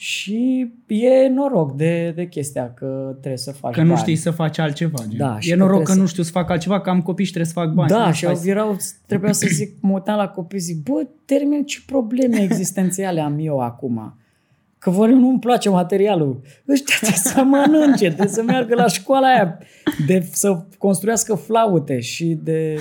Și 0.00 0.70
e 0.86 1.28
noroc 1.28 1.72
de, 1.76 2.12
de 2.16 2.26
chestia 2.26 2.72
că 2.74 3.08
trebuie 3.10 3.36
să 3.36 3.52
faci 3.52 3.74
Că 3.74 3.80
nu 3.82 3.86
bani. 3.88 4.00
știi 4.00 4.16
să 4.16 4.30
faci 4.30 4.58
altceva. 4.58 4.98
Gen. 5.08 5.18
Da, 5.18 5.40
și 5.40 5.48
e 5.48 5.52
că 5.52 5.58
noroc 5.58 5.76
că 5.76 5.82
trebuie 5.82 6.02
nu 6.02 6.08
știu 6.08 6.22
să 6.22 6.30
fac 6.30 6.50
altceva, 6.50 6.80
că 6.80 6.90
am 6.90 7.02
copii 7.02 7.24
și 7.24 7.32
trebuie 7.32 7.52
să 7.52 7.60
fac 7.60 7.72
bani. 7.72 7.88
Da, 7.88 8.06
Nu 8.06 8.12
și 8.12 8.24
faci- 8.24 8.28
au, 8.28 8.40
erau, 8.44 8.76
trebuia 9.06 9.32
să 9.32 9.46
zic, 9.50 9.74
mă 9.80 9.92
uitam 9.92 10.16
la 10.16 10.28
copii, 10.28 10.58
zic, 10.58 10.82
bă, 10.82 11.06
termin 11.24 11.64
ce 11.64 11.78
probleme 11.86 12.40
existențiale 12.40 13.20
am 13.20 13.36
eu 13.40 13.60
acum. 13.60 14.14
Că 14.78 14.90
vor 14.90 15.08
nu-mi 15.08 15.38
place 15.38 15.68
materialul. 15.68 16.40
Ăștia 16.68 16.94
trebuie 17.00 17.18
să 17.18 17.42
mănânce, 17.42 18.06
trebuie 18.06 18.28
să 18.28 18.42
meargă 18.42 18.74
la 18.74 18.86
școala 18.86 19.26
aia, 19.28 19.58
de 20.06 20.28
să 20.32 20.64
construiască 20.78 21.34
flaute 21.34 22.00
și 22.00 22.38
de 22.42 22.76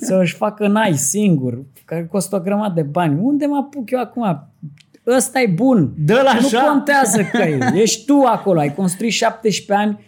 să 0.00 0.18
își 0.22 0.34
facă 0.34 0.68
nai 0.68 0.92
singur, 0.94 1.64
care 1.84 2.06
costă 2.06 2.36
o 2.36 2.40
grămadă 2.40 2.74
de 2.74 2.82
bani. 2.82 3.18
Unde 3.20 3.46
mă 3.46 3.56
apuc 3.56 3.90
eu 3.90 4.00
acum? 4.00 4.48
Ăsta 5.16 5.40
e 5.40 5.46
bun. 5.46 5.92
Dă-l 5.98 6.26
așa. 6.26 6.60
Nu 6.62 6.68
contează 6.68 7.22
că 7.32 7.42
e. 7.42 7.58
Ești 7.82 8.04
tu 8.04 8.22
acolo, 8.26 8.58
ai 8.60 8.74
construit 8.74 9.12
17 9.12 9.72
ani 9.86 9.98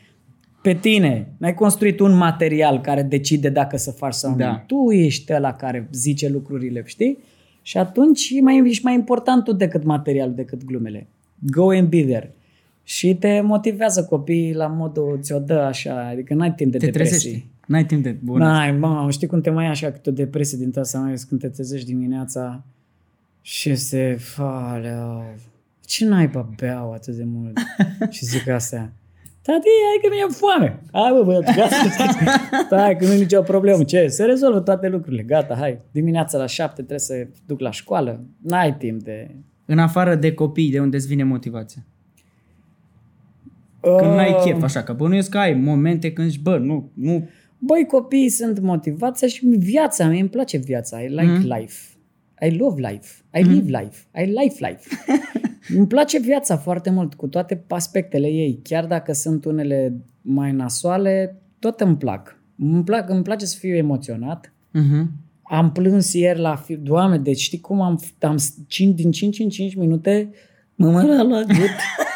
pe 0.62 0.74
tine. 0.74 1.32
N-ai 1.38 1.54
construit 1.54 2.00
un 2.00 2.16
material 2.16 2.80
care 2.80 3.02
decide 3.02 3.48
dacă 3.48 3.76
să 3.76 3.90
faci 3.90 4.12
sau 4.14 4.34
Da. 4.36 4.50
nu. 4.50 4.62
Tu 4.66 4.90
ești 4.92 5.32
ăla 5.32 5.52
care 5.52 5.88
zice 5.92 6.28
lucrurile, 6.28 6.82
știi? 6.86 7.18
Și 7.62 7.78
atunci 7.78 8.30
e 8.34 8.40
mai, 8.40 8.62
ești 8.66 8.84
mai 8.84 8.94
important 8.94 9.44
tu 9.44 9.52
decât 9.52 9.84
materialul, 9.84 10.34
decât 10.34 10.64
glumele. 10.64 11.06
Go 11.38 11.68
and 11.70 11.88
be 11.88 12.02
there. 12.04 12.34
Și 12.82 13.14
te 13.14 13.40
motivează 13.40 14.04
copiii 14.04 14.54
la 14.54 14.66
modul, 14.66 15.18
ți-o 15.22 15.38
dă 15.38 15.54
așa, 15.58 16.08
adică 16.12 16.34
n-ai 16.34 16.52
timp 16.54 16.72
de 16.72 16.78
Te 16.78 16.84
depresie. 16.84 17.16
trezești. 17.18 17.46
N-ai 17.66 17.84
timp 17.84 18.02
de 18.02 18.16
bun. 18.24 18.38
N-ai, 18.38 18.72
mă, 18.72 19.06
știi 19.10 19.26
cum 19.26 19.40
te 19.40 19.50
mai 19.50 19.64
ia 19.64 19.70
așa 19.70 19.90
câte 19.90 20.10
o 20.10 20.12
depresie 20.12 20.58
din 20.58 20.72
asta, 20.80 20.98
mai 20.98 21.06
ales 21.08 21.22
când 21.22 21.40
te 21.40 21.48
trezești 21.48 21.86
dimineața 21.86 22.64
și 23.40 23.74
se, 23.74 24.16
falea, 24.18 25.34
ce 25.86 26.04
naiba 26.06 26.48
beau 26.56 26.92
atât 26.92 27.14
de 27.14 27.24
mult? 27.26 27.58
și 28.14 28.24
zic 28.24 28.48
asta. 28.48 28.92
Tati, 29.42 29.58
hai 29.60 29.98
că 30.02 30.08
mi-e 30.10 30.36
foame. 30.36 30.80
Hai 30.92 31.12
bă, 31.12 31.22
băiat, 31.22 31.54
gata. 31.56 31.76
Stai, 32.66 32.96
că 32.96 33.04
nu 33.06 33.12
e 33.12 33.16
nicio 33.16 33.42
problemă. 33.42 33.84
Ce? 33.84 34.06
Se 34.06 34.24
rezolvă 34.24 34.60
toate 34.60 34.88
lucrurile. 34.88 35.22
Gata, 35.22 35.54
hai. 35.54 35.78
Dimineața 35.90 36.38
la 36.38 36.46
șapte 36.46 36.74
trebuie 36.74 36.98
să 36.98 37.26
duc 37.46 37.60
la 37.60 37.70
școală. 37.70 38.24
N-ai 38.42 38.76
timp 38.76 39.02
de... 39.02 39.30
În 39.64 39.78
afară 39.78 40.14
de 40.14 40.34
copii, 40.34 40.70
de 40.70 40.80
unde 40.80 40.96
îți 40.96 41.06
vine 41.06 41.22
motivația? 41.22 41.84
Când 43.80 44.14
n-ai 44.14 44.30
Uh, 44.30 44.42
chef, 44.44 44.62
așa, 44.62 44.82
că 44.82 44.92
bănuiesc 44.92 45.30
că 45.30 45.38
ai 45.38 45.54
momente 45.54 46.12
când 46.12 46.30
zici, 46.30 46.40
bă, 46.40 46.58
nu, 46.58 46.90
nu, 46.94 47.28
Băi, 47.58 47.86
copiii 47.86 48.28
sunt 48.28 48.58
motivația 48.60 49.28
și 49.28 49.46
viața. 49.46 50.06
Mie 50.08 50.20
îmi 50.20 50.28
place 50.28 50.56
viața. 50.58 51.00
I 51.00 51.08
like 51.08 51.22
Mhm. 51.22 51.32
mm. 51.46 51.56
life. 51.58 51.89
I 52.40 52.56
love 52.58 52.90
life. 52.90 53.22
I 53.34 53.42
live 53.42 53.80
life. 53.80 54.04
I 54.14 54.24
life 54.24 54.68
life. 54.68 54.88
îmi 55.76 55.86
place 55.86 56.18
viața 56.18 56.56
foarte 56.56 56.90
mult, 56.90 57.14
cu 57.14 57.26
toate 57.26 57.64
aspectele 57.68 58.26
ei. 58.26 58.60
Chiar 58.62 58.86
dacă 58.86 59.12
sunt 59.12 59.44
unele 59.44 59.96
mai 60.20 60.52
nasoale, 60.52 61.36
tot 61.58 61.80
îmi 61.80 61.96
plac. 61.96 62.38
Îmi, 62.58 62.84
plac, 62.84 63.08
îmi 63.08 63.22
place 63.22 63.46
să 63.46 63.56
fiu 63.58 63.74
emoționat. 63.74 64.52
uh-huh. 64.74 65.06
Am 65.42 65.72
plâns 65.72 66.12
ieri 66.12 66.38
la 66.38 66.56
fi... 66.56 66.76
Doamne, 66.76 67.18
deci 67.18 67.40
știi 67.40 67.60
cum 67.60 67.80
am, 67.80 68.00
am 68.20 68.36
5, 68.66 68.94
din 68.94 69.10
5 69.10 69.38
în 69.38 69.48
5 69.48 69.74
minute 69.74 70.30
mă 70.74 70.90
mai 70.90 71.06
lua 71.06 71.22
la 71.22 71.42
gât. 71.42 71.70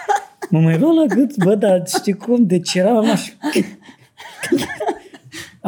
mă 0.50 0.60
mai 0.60 0.78
lua 0.78 0.92
la 0.92 1.14
gât, 1.14 1.44
bă, 1.44 1.54
dar 1.54 1.82
știi 1.86 2.12
cum? 2.12 2.46
Deci 2.46 2.74
eram 2.74 3.10
așa... 3.10 3.32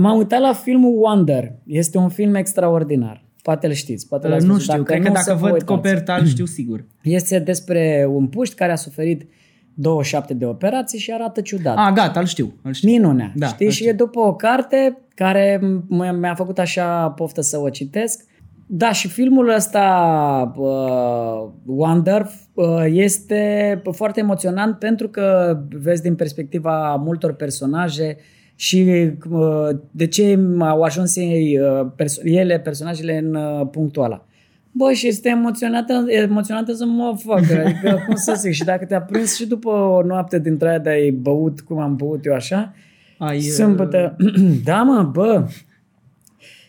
M-am 0.00 0.16
uitat 0.16 0.40
la 0.40 0.52
filmul 0.52 1.02
Wonder. 1.02 1.52
Este 1.66 1.98
un 1.98 2.08
film 2.08 2.34
extraordinar. 2.34 3.24
Poate 3.46 3.66
îl 3.66 3.72
știți. 3.72 4.08
Poate 4.08 4.28
l-ați 4.28 4.46
nu 4.46 4.52
văzut. 4.52 4.70
știu, 4.70 4.82
cred 4.82 5.00
că 5.02 5.08
nu, 5.08 5.12
dacă 5.14 5.24
să 5.26 5.32
vă 5.32 5.38
văd 5.40 5.50
uitați. 5.52 5.64
coperta, 5.72 6.14
îl 6.14 6.26
știu 6.26 6.44
sigur. 6.44 6.84
Este 7.02 7.38
despre 7.38 8.06
un 8.10 8.26
puști 8.26 8.54
care 8.54 8.72
a 8.72 8.76
suferit 8.76 9.28
27 9.74 10.34
de 10.34 10.44
operații 10.46 10.98
și 10.98 11.12
arată 11.12 11.40
ciudat. 11.40 11.74
A, 11.78 11.92
gata, 11.92 12.20
îl 12.20 12.26
știu, 12.26 12.52
îl 12.62 12.72
știu. 12.72 12.88
Minunea. 12.90 13.32
Da, 13.34 13.46
știi? 13.46 13.66
îl 13.66 13.72
Și 13.72 13.78
știu. 13.78 13.90
e 13.90 13.94
după 13.94 14.20
o 14.20 14.34
carte 14.34 14.98
care 15.14 15.58
m- 15.84 16.18
mi-a 16.18 16.34
făcut 16.34 16.58
așa 16.58 17.08
poftă 17.10 17.40
să 17.40 17.58
o 17.58 17.68
citesc. 17.68 18.24
Da, 18.66 18.92
și 18.92 19.08
filmul 19.08 19.48
ăsta, 19.54 20.52
uh, 20.56 21.50
Wonder, 21.66 22.26
uh, 22.54 22.66
este 22.88 23.82
foarte 23.92 24.20
emoționant 24.20 24.78
pentru 24.78 25.08
că 25.08 25.56
vezi 25.82 26.02
din 26.02 26.14
perspectiva 26.14 26.94
multor 27.04 27.32
personaje 27.34 28.16
și 28.56 29.10
uh, 29.30 29.68
de 29.90 30.06
ce 30.06 30.38
au 30.58 30.82
ajuns 30.82 31.16
ei, 31.16 31.58
uh, 31.60 31.86
perso- 31.96 32.22
ele, 32.24 32.58
personajele, 32.58 33.18
în 33.18 33.34
uh, 33.34 33.68
punctul 33.70 34.02
ăla. 34.02 34.26
Bă, 34.72 34.92
și 34.92 35.06
este 35.06 35.28
emoționată, 35.28 36.04
emoționată 36.08 36.72
să 36.72 36.84
mă 36.84 37.16
fac. 37.18 37.50
Adică, 37.64 38.02
cum 38.06 38.14
să 38.14 38.34
zic, 38.36 38.52
și 38.52 38.64
dacă 38.64 38.84
te-a 38.84 39.02
prins 39.02 39.36
și 39.36 39.46
după 39.46 39.70
o 39.70 40.02
noapte 40.02 40.38
dintre 40.38 40.68
aia 40.68 40.78
de 40.78 40.90
ai 40.90 41.10
băut, 41.10 41.60
cum 41.60 41.78
am 41.78 41.96
băut 41.96 42.26
eu 42.26 42.34
așa, 42.34 42.74
Ai, 43.18 43.36
uh, 43.36 43.42
Sâmbătă, 43.42 44.16
da 44.64 44.82
mă, 44.82 45.02
bă. 45.02 45.48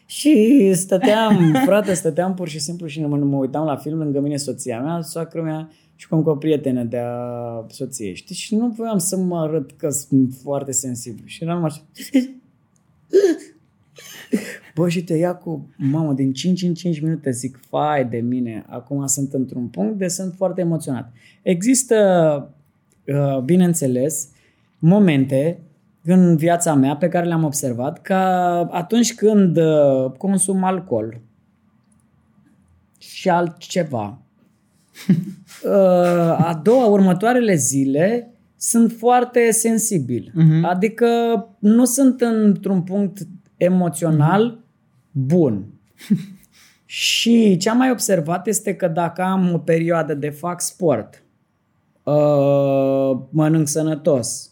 Și 0.05 0.71
stăteam, 0.73 1.55
frate, 1.65 1.93
stăteam 1.93 2.33
pur 2.33 2.47
și 2.47 2.59
simplu 2.59 2.87
și 2.87 3.01
mă, 3.01 3.17
mă 3.17 3.37
uitam 3.37 3.65
la 3.65 3.75
film 3.75 3.97
lângă 3.97 4.19
mine 4.19 4.35
soția 4.35 4.81
mea, 4.81 5.01
soacră 5.01 5.41
mea 5.41 5.69
și 5.99 6.07
cum 6.07 6.21
cu 6.21 6.29
o 6.29 6.35
prietenă 6.35 6.83
de-a 6.83 7.15
soției, 7.67 8.15
știi? 8.15 8.35
Și 8.35 8.55
nu 8.55 8.67
voiam 8.67 8.97
să 8.97 9.17
mă 9.17 9.39
arăt 9.39 9.71
că 9.71 9.89
sunt 9.89 10.33
foarte 10.41 10.71
sensibil. 10.71 11.23
Și 11.25 11.43
eram 11.43 11.63
așa... 11.63 11.81
Bă, 14.75 14.89
și 14.89 15.03
te 15.03 15.13
ia 15.13 15.35
cu, 15.35 15.69
mamă, 15.77 16.13
din 16.13 16.33
5 16.33 16.61
în 16.61 16.73
5 16.73 16.99
minute 16.99 17.31
zic, 17.31 17.59
fai 17.69 18.05
de 18.05 18.17
mine, 18.17 18.65
acum 18.67 19.05
sunt 19.05 19.33
într-un 19.33 19.67
punct 19.67 19.97
de 19.97 20.07
sunt 20.07 20.33
foarte 20.33 20.61
emoționat. 20.61 21.11
Există, 21.41 21.95
uh, 23.07 23.39
bineînțeles, 23.39 24.29
momente 24.79 25.59
în 26.03 26.35
viața 26.35 26.73
mea 26.73 26.95
pe 26.95 27.07
care 27.07 27.25
le-am 27.25 27.43
observat 27.43 28.01
că 28.01 28.13
atunci 28.71 29.15
când 29.15 29.57
uh, 29.57 30.11
consum 30.17 30.63
alcool 30.63 31.21
și 32.97 33.29
altceva, 33.29 34.19
uh, 34.21 34.26
a 36.49 36.61
doua, 36.63 36.85
următoarele 36.85 37.55
zile 37.55 38.31
sunt 38.57 38.91
foarte 38.91 39.51
sensibil. 39.51 40.31
Mhm. 40.33 40.65
Adică 40.65 41.07
nu 41.59 41.85
sunt 41.85 42.21
într-un 42.21 42.81
punct 42.81 43.27
emoțional 43.57 44.63
bun. 45.11 45.65
și 46.85 47.57
ce 47.57 47.69
am 47.69 47.77
mai 47.77 47.91
observat 47.91 48.47
este 48.47 48.75
că 48.75 48.87
dacă 48.87 49.21
am 49.21 49.53
o 49.53 49.57
perioadă 49.57 50.13
de 50.13 50.29
fac 50.29 50.61
sport, 50.61 51.23
uh, 52.03 53.19
mănânc 53.29 53.67
sănătos, 53.67 54.51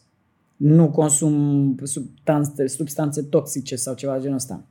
nu 0.56 0.90
consum 0.90 1.76
substanțe, 1.84 2.68
substanțe 2.68 3.22
toxice 3.22 3.76
sau 3.76 3.94
ceva 3.94 4.14
de 4.14 4.22
genul 4.22 4.36
ăsta, 4.36 4.64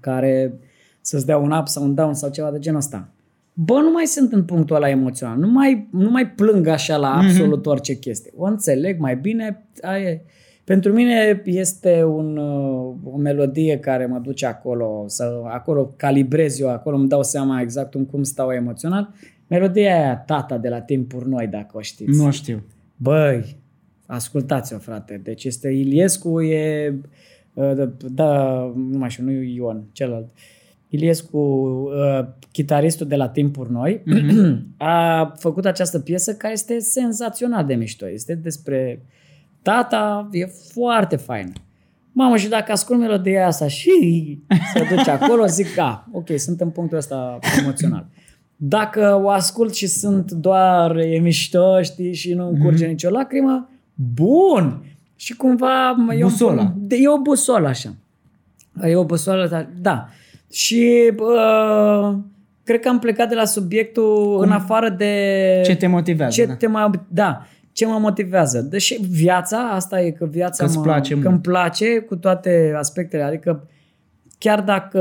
care 0.00 0.58
să-ți 1.00 1.26
dea 1.26 1.36
un 1.36 1.50
up 1.50 1.68
sau 1.68 1.82
un 1.82 1.94
down 1.94 2.14
sau 2.14 2.30
ceva 2.30 2.50
de 2.50 2.58
genul 2.58 2.78
ăsta. 2.78 3.13
Bă, 3.54 3.80
nu 3.80 3.90
mai 3.90 4.04
sunt 4.04 4.32
în 4.32 4.44
punctul 4.44 4.76
ăla 4.76 4.88
emoțional. 4.88 5.38
Nu 5.38 5.48
mai, 5.48 5.88
nu 5.92 6.10
mai 6.10 6.30
plâng 6.30 6.66
așa 6.66 6.96
la 6.96 7.14
absolut 7.14 7.66
orice 7.66 7.98
chestie. 7.98 8.32
O 8.36 8.44
înțeleg 8.44 8.98
mai 8.98 9.16
bine. 9.16 9.66
Aia 9.80 10.08
e. 10.08 10.22
Pentru 10.64 10.92
mine 10.92 11.42
este 11.44 12.04
un, 12.04 12.36
uh, 12.36 12.94
o 13.04 13.16
melodie 13.16 13.78
care 13.78 14.06
mă 14.06 14.18
duce 14.18 14.46
acolo, 14.46 15.04
să, 15.06 15.42
acolo 15.44 15.94
calibrez 15.96 16.60
eu, 16.60 16.68
acolo 16.70 16.96
îmi 16.96 17.08
dau 17.08 17.22
seama 17.22 17.60
exact 17.60 17.94
în 17.94 18.06
cum 18.06 18.22
stau 18.22 18.52
emoțional. 18.52 19.14
Melodia 19.46 19.94
aia, 19.94 20.16
Tata, 20.16 20.58
de 20.58 20.68
la 20.68 20.80
timpuri 20.80 21.28
noi, 21.28 21.46
dacă 21.46 21.76
o 21.76 21.80
știți. 21.80 22.22
Nu 22.22 22.30
știu. 22.30 22.62
Băi, 22.96 23.56
ascultați-o, 24.06 24.78
frate. 24.78 25.20
Deci 25.22 25.44
este 25.44 25.68
Iliescu, 25.68 26.42
e... 26.42 26.94
uh, 27.54 27.88
Da, 27.98 28.58
nu 28.76 28.98
mai 28.98 29.10
știu, 29.10 29.24
nu 29.24 29.30
e 29.30 29.52
Ion, 29.54 29.84
celălalt. 29.92 30.26
Iliescu, 30.88 31.38
uh, 31.38 32.26
chitaristul 32.52 33.06
de 33.06 33.16
la 33.16 33.28
Timpuri 33.28 33.72
Noi, 33.72 34.02
a 34.76 35.32
făcut 35.38 35.64
această 35.64 35.98
piesă 35.98 36.34
care 36.34 36.52
este 36.52 36.78
senzațional 36.78 37.64
de 37.64 37.74
mișto. 37.74 38.08
Este 38.08 38.34
despre 38.34 39.02
tata, 39.62 40.28
e 40.32 40.46
foarte 40.72 41.16
faină. 41.16 41.52
Mamă, 42.12 42.36
și 42.36 42.48
dacă 42.48 42.72
ascult 42.72 42.98
melodia 42.98 43.46
asta 43.46 43.68
și 43.68 43.90
se 44.74 44.94
duce 44.96 45.10
acolo, 45.10 45.46
zic, 45.46 45.74
da, 45.74 46.04
ok, 46.12 46.28
sunt 46.36 46.60
în 46.60 46.70
punctul 46.70 46.98
ăsta 46.98 47.38
emoțional. 47.60 48.06
Dacă 48.56 49.20
o 49.22 49.28
ascult 49.28 49.74
și 49.74 49.86
sunt 49.86 50.32
doar 50.32 50.96
e 50.96 51.18
mișto, 51.18 51.82
știi, 51.82 52.14
și 52.14 52.32
nu 52.32 52.58
curge 52.62 52.86
nicio 52.86 53.10
lacrimă, 53.10 53.68
bun! 53.94 54.84
Și 55.16 55.36
cumva 55.36 55.96
e 56.18 56.22
Busola. 56.22 56.62
Un, 56.62 56.86
e 56.88 57.08
o 57.08 57.20
busolă 57.20 57.68
așa. 57.68 57.94
E 58.82 58.96
o 58.96 59.04
busoală, 59.04 59.48
dar- 59.48 59.70
da. 59.80 60.08
Și 60.54 61.12
uh, 61.18 62.16
cred 62.64 62.80
că 62.80 62.88
am 62.88 62.98
plecat 62.98 63.28
de 63.28 63.34
la 63.34 63.44
subiectul 63.44 64.38
în 64.42 64.50
afară 64.50 64.88
de... 64.88 65.12
Ce 65.64 65.76
te 65.76 65.86
motivează? 65.86 66.32
Ce 66.32 66.46
da. 66.46 66.54
te 66.54 66.66
mai, 66.66 66.90
da, 67.08 67.46
ce 67.72 67.86
mă 67.86 67.98
motivează? 67.98 68.60
Deși 68.60 69.00
viața, 69.10 69.58
asta 69.58 70.00
e 70.02 70.10
că 70.10 70.24
viața 70.26 70.64
Că-ți 70.64 70.76
mă, 70.76 70.82
place 70.82 71.08
că 71.12 71.18
mult. 71.18 71.30
îmi 71.30 71.40
place 71.40 71.98
cu 71.98 72.16
toate 72.16 72.72
aspectele, 72.76 73.22
adică 73.22 73.68
chiar 74.38 74.60
dacă 74.62 75.00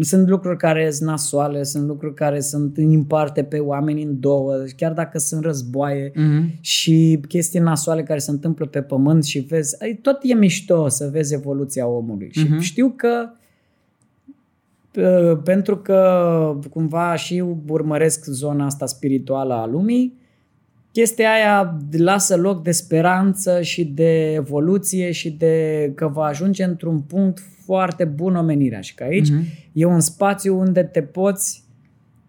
sunt 0.00 0.28
lucruri 0.28 0.56
care 0.58 0.90
sunt 0.90 1.08
nasoale, 1.08 1.62
sunt 1.62 1.86
lucruri 1.86 2.14
care 2.14 2.40
sunt 2.40 2.76
în 2.76 3.04
parte 3.04 3.42
pe 3.42 3.58
oameni 3.58 4.02
în 4.02 4.20
două, 4.20 4.54
chiar 4.76 4.92
dacă 4.92 5.18
sunt 5.18 5.44
războaie 5.44 6.12
Mhm. 6.14 6.52
și 6.60 7.20
chestii 7.28 7.60
nasoale 7.60 8.02
care 8.02 8.18
se 8.18 8.30
întâmplă 8.30 8.66
pe 8.66 8.82
pământ 8.82 9.24
și 9.24 9.38
vezi, 9.38 9.82
ai, 9.82 9.94
tot 10.02 10.18
e 10.22 10.34
mișto 10.34 10.88
să 10.88 11.08
vezi 11.12 11.34
evoluția 11.34 11.86
omului. 11.86 12.28
Și 12.32 12.46
Mhm. 12.50 12.60
știu 12.60 12.92
că 12.96 13.26
uh, 13.30 13.42
pentru 15.44 15.76
că 15.76 16.58
cumva 16.70 17.16
și 17.16 17.44
urmăresc 17.68 18.24
zona 18.24 18.64
asta 18.64 18.86
spirituală 18.86 19.54
a 19.54 19.66
lumii, 19.66 20.18
chestia 20.92 21.32
aia 21.32 21.78
lasă 21.90 22.36
loc 22.36 22.62
de 22.62 22.70
speranță 22.70 23.62
și 23.62 23.84
de 23.84 24.32
evoluție 24.32 25.10
și 25.10 25.30
de 25.30 25.92
că 25.94 26.08
va 26.08 26.24
ajunge 26.24 26.64
într-un 26.64 27.00
punct 27.00 27.38
foarte 27.64 28.04
bun 28.04 28.36
omenirea 28.36 28.80
și 28.80 28.94
că 28.94 29.04
aici 29.04 29.28
uh-huh. 29.28 29.72
e 29.72 29.84
un 29.84 30.00
spațiu 30.00 30.58
unde 30.58 30.82
te 30.82 31.02
poți 31.02 31.64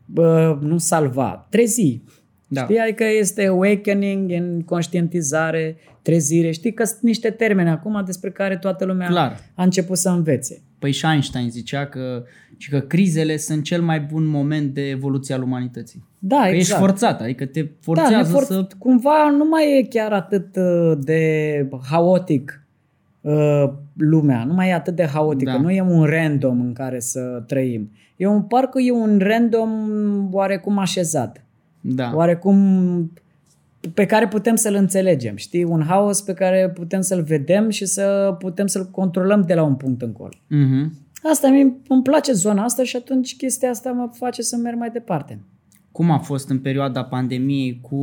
bă, 0.05 0.57
nu 0.61 0.77
salva, 0.77 1.47
trezi. 1.49 2.01
Da. 2.47 2.63
Știi? 2.63 2.79
Adică 2.79 3.03
este 3.03 3.45
awakening 3.45 4.31
în 4.31 4.61
conștientizare, 4.61 5.77
trezire. 6.01 6.51
Știi 6.51 6.73
că 6.73 6.83
sunt 6.83 7.01
niște 7.01 7.29
termene 7.29 7.69
acum 7.69 8.03
despre 8.05 8.31
care 8.31 8.57
toată 8.57 8.85
lumea 8.85 9.07
Clar. 9.07 9.39
a 9.55 9.63
început 9.63 9.97
să 9.97 10.09
învețe. 10.09 10.61
Păi 10.79 10.91
și 10.91 11.05
Einstein 11.05 11.49
zicea 11.49 11.85
că, 11.85 12.23
și 12.57 12.69
că 12.69 12.79
crizele 12.79 13.37
sunt 13.37 13.63
cel 13.63 13.81
mai 13.81 13.99
bun 13.99 14.25
moment 14.25 14.73
de 14.73 14.89
evoluție 14.89 15.35
al 15.35 15.41
umanității. 15.41 16.03
Da, 16.19 16.41
că 16.41 16.47
exact. 16.47 16.59
ești 16.59 16.73
forțat, 16.73 17.21
adică 17.21 17.45
te 17.45 17.67
forțează 17.79 18.31
da, 18.31 18.39
for- 18.39 18.43
să... 18.43 18.67
Cumva 18.77 19.29
nu 19.37 19.45
mai 19.45 19.77
e 19.77 19.87
chiar 19.89 20.11
atât 20.11 20.55
uh, 20.55 20.97
de 20.99 21.69
haotic 21.89 22.65
uh, 23.21 23.69
lumea, 23.97 24.43
nu 24.43 24.53
mai 24.53 24.69
e 24.69 24.73
atât 24.73 24.95
de 24.95 25.05
haotică, 25.05 25.51
da. 25.51 25.59
nu 25.59 25.71
e 25.71 25.81
un 25.81 26.03
random 26.03 26.61
în 26.61 26.73
care 26.73 26.99
să 26.99 27.43
trăim. 27.47 27.91
E 28.15 28.27
un 28.27 28.41
parcă 28.41 28.79
e 28.79 28.91
un 28.91 29.19
random 29.23 29.69
oarecum 30.31 30.77
așezat. 30.77 31.45
Da. 31.81 32.11
Oarecum 32.15 32.57
pe 33.93 34.05
care 34.05 34.27
putem 34.27 34.55
să-l 34.55 34.73
înțelegem, 34.73 35.35
știi? 35.35 35.63
Un 35.63 35.83
haos 35.83 36.21
pe 36.21 36.33
care 36.33 36.71
putem 36.73 37.01
să-l 37.01 37.21
vedem 37.21 37.69
și 37.69 37.85
să 37.85 38.35
putem 38.39 38.67
să-l 38.67 38.85
controlăm 38.91 39.41
de 39.41 39.53
la 39.53 39.63
un 39.63 39.75
punct 39.75 40.01
încolo. 40.01 40.33
Mm-hmm. 40.33 41.04
Asta 41.31 41.49
mi 41.49 41.61
îmi 41.87 42.01
place 42.03 42.31
zona 42.31 42.63
asta 42.63 42.83
și 42.83 42.95
atunci 42.95 43.35
chestia 43.35 43.69
asta 43.69 43.91
mă 43.91 44.09
face 44.11 44.41
să 44.41 44.55
merg 44.57 44.77
mai 44.77 44.89
departe. 44.89 45.39
Cum 45.91 46.11
a 46.11 46.17
fost 46.17 46.49
în 46.49 46.59
perioada 46.59 47.03
pandemiei 47.03 47.79
cu 47.81 47.95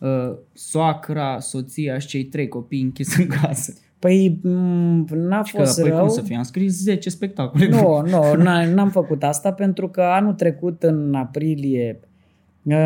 uh, 0.00 0.36
soacra, 0.52 1.38
soția 1.38 1.98
și 1.98 2.06
cei 2.06 2.24
trei 2.24 2.48
copii 2.48 2.82
închis 2.82 3.16
în 3.16 3.26
casă? 3.26 3.72
Păi 3.98 4.40
n-a 5.10 5.42
și 5.42 5.56
fost 5.56 5.76
că, 5.76 5.82
păi 5.82 5.90
rău. 5.90 6.00
cum 6.00 6.08
să 6.08 6.20
fie? 6.20 6.36
Am 6.36 6.42
scris 6.42 6.82
10 6.82 7.10
spectacole. 7.10 7.68
Nu, 7.68 8.02
nu, 8.06 8.74
n-am 8.74 8.90
făcut 8.90 9.22
asta 9.22 9.52
pentru 9.52 9.88
că 9.88 10.00
anul 10.00 10.32
trecut 10.32 10.82
în 10.82 11.14
aprilie 11.14 12.00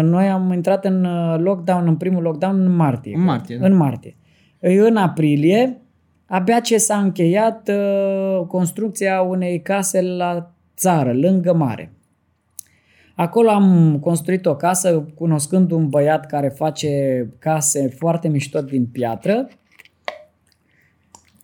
noi 0.03 0.29
am 0.29 0.53
intrat 0.53 0.85
în 0.85 1.05
uh, 1.05 1.39
lockdown, 1.39 1.87
în 1.87 1.97
primul 1.97 2.23
lockdown 2.23 2.61
în 2.61 2.75
martie. 2.75 3.15
În 3.17 3.23
martie, 3.23 3.57
da. 3.57 3.67
În 3.67 3.77
martie. 3.77 4.17
În 4.61 4.97
aprilie, 4.97 5.81
abia 6.33 6.61
ce 6.61 6.77
s-a 6.79 6.99
încheiat 6.99 7.69
uh, 7.69 8.47
construcția 8.47 9.21
unei 9.21 9.63
case 9.63 10.01
la 10.01 10.51
țară, 10.77 11.13
lângă 11.13 11.55
mare. 11.55 11.93
Acolo 13.15 13.51
am 13.51 13.99
construit 14.01 14.47
o 14.47 14.57
casă 14.57 15.09
cunoscând 15.15 15.71
un 15.71 15.89
băiat 15.89 16.27
care 16.27 16.49
face 16.49 16.91
case 17.39 17.89
foarte 17.99 18.29
mișto 18.29 18.61
din 18.61 18.87
piatră. 18.87 19.49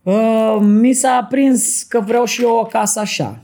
Uh, 0.02 0.58
mi 0.60 0.92
s-a 0.92 1.18
aprins 1.22 1.82
că 1.82 2.00
vreau 2.00 2.24
și 2.24 2.42
eu 2.42 2.56
o 2.56 2.64
casă 2.64 3.00
așa. 3.00 3.42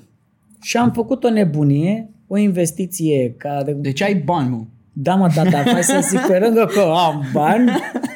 Și 0.63 0.77
am 0.77 0.93
făcut 0.93 1.25
o 1.25 1.31
nebunie, 1.31 2.11
o 2.27 2.37
investiție 2.37 3.35
ca 3.39 3.63
de... 3.63 3.73
Deci 3.73 4.03
ai 4.03 4.15
bani, 4.15 4.49
mă. 4.49 4.65
Da, 4.93 5.15
mă, 5.15 5.29
tata, 5.35 5.63
hai 5.63 5.83
să 5.83 6.07
zic 6.09 6.21
pe 6.21 6.39
lângă 6.39 6.65
că 6.65 6.81
am 6.81 7.25
bani, 7.33 7.71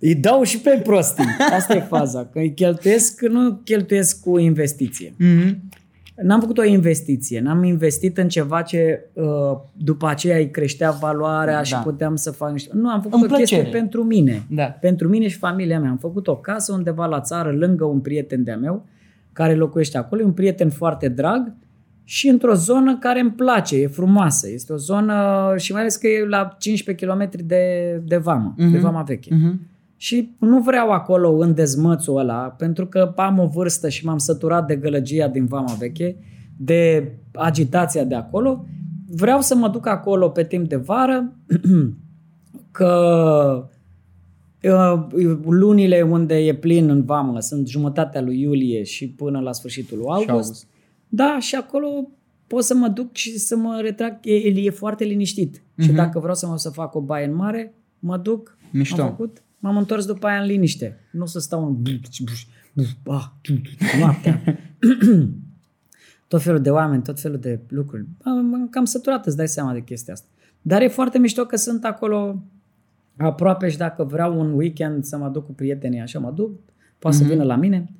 îi 0.00 0.14
dau 0.14 0.42
și 0.42 0.58
pe 0.60 0.80
prostii. 0.84 1.24
Asta 1.52 1.74
e 1.74 1.80
faza, 1.80 2.24
că 2.32 2.38
îi 2.38 2.54
cheltuiesc, 2.54 3.20
nu 3.22 3.60
cheltuiesc 3.64 4.20
cu 4.20 4.38
investiție. 4.38 5.10
Mm-hmm. 5.20 5.54
N-am 6.22 6.40
făcut 6.40 6.58
o 6.58 6.64
investiție, 6.64 7.40
n-am 7.40 7.64
investit 7.64 8.18
în 8.18 8.28
ceva 8.28 8.62
ce 8.62 9.00
uh, 9.12 9.24
după 9.72 10.08
aceea 10.08 10.36
îi 10.36 10.50
creștea 10.50 10.90
valoarea 10.90 11.56
da. 11.56 11.62
și 11.62 11.74
puteam 11.82 12.16
să 12.16 12.30
fac 12.30 12.52
niște... 12.52 12.70
Nu, 12.74 12.88
am 12.88 13.00
făcut 13.02 13.20
În 13.22 13.30
o 13.32 13.36
chestie 13.36 13.56
plăcere. 13.56 13.78
pentru 13.78 14.02
mine. 14.04 14.42
Da. 14.50 14.64
Pentru 14.64 15.08
mine 15.08 15.28
și 15.28 15.36
familia 15.38 15.80
mea. 15.80 15.90
Am 15.90 15.96
făcut 15.96 16.26
o 16.26 16.36
casă 16.36 16.72
undeva 16.72 17.06
la 17.06 17.20
țară, 17.20 17.50
lângă 17.52 17.84
un 17.84 18.00
prieten 18.00 18.44
de-a 18.44 18.56
meu, 18.56 18.86
care 19.32 19.54
locuiește 19.54 19.98
acolo, 19.98 20.20
e 20.20 20.24
un 20.24 20.32
prieten 20.32 20.70
foarte 20.70 21.08
drag 21.08 21.52
și 22.04 22.28
într-o 22.28 22.54
zonă 22.54 22.98
care 22.98 23.20
îmi 23.20 23.30
place, 23.30 23.76
e 23.76 23.86
frumoasă. 23.86 24.48
Este 24.50 24.72
o 24.72 24.76
zonă 24.76 25.54
și 25.56 25.72
mai 25.72 25.80
ales 25.80 25.96
că 25.96 26.06
e 26.06 26.26
la 26.26 26.56
15 26.58 27.06
km 27.06 27.28
de, 27.44 27.62
de 28.06 28.16
vamă, 28.16 28.54
Mhm. 28.58 28.70
de 28.72 28.78
vama 28.78 29.02
veche. 29.02 29.30
Mm-hmm. 29.34 29.74
Și 29.96 30.34
nu 30.38 30.60
vreau 30.60 30.90
acolo 30.90 31.36
în 31.36 31.54
dezmățul 31.54 32.16
ăla, 32.16 32.54
pentru 32.58 32.86
că 32.86 33.12
am 33.16 33.38
o 33.38 33.46
vârstă 33.46 33.88
și 33.88 34.04
m-am 34.04 34.18
săturat 34.18 34.66
de 34.66 34.76
gălăgia 34.76 35.28
din 35.28 35.46
Vama 35.46 35.74
Veche, 35.78 36.16
de 36.56 37.12
agitația 37.32 38.04
de 38.04 38.14
acolo. 38.14 38.64
Vreau 39.08 39.40
să 39.40 39.54
mă 39.54 39.68
duc 39.68 39.86
acolo 39.86 40.28
pe 40.28 40.44
timp 40.44 40.68
de 40.68 40.76
vară, 40.76 41.32
că 42.70 43.68
uh, 44.62 45.06
lunile 45.44 46.02
unde 46.02 46.34
e 46.34 46.54
plin 46.54 46.88
în 46.88 47.04
vamă 47.04 47.40
sunt 47.40 47.68
jumătatea 47.68 48.20
lui 48.20 48.40
iulie 48.40 48.82
și 48.82 49.08
până 49.08 49.40
la 49.40 49.52
sfârșitul 49.52 49.98
lui 49.98 50.06
august. 50.06 50.30
august. 50.30 50.66
Da, 51.08 51.36
și 51.40 51.54
acolo 51.54 52.08
pot 52.46 52.64
să 52.64 52.74
mă 52.74 52.88
duc 52.88 53.14
și 53.14 53.38
să 53.38 53.56
mă 53.56 53.78
retrag. 53.82 54.18
E, 54.22 54.34
e 54.34 54.70
foarte 54.70 55.04
liniștit. 55.04 55.58
Mm-hmm. 55.58 55.84
Și 55.84 55.92
dacă 55.92 56.18
vreau 56.18 56.34
să 56.34 56.46
mă 56.46 56.58
să 56.58 56.70
fac 56.70 56.94
o 56.94 57.00
baie 57.00 57.26
în 57.26 57.34
mare, 57.34 57.74
mă 57.98 58.16
duc, 58.16 58.56
Mișto. 58.72 59.02
am 59.02 59.08
făcut, 59.08 59.42
m-am 59.66 59.76
întors 59.76 60.06
după 60.06 60.26
aia 60.26 60.40
în 60.40 60.46
liniște. 60.46 61.00
Nu 61.10 61.22
o 61.22 61.26
să 61.26 61.38
stau 61.38 61.66
în 61.66 61.76
ah, 63.04 63.24
noaptea. 63.98 64.42
tot 66.28 66.42
felul 66.42 66.60
de 66.60 66.70
oameni, 66.70 67.02
tot 67.02 67.20
felul 67.20 67.38
de 67.38 67.60
lucruri. 67.68 68.04
Am 68.22 68.68
cam 68.70 68.84
săturat, 68.84 69.26
îți 69.26 69.36
dai 69.36 69.48
seama 69.48 69.72
de 69.72 69.82
chestia 69.82 70.12
asta. 70.12 70.26
Dar 70.62 70.82
e 70.82 70.88
foarte 70.88 71.18
mișto 71.18 71.44
că 71.44 71.56
sunt 71.56 71.84
acolo 71.84 72.42
aproape 73.16 73.68
și 73.68 73.76
dacă 73.76 74.04
vreau 74.04 74.38
un 74.38 74.52
weekend 74.52 75.04
să 75.04 75.16
mă 75.16 75.28
duc 75.28 75.46
cu 75.46 75.52
prietenii, 75.52 76.00
așa 76.00 76.18
mă 76.18 76.30
duc, 76.30 76.50
poate 76.98 77.16
mm-hmm. 77.16 77.20
să 77.20 77.26
vină 77.26 77.42
la 77.44 77.56
mine. 77.56 77.90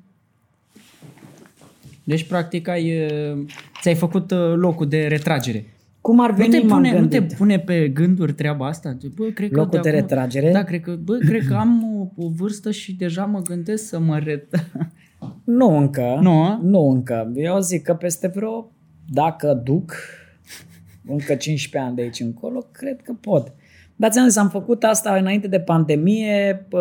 Deci, 2.03 2.27
practic, 2.27 2.67
ai, 2.67 3.05
uh, 3.05 3.45
ți-ai 3.81 3.95
făcut 3.95 4.31
uh, 4.31 4.53
locul 4.55 4.87
de 4.87 5.07
retragere. 5.07 5.65
Cum 6.07 6.19
ar 6.19 6.29
Nu 6.29 6.35
veni, 6.35 6.49
te, 6.49 6.57
m-am 6.57 6.67
pune, 6.81 6.99
nu 6.99 7.05
te 7.05 7.17
gândit. 7.17 7.37
pune 7.37 7.59
pe 7.59 7.87
gânduri 7.89 8.33
treaba 8.33 8.67
asta? 8.67 8.97
Bă, 9.15 9.23
cred 9.25 9.51
că 9.51 9.59
Locul 9.59 9.79
de 9.81 9.89
acum- 9.89 9.99
retragere? 9.99 10.51
Da, 10.51 10.63
cred 10.63 10.81
că, 10.81 10.95
bă, 11.03 11.17
cred 11.17 11.45
că 11.47 11.53
am 11.53 11.83
o, 11.99 12.23
o 12.25 12.29
vârstă 12.29 12.71
și 12.71 12.93
deja 12.95 13.25
mă 13.25 13.41
gândesc 13.41 13.87
să 13.87 13.99
mă 13.99 14.17
ret... 14.17 14.47
Nu 15.43 15.77
încă. 15.77 16.19
Nu? 16.21 16.59
Nu 16.63 16.79
încă. 16.89 17.31
Eu 17.35 17.59
zic 17.59 17.81
că 17.83 17.93
peste 17.93 18.27
vreo, 18.35 18.71
dacă 19.09 19.61
duc 19.63 19.93
încă 21.07 21.33
15 21.35 21.89
ani 21.89 21.95
de 21.95 22.01
aici 22.01 22.19
încolo, 22.19 22.65
cred 22.71 23.01
că 23.01 23.13
pot. 23.21 23.53
Dar 23.95 24.11
ți-am 24.11 24.27
zis, 24.27 24.37
am 24.37 24.49
făcut 24.49 24.83
asta 24.83 25.15
înainte 25.15 25.47
de 25.47 25.59
pandemie, 25.59 26.65
pă, 26.69 26.79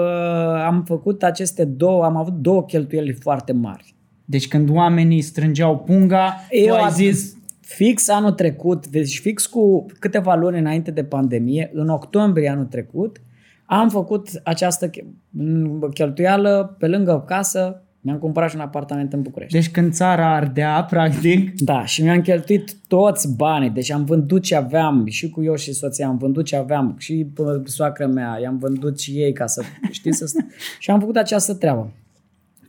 am 0.67 0.85
făcut 0.85 1.23
aceste 1.23 1.65
două, 1.65 2.05
am 2.05 2.17
avut 2.17 2.35
două 2.35 2.65
cheltuieli 2.65 3.13
foarte 3.13 3.53
mari. 3.53 3.95
Deci 4.25 4.49
când 4.49 4.71
oamenii 4.71 5.21
strângeau 5.21 5.79
punga, 5.79 6.35
Eu 6.51 6.67
tu 6.67 6.73
ai 6.75 6.81
am- 6.81 6.91
zis, 6.91 7.37
Fix 7.67 8.09
anul 8.09 8.33
trecut, 8.33 8.87
deci 8.87 9.21
fix 9.21 9.47
cu 9.47 9.87
câteva 9.99 10.35
luni 10.35 10.59
înainte 10.59 10.91
de 10.91 11.05
pandemie, 11.05 11.71
în 11.73 11.89
octombrie 11.89 12.49
anul 12.49 12.65
trecut, 12.65 13.21
am 13.65 13.89
făcut 13.89 14.29
această 14.45 14.91
che- 14.91 15.05
m, 15.31 15.89
cheltuială 15.95 16.77
pe 16.79 16.87
lângă 16.87 17.25
casă, 17.27 17.83
mi-am 18.01 18.19
cumpărat 18.19 18.51
și 18.51 18.57
un 18.57 18.63
apartament 18.63 19.13
în 19.13 19.23
București. 19.23 19.55
deci 19.59 19.71
când 19.71 19.93
țara 19.93 20.35
ardea, 20.35 20.85
practic, 20.91 21.61
Da, 21.61 21.85
și 21.85 22.03
mi-am 22.03 22.21
cheltuit 22.21 22.75
toți 22.89 23.37
banii, 23.37 23.71
deci 23.71 23.91
am 23.91 24.05
vândut 24.05 24.43
ce 24.43 24.55
aveam, 24.55 25.07
și 25.07 25.31
cu 25.31 25.43
eu 25.43 25.55
și 25.55 25.73
soția 25.73 26.07
am 26.07 26.17
vândut 26.17 26.45
ce 26.45 26.57
aveam, 26.57 26.95
și 26.99 27.27
pă, 27.35 27.63
soacră 27.65 28.07
mea, 28.07 28.39
i-am 28.43 28.59
vândut 28.59 29.01
și 29.01 29.11
ei 29.11 29.33
ca 29.33 29.47
să, 29.47 29.63
știi, 29.91 30.15
să... 30.15 30.27
și 30.81 30.91
am 30.91 31.01
făcut 31.01 31.17
această 31.17 31.55
treabă. 31.55 31.93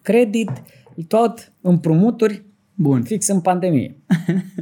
Credit, 0.02 0.52
tot 1.08 1.52
împrumuturi, 1.62 2.44
bun. 2.78 3.04
fix 3.04 3.28
în 3.28 3.40
pandemie. 3.40 3.98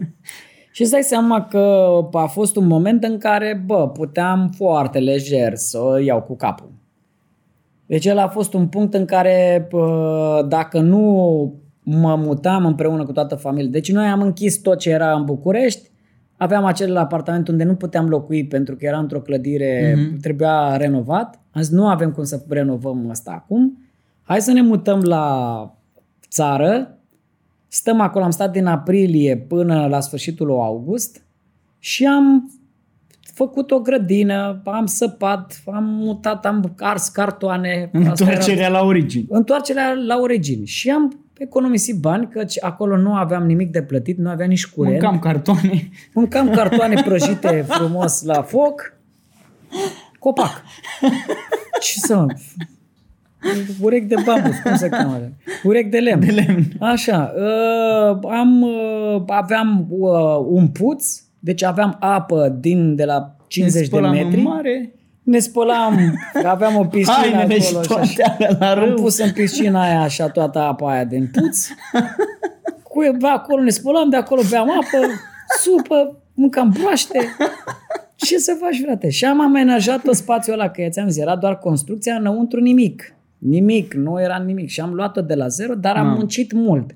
și 0.73 0.82
îți 0.82 0.91
dai 0.91 1.04
seama 1.04 1.45
că 1.45 1.95
a 2.12 2.25
fost 2.25 2.56
un 2.56 2.67
moment 2.67 3.04
în 3.04 3.17
care, 3.17 3.63
bă, 3.65 3.89
puteam 3.89 4.51
foarte 4.56 4.99
lejer 4.99 5.56
să 5.56 5.80
o 5.80 5.97
iau 5.97 6.21
cu 6.21 6.36
capul. 6.36 6.71
Deci 7.86 8.06
el 8.06 8.17
a 8.17 8.28
fost 8.28 8.54
un 8.54 8.67
punct 8.67 8.93
în 8.93 9.06
care 9.06 9.67
pă, 9.69 10.45
dacă 10.49 10.80
nu 10.80 11.54
mă 11.84 12.15
mutam 12.15 12.65
împreună 12.65 13.06
cu 13.06 13.12
toată 13.12 13.36
familia, 13.36 13.69
deci 13.69 13.91
noi 13.91 14.06
am 14.06 14.21
închis 14.21 14.58
tot 14.58 14.80
ce 14.80 14.89
era 14.89 15.15
în 15.15 15.25
București, 15.25 15.89
aveam 16.38 16.65
acel 16.65 16.97
apartament 16.97 17.47
unde 17.47 17.63
nu 17.63 17.75
puteam 17.75 18.10
locui 18.10 18.47
pentru 18.47 18.75
că 18.75 18.86
era 18.86 18.99
într-o 18.99 19.21
clădire, 19.21 19.93
mm-hmm. 19.93 20.19
trebuia 20.21 20.78
renovat. 20.78 21.39
Am 21.51 21.62
zis, 21.62 21.71
nu 21.71 21.88
avem 21.88 22.12
cum 22.12 22.23
să 22.23 22.43
renovăm 22.47 23.10
asta 23.10 23.32
acum. 23.32 23.86
Hai 24.23 24.41
să 24.41 24.51
ne 24.51 24.62
mutăm 24.62 24.99
la 24.99 25.78
țară. 26.30 26.97
Stăm 27.76 28.00
acolo, 28.00 28.24
am 28.24 28.32
stat 28.32 28.52
din 28.52 28.66
aprilie 28.66 29.38
până 29.38 29.88
la 29.88 30.00
sfârșitul 30.00 30.46
lui 30.46 30.56
august 30.56 31.24
și 31.80 32.06
am 32.06 32.52
făcut 33.34 33.72
o 33.72 33.80
grădină, 33.80 34.62
am 34.66 34.86
săpat, 34.86 35.62
am 35.66 35.84
mutat, 35.84 36.46
am 36.46 36.74
ars 36.80 37.08
cartoane. 37.08 37.90
Asta 37.94 38.00
era- 38.02 38.10
Întoarcerea 38.10 38.70
la 38.70 38.84
origini. 38.84 39.26
întoarcerea 39.30 39.94
la 39.94 40.18
origini. 40.18 40.66
Și 40.66 40.90
am 40.90 41.20
economisi 41.38 42.00
bani, 42.00 42.28
căci 42.28 42.64
acolo 42.64 42.98
nu 42.98 43.14
aveam 43.14 43.46
nimic 43.46 43.72
de 43.72 43.82
plătit, 43.82 44.18
nu 44.18 44.30
aveam 44.30 44.50
nici 44.50 44.68
curent. 44.68 45.02
Mâncam 45.02 45.20
cartoane. 45.20 45.90
Mâncam 46.14 46.50
cartoane 46.50 47.02
prăjite 47.06 47.66
frumos 47.68 48.24
la 48.24 48.42
foc, 48.42 48.94
copac. 50.20 50.64
Ce 51.82 52.00
să 52.00 52.16
mă... 52.16 52.26
Urechi 53.81 54.05
de 54.05 54.15
bambus, 54.25 54.55
cum 54.63 54.75
se 54.75 54.89
cheamă? 54.89 55.19
Urechi 55.63 55.89
de 55.89 55.97
lemn. 55.99 56.19
De 56.25 56.31
lemn. 56.31 56.63
Așa. 56.79 57.34
Uh, 57.38 58.17
am, 58.31 58.62
uh, 58.62 59.21
aveam 59.27 59.86
uh, 59.89 60.45
un 60.47 60.67
puț, 60.67 61.05
deci 61.39 61.63
aveam 61.63 61.97
apă 61.99 62.58
din 62.60 62.95
de 62.95 63.05
la 63.05 63.36
50 63.47 63.79
de 63.81 63.86
spălam 63.88 64.12
în 64.12 64.23
metri. 64.23 64.41
mare. 64.41 64.93
Ne 65.23 65.39
spălam, 65.39 65.99
aveam 66.43 66.75
o 66.75 66.84
piscină 66.84 67.15
Hainele 67.15 67.60
și 67.60 67.75
acolo. 67.75 68.03
și 68.03 68.15
toate 68.15 68.21
așa. 68.23 68.36
alea 68.39 68.58
la 68.60 68.81
Am 68.81 68.86
râu. 68.88 68.93
pus 69.01 69.17
în 69.17 69.31
piscina 69.31 69.81
aia 69.84 70.01
așa 70.01 70.27
toată 70.29 70.60
apa 70.60 70.91
aia 70.91 71.03
din 71.03 71.29
puț. 71.34 71.67
Cu 72.84 73.01
bă, 73.19 73.27
acolo 73.27 73.62
ne 73.62 73.69
spălam, 73.69 74.10
de 74.10 74.15
acolo 74.15 74.41
beam 74.49 74.69
apă, 74.69 75.08
supă, 75.62 76.21
mâncam 76.34 76.75
broaște. 76.79 77.19
Ce 78.15 78.38
să 78.38 78.58
faci, 78.60 78.81
frate? 78.86 79.10
Și 79.10 79.25
am 79.25 79.41
amenajat 79.41 80.01
tot 80.01 80.15
spațiul 80.15 80.60
ăla, 80.60 80.69
că 80.69 80.84
ți-am 80.89 81.08
zis, 81.10 81.21
era 81.21 81.36
doar 81.36 81.58
construcția, 81.58 82.15
înăuntru 82.15 82.60
nimic. 82.60 83.14
Nimic, 83.49 83.93
nu 83.93 84.21
era 84.21 84.38
nimic. 84.38 84.69
Și 84.69 84.81
am 84.81 84.93
luat-o 84.93 85.21
de 85.21 85.36
la 85.36 85.47
zero, 85.47 85.75
dar 85.75 85.95
am 85.95 86.05
Mamă. 86.05 86.17
muncit 86.17 86.51
mult. 86.51 86.95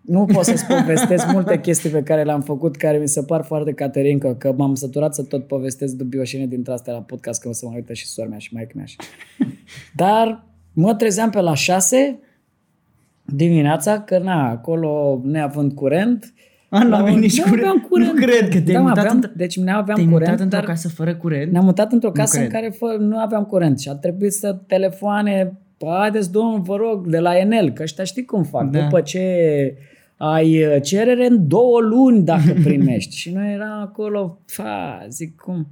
Nu 0.00 0.24
pot 0.24 0.44
să-ți 0.44 0.64
povestesc 0.66 1.26
multe 1.32 1.60
chestii 1.60 1.90
pe 1.90 2.02
care 2.02 2.22
le-am 2.24 2.40
făcut, 2.40 2.76
care 2.76 2.98
mi 2.98 3.08
se 3.08 3.22
par 3.22 3.44
foarte 3.44 3.72
caterincă, 3.72 4.34
că 4.34 4.52
m-am 4.56 4.74
săturat 4.74 5.14
să 5.14 5.22
tot 5.22 5.46
povestesc 5.46 5.94
dubioșine 5.94 6.46
dintre 6.46 6.72
astea 6.72 6.92
la 6.92 7.00
podcast, 7.02 7.40
că 7.40 7.48
o 7.48 7.52
să 7.52 7.66
mă 7.66 7.72
uită 7.74 7.92
și 7.92 8.06
sora 8.06 8.28
mea 8.28 8.38
și 8.38 8.54
maică 8.54 8.72
mea. 8.76 8.84
și- 8.84 8.96
Dar 9.96 10.44
mă 10.72 10.94
trezeam 10.94 11.30
pe 11.30 11.40
la 11.40 11.54
6 11.54 12.18
dimineața, 13.24 14.00
că 14.00 14.18
na, 14.18 14.48
acolo 14.50 15.20
neavând 15.24 15.72
curent. 15.72 16.24
A, 16.24 16.32
nu 16.68 16.88
la- 16.88 16.96
aveai 16.98 17.16
nici 17.16 17.36
nu 17.38 17.44
curent. 17.48 17.66
aveam 17.66 17.86
curent. 17.90 18.12
Nu 18.12 18.20
cred 18.26 18.48
că 18.48 18.60
te-ai 18.60 18.74
da, 18.74 18.80
mă, 18.80 18.88
mutat 18.88 18.98
aveam, 19.04 19.22
într- 19.24 19.32
Deci 19.36 19.56
nu 19.58 19.70
aveam 19.72 19.84
Te-ai 19.84 20.08
curent, 20.08 20.30
mutat 20.30 20.40
într-o 20.40 20.58
dar 20.58 20.64
casă 20.68 20.88
fără 20.88 21.14
curent? 21.14 21.52
ne-am 21.52 21.64
mutat 21.64 21.92
într-o 21.92 22.08
Nu 22.08 22.14
casă 22.14 22.38
în 22.40 22.46
cred. 22.48 22.60
care 22.60 22.72
fă, 22.78 22.96
nu 23.00 23.18
aveam 23.18 23.44
curent 23.44 23.80
și 23.80 23.88
a 23.88 23.94
trebuit 23.94 24.32
să 24.32 24.58
telefoane, 24.66 25.58
haideți 26.00 26.32
domnul, 26.32 26.60
vă 26.60 26.76
rog, 26.76 27.06
de 27.06 27.18
la 27.18 27.36
Enel, 27.38 27.70
că 27.70 27.82
ăștia 27.82 28.04
știi 28.04 28.24
cum 28.24 28.42
fac. 28.42 28.70
Da. 28.70 28.78
După 28.80 29.00
ce 29.00 29.22
ai 30.16 30.64
uh, 30.66 30.76
cerere 30.82 31.26
în 31.26 31.48
două 31.48 31.80
luni 31.80 32.22
dacă 32.22 32.54
primești. 32.64 33.16
și 33.16 33.30
noi 33.32 33.52
eram 33.52 33.80
acolo, 33.82 34.38
fa, 34.46 35.06
zic 35.08 35.36
cum... 35.36 35.66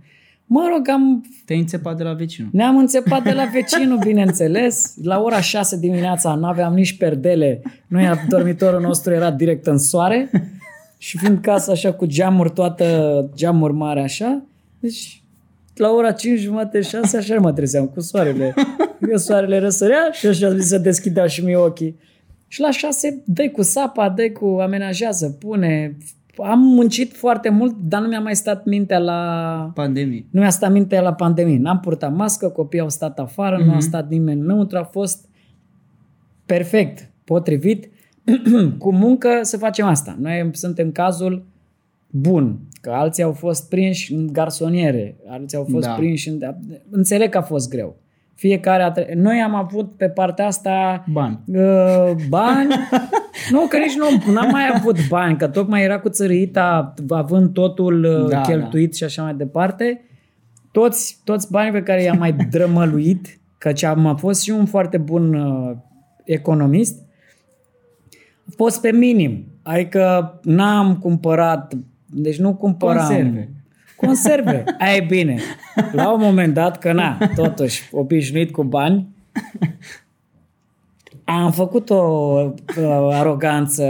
Mă 0.48 0.68
rog, 0.72 0.88
am, 0.88 1.24
Te-ai 1.44 1.58
înțepat 1.58 1.96
de 1.96 2.02
la 2.02 2.12
vecinul. 2.12 2.50
ne-am 2.52 2.76
înțepat 2.76 3.22
de 3.22 3.32
la 3.32 3.44
vecinul, 3.54 3.98
bineînțeles. 3.98 4.94
La 5.02 5.20
ora 5.22 5.40
6 5.40 5.78
dimineața 5.78 6.34
nu 6.34 6.46
aveam 6.46 6.74
nici 6.74 6.96
perdele. 6.96 7.62
Noi, 7.86 8.04
dormitorul 8.28 8.80
nostru 8.80 9.12
era 9.12 9.30
direct 9.30 9.66
în 9.66 9.78
soare. 9.78 10.30
Și 10.98 11.18
fiind 11.18 11.40
casa 11.40 11.72
așa 11.72 11.92
cu 11.92 12.06
geamuri, 12.06 12.52
toată 12.52 13.30
geamuri 13.34 13.72
mari 13.72 14.00
așa, 14.00 14.42
deci 14.80 15.20
la 15.76 15.90
ora 15.90 16.12
5 16.12 16.38
jumate, 16.38 16.80
6, 16.80 17.16
așa 17.16 17.38
mă 17.38 17.52
trezeam 17.52 17.86
cu 17.86 18.00
soarele. 18.00 18.54
Eu 19.10 19.16
soarele 19.16 19.58
răsărea 19.58 20.08
și 20.12 20.26
așa 20.26 20.48
mi 20.48 20.60
se 20.60 20.78
deschideau 20.78 21.26
și 21.26 21.44
mie 21.44 21.56
ochii. 21.56 21.98
Și 22.48 22.60
la 22.60 22.70
6 22.70 23.22
dă 23.24 23.50
cu 23.50 23.62
sapa, 23.62 24.08
dă 24.08 24.30
cu 24.30 24.58
amenajează, 24.60 25.36
pune. 25.38 25.96
Am 26.36 26.58
muncit 26.58 27.16
foarte 27.16 27.48
mult, 27.48 27.76
dar 27.80 28.00
nu 28.00 28.08
mi-a 28.08 28.20
mai 28.20 28.36
stat 28.36 28.64
mintea 28.64 28.98
la... 28.98 29.70
Pandemie. 29.74 30.26
Nu 30.30 30.40
mi-a 30.40 30.50
stat 30.50 30.72
mintea 30.72 31.00
la 31.00 31.12
pandemie. 31.12 31.58
N-am 31.58 31.80
purtat 31.80 32.14
mască, 32.14 32.48
copiii 32.48 32.82
au 32.82 32.88
stat 32.88 33.18
afară, 33.18 33.62
mm-hmm. 33.62 33.66
nu 33.66 33.74
a 33.74 33.80
stat 33.80 34.08
nimeni 34.08 34.40
înăuntru, 34.40 34.78
a 34.78 34.82
fost 34.82 35.28
perfect, 36.46 37.10
potrivit. 37.24 37.90
cu 38.78 38.92
muncă 38.92 39.28
să 39.42 39.56
facem 39.56 39.86
asta. 39.86 40.16
Noi 40.20 40.50
suntem 40.52 40.90
cazul 40.92 41.44
bun, 42.10 42.58
că 42.80 42.90
alții 42.90 43.22
au 43.22 43.32
fost 43.32 43.68
prinși 43.68 44.12
în 44.14 44.28
garsoniere, 44.32 45.16
alții 45.28 45.58
au 45.58 45.66
fost 45.70 45.84
Da. 45.84 45.90
da. 45.90 45.96
prinși 45.96 46.28
în... 46.28 46.38
Înțeleg 46.90 47.28
că 47.30 47.38
a 47.38 47.42
fost 47.42 47.68
greu. 47.70 47.96
Fiecare 48.34 48.82
a 48.82 48.90
tre- 48.90 49.14
Noi 49.16 49.40
am 49.40 49.54
avut 49.54 49.96
pe 49.96 50.08
partea 50.08 50.46
asta 50.46 51.04
Bani. 51.12 51.40
uh, 51.46 52.10
bani. 52.28 52.68
nu, 53.50 53.66
că 53.68 53.76
nici 53.76 53.96
nu 53.96 54.32
n-am 54.32 54.50
mai 54.50 54.62
avut 54.74 55.08
bani, 55.08 55.36
că 55.36 55.48
tocmai 55.48 55.82
era 55.82 55.98
cu 56.00 56.08
țărâita, 56.08 56.94
având 57.08 57.52
totul 57.52 58.04
uh, 58.04 58.28
Da, 58.28 58.40
cheltuit 58.40 58.94
și 58.94 59.04
așa 59.04 59.22
mai 59.22 59.34
departe. 59.34 60.00
Toți, 60.72 61.20
toți 61.24 61.50
banii 61.50 61.72
pe 61.72 61.82
care 61.82 62.02
i-am 62.02 62.18
mai 62.18 62.32
drămăluit, 62.50 63.38
căci 63.58 63.82
am 63.82 64.16
fost 64.18 64.42
și 64.42 64.50
un 64.50 64.64
foarte 64.66 64.98
bun 64.98 65.34
uh, 65.34 65.76
economist, 66.24 66.98
a 66.98 67.05
fost 68.56 68.80
pe 68.80 68.92
minim. 68.92 69.44
Adică 69.62 70.38
n-am 70.42 70.96
cumpărat, 70.96 71.74
deci 72.06 72.38
nu 72.38 72.54
cumpăram... 72.54 73.06
Conserve. 73.06 73.50
Conserve. 73.96 74.64
Aia 74.78 74.96
e 74.96 75.04
bine. 75.08 75.38
La 75.92 76.12
un 76.12 76.20
moment 76.20 76.54
dat, 76.54 76.78
că 76.78 76.92
na, 76.92 77.18
totuși, 77.34 77.88
obișnuit 77.92 78.52
cu 78.52 78.64
bani, 78.64 79.06
am 81.24 81.52
făcut 81.52 81.90
o 81.90 81.94
uh, 81.96 83.08
aroganță, 83.12 83.84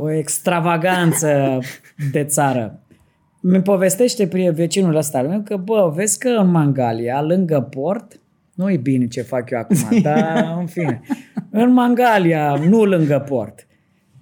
o 0.00 0.12
extravaganță 0.12 1.58
de 2.12 2.24
țară. 2.24 2.80
Mi 3.40 3.62
povestește 3.62 4.26
prie 4.26 4.50
vecinul 4.50 4.96
ăsta 4.96 5.18
al 5.18 5.28
meu 5.28 5.40
că, 5.40 5.56
bă, 5.56 5.92
vezi 5.94 6.18
că 6.18 6.28
în 6.28 6.50
Mangalia, 6.50 7.22
lângă 7.22 7.60
port, 7.60 8.20
nu 8.54 8.70
e 8.70 8.76
bine 8.76 9.06
ce 9.06 9.22
fac 9.22 9.50
eu 9.50 9.58
acum, 9.58 9.76
dar 10.02 10.56
în 10.58 10.66
fine. 10.66 11.00
În 11.50 11.72
Mangalia, 11.72 12.54
nu 12.68 12.84
lângă 12.84 13.24
port, 13.28 13.66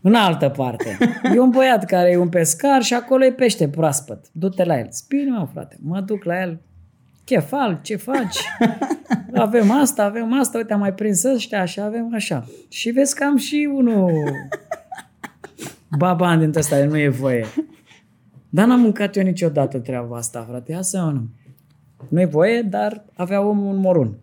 în 0.07 0.15
altă 0.15 0.49
parte. 0.49 0.99
E 1.35 1.39
un 1.39 1.51
băiat 1.51 1.85
care 1.85 2.11
e 2.11 2.17
un 2.17 2.29
pescar 2.29 2.83
și 2.83 2.95
acolo 2.95 3.25
e 3.25 3.33
pește 3.33 3.69
proaspăt. 3.69 4.27
Du-te 4.33 4.65
la 4.65 4.79
el. 4.79 4.89
Bine, 5.09 5.31
mă, 5.31 5.49
frate. 5.53 5.77
Mă 5.81 6.01
duc 6.01 6.25
la 6.25 6.41
el. 6.41 6.61
Chefal, 7.25 7.79
ce 7.83 7.97
faci? 7.97 8.37
Avem 9.35 9.71
asta, 9.71 10.05
avem 10.05 10.39
asta, 10.39 10.59
uite, 10.59 10.73
am 10.73 10.79
mai 10.79 10.95
prins 10.95 11.25
ăștia, 11.25 11.61
așa, 11.61 11.85
avem 11.85 12.11
așa. 12.15 12.45
Și 12.69 12.91
vezi 12.91 13.15
că 13.15 13.25
am 13.25 13.37
și 13.37 13.69
unul 13.75 14.11
baban 15.99 16.39
dintre 16.39 16.61
ăsta, 16.61 16.85
nu 16.85 16.99
e 16.99 17.09
voie. 17.09 17.45
Dar 18.49 18.67
n-am 18.67 18.81
mâncat 18.81 19.17
eu 19.17 19.23
niciodată 19.23 19.79
treaba 19.79 20.17
asta, 20.17 20.47
frate. 20.49 20.73
Ia 20.73 20.83
să 20.83 20.99
nu. 20.99 21.29
Nu 22.09 22.21
e 22.21 22.25
voie, 22.25 22.63
dar 22.63 23.05
avea 23.15 23.41
omul 23.41 23.75
un 23.75 23.81
morun. 23.81 24.19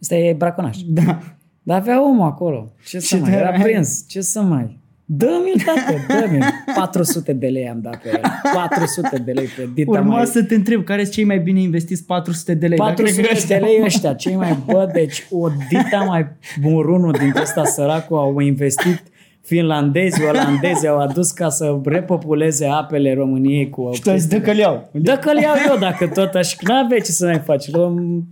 Asta 0.00 0.14
e 0.14 0.32
braconaș. 0.32 0.78
Da. 0.86 1.35
Dar 1.66 1.80
avea 1.80 2.04
omul 2.08 2.26
acolo. 2.26 2.72
Ce 2.88 2.98
să 2.98 3.16
Și 3.16 3.20
mai? 3.22 3.30
de- 3.30 3.36
Era 3.36 3.50
prins. 3.50 4.04
Ce 4.08 4.20
să 4.20 4.40
mai? 4.40 4.78
Dă-mi-l, 5.04 5.62
tată, 5.64 5.96
dă-mi 6.26 6.38
400 6.76 7.32
de 7.32 7.46
lei 7.46 7.68
am 7.68 7.78
dat 7.82 7.96
pe 8.02 8.08
el. 8.08 8.20
400 8.54 9.18
de 9.24 9.32
lei 9.32 9.46
pe 9.46 9.68
dita 9.74 9.90
Urma 9.90 10.14
mai... 10.14 10.26
să 10.26 10.42
te 10.44 10.54
întreb 10.54 10.84
care 10.84 11.02
sunt 11.02 11.14
cei 11.14 11.24
mai 11.24 11.38
bine 11.38 11.60
investiți 11.60 12.04
400 12.04 12.54
de 12.54 12.66
lei. 12.66 12.78
Dar 12.78 12.94
cred 12.94 13.14
400 13.14 13.22
că 13.26 13.32
de 13.32 13.38
ăștia- 13.38 13.58
lei 13.58 13.84
ăștia, 13.84 14.14
cei 14.14 14.36
mai 14.36 14.56
bă, 14.66 14.90
deci 14.92 15.26
o 15.30 15.48
dita 15.68 15.98
mai 16.08 16.26
morunul 16.62 17.12
dintre 17.18 17.40
ăsta 17.42 17.64
săracul 17.64 18.16
au 18.18 18.38
investit 18.38 19.02
finlandezi, 19.42 20.22
olandezi 20.24 20.86
au 20.86 20.98
adus 20.98 21.30
ca 21.30 21.48
să 21.48 21.80
repopuleze 21.84 22.66
apele 22.66 23.14
României 23.14 23.68
cu 23.70 23.90
Și 23.92 24.02
tu 24.02 24.10
ai 24.10 24.18
zis, 24.18 24.28
dă 24.28 24.40
că 24.40 24.52
iau. 24.56 24.88
Da 24.92 25.16
că 25.18 25.30
iau 25.42 25.54
eu 25.70 25.76
dacă 25.78 26.06
tot 26.06 26.34
aș... 26.34 26.54
N-avea 26.60 26.98
ce 26.98 27.10
să 27.10 27.24
mai 27.26 27.38
faci. 27.44 27.70
Luăm 27.70 28.24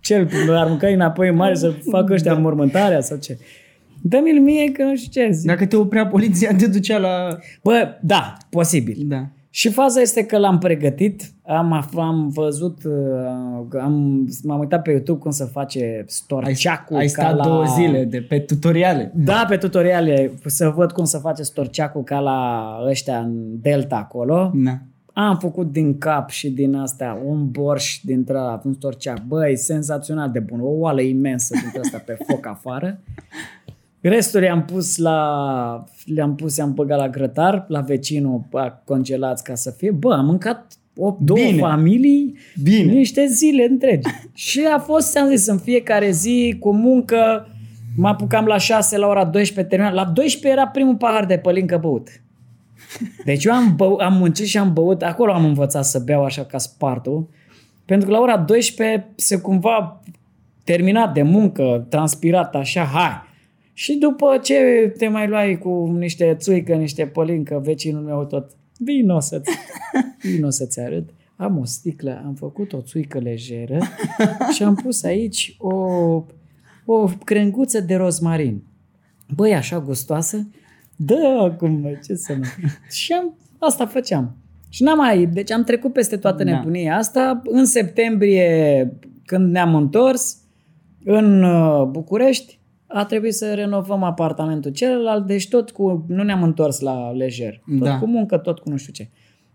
cel 0.00 0.28
aruncai 0.50 0.94
înapoi 0.94 1.28
în 1.28 1.36
mare 1.36 1.54
să 1.54 1.72
facă 1.90 2.12
ăștia 2.12 2.34
mormântarea 2.44 3.00
sau 3.00 3.16
ce. 3.16 3.38
Dă-mi-l 4.02 4.40
mie 4.40 4.72
că 4.72 4.82
nu 4.82 4.96
știu 4.96 5.22
ce 5.22 5.30
zic. 5.30 5.46
Dacă 5.46 5.66
te 5.66 5.76
oprea 5.76 6.06
poliția, 6.06 6.54
te 6.56 6.66
ducea 6.66 6.98
la... 6.98 7.38
Bă, 7.62 7.88
da, 8.02 8.36
posibil. 8.50 8.96
Da. 9.04 9.26
Și 9.52 9.68
faza 9.68 10.00
este 10.00 10.24
că 10.24 10.38
l-am 10.38 10.58
pregătit, 10.58 11.22
am, 11.46 11.84
af- 11.84 11.94
am 11.96 12.28
văzut, 12.28 12.84
uh, 12.84 13.80
am, 13.80 14.26
m-am 14.42 14.58
uitat 14.58 14.82
pe 14.82 14.90
YouTube 14.90 15.18
cum 15.18 15.30
să 15.30 15.44
face 15.44 15.84
Ai, 15.84 16.04
storceacul. 16.06 16.96
ai 16.96 17.06
ca 17.06 17.22
stat 17.22 17.36
la... 17.36 17.44
două 17.44 17.64
zile 17.64 18.04
de 18.04 18.20
pe 18.20 18.38
tutoriale. 18.38 19.12
Da, 19.14 19.44
pe 19.48 19.56
tutoriale, 19.56 20.32
să 20.46 20.72
văd 20.76 20.92
cum 20.92 21.04
să 21.04 21.18
face 21.18 21.42
storceacul 21.42 22.02
ca 22.02 22.18
la 22.18 22.68
ăștia 22.88 23.18
în 23.18 23.60
Delta 23.60 23.96
acolo. 23.96 24.50
Da. 24.54 24.78
Am 25.28 25.38
făcut 25.38 25.72
din 25.72 25.98
cap 25.98 26.30
și 26.30 26.50
din 26.50 26.74
astea 26.74 27.22
un 27.24 27.50
borș 27.50 28.00
dintre 28.02 28.36
ăla, 28.36 28.60
un 28.64 28.74
storceac. 28.74 29.22
Băi, 29.22 29.56
senzațional 29.56 30.30
de 30.30 30.38
bun. 30.38 30.60
O 30.60 30.68
oală 30.68 31.00
imensă 31.00 31.58
dintre 31.62 31.80
asta 31.80 32.02
pe 32.06 32.16
foc 32.28 32.46
afară. 32.46 33.00
Restul 34.00 34.42
i-am 34.42 34.64
pus 34.64 34.96
la, 34.96 35.84
le-am 36.04 36.34
pus, 36.34 36.56
i-am 36.56 36.74
băgat 36.74 36.98
la 36.98 37.08
grătar, 37.08 37.64
la 37.68 37.80
vecinul 37.80 38.42
a 38.52 38.82
congelați 38.84 39.44
ca 39.44 39.54
să 39.54 39.70
fie. 39.70 39.90
Bă, 39.90 40.14
am 40.14 40.26
mâncat 40.26 40.72
o, 40.96 41.16
două 41.20 41.46
Bine. 41.46 41.58
familii 41.58 42.38
Bine. 42.62 42.92
niște 42.92 43.26
zile 43.26 43.66
întregi. 43.70 44.08
și 44.32 44.68
a 44.74 44.78
fost, 44.78 45.10
ți-am 45.10 45.28
zis, 45.28 45.46
în 45.46 45.58
fiecare 45.58 46.10
zi 46.10 46.56
cu 46.60 46.72
muncă, 46.74 47.46
mă 47.96 48.08
apucam 48.08 48.46
la 48.46 48.58
6, 48.58 48.98
la 48.98 49.06
ora 49.06 49.24
12 49.24 49.74
terminat. 49.74 50.04
La 50.04 50.12
12 50.12 50.60
era 50.60 50.68
primul 50.68 50.96
pahar 50.96 51.26
de 51.26 51.38
pălincă 51.38 51.78
băut. 51.82 52.08
Deci 53.24 53.44
eu 53.44 53.52
am, 53.52 53.76
bău, 53.76 53.96
am 53.96 54.16
muncit 54.16 54.46
și 54.46 54.58
am 54.58 54.72
băut, 54.72 55.02
acolo 55.02 55.32
am 55.32 55.44
învățat 55.44 55.84
să 55.84 55.98
beau 55.98 56.24
așa 56.24 56.44
ca 56.44 56.58
spartul, 56.58 57.28
pentru 57.84 58.08
că 58.08 58.14
la 58.14 58.20
ora 58.20 58.38
12 58.38 59.08
se 59.14 59.38
cumva 59.38 60.02
terminat 60.64 61.14
de 61.14 61.22
muncă, 61.22 61.86
transpirat 61.88 62.54
așa, 62.54 62.82
hai. 62.84 63.28
Și 63.72 63.94
după 63.94 64.38
ce 64.42 64.54
te 64.96 65.08
mai 65.08 65.28
luai 65.28 65.58
cu 65.58 65.96
niște 65.98 66.36
țuică, 66.38 66.74
niște 66.74 67.06
pălincă, 67.06 67.60
vecinul 67.64 68.02
meu 68.02 68.24
tot, 68.24 68.50
vino 68.78 69.20
să-ți, 69.20 69.50
vino 70.32 70.50
să-ți 70.50 70.80
arăt. 70.80 71.08
Am 71.36 71.58
o 71.58 71.64
sticlă, 71.64 72.22
am 72.26 72.34
făcut 72.34 72.72
o 72.72 72.80
țuică 72.80 73.18
lejeră 73.18 73.78
și 74.54 74.62
am 74.62 74.74
pus 74.74 75.02
aici 75.02 75.56
o, 75.58 75.74
o 76.84 77.08
crenguță 77.24 77.80
de 77.80 77.94
rozmarin. 77.94 78.62
Băi, 79.34 79.54
așa 79.54 79.80
gustoasă? 79.80 80.46
Da, 81.02 81.38
acum, 81.40 81.70
mă, 81.70 81.98
ce 82.06 82.14
să 82.14 82.34
mă... 82.38 82.44
Și 82.90 83.12
am, 83.12 83.36
asta 83.58 83.86
făceam. 83.86 84.36
Și 84.68 84.82
n-am 84.82 84.96
mai... 84.96 85.26
Deci 85.26 85.50
am 85.50 85.64
trecut 85.64 85.92
peste 85.92 86.16
toată 86.16 86.44
Da. 86.44 86.50
nebunia 86.50 86.96
asta. 86.96 87.40
În 87.44 87.64
septembrie, 87.64 88.92
când 89.24 89.50
ne-am 89.52 89.74
întors, 89.74 90.36
în 91.04 91.42
uh, 91.42 91.82
București, 91.86 92.58
a 92.86 93.04
trebuit 93.04 93.34
să 93.34 93.54
renovăm 93.54 94.02
apartamentul 94.02 94.70
celălalt, 94.70 95.26
deci 95.26 95.48
tot 95.48 95.70
cu... 95.70 96.04
Nu 96.08 96.22
ne-am 96.22 96.42
întors 96.42 96.80
la 96.80 97.10
lejer. 97.10 97.62
Tot 97.78 97.86
Da. 97.88 97.98
cu 97.98 98.06
muncă, 98.06 98.36
tot 98.38 98.58
cu 98.58 98.68
nu 98.70 98.76
știu 98.76 98.92
ce. 98.92 99.08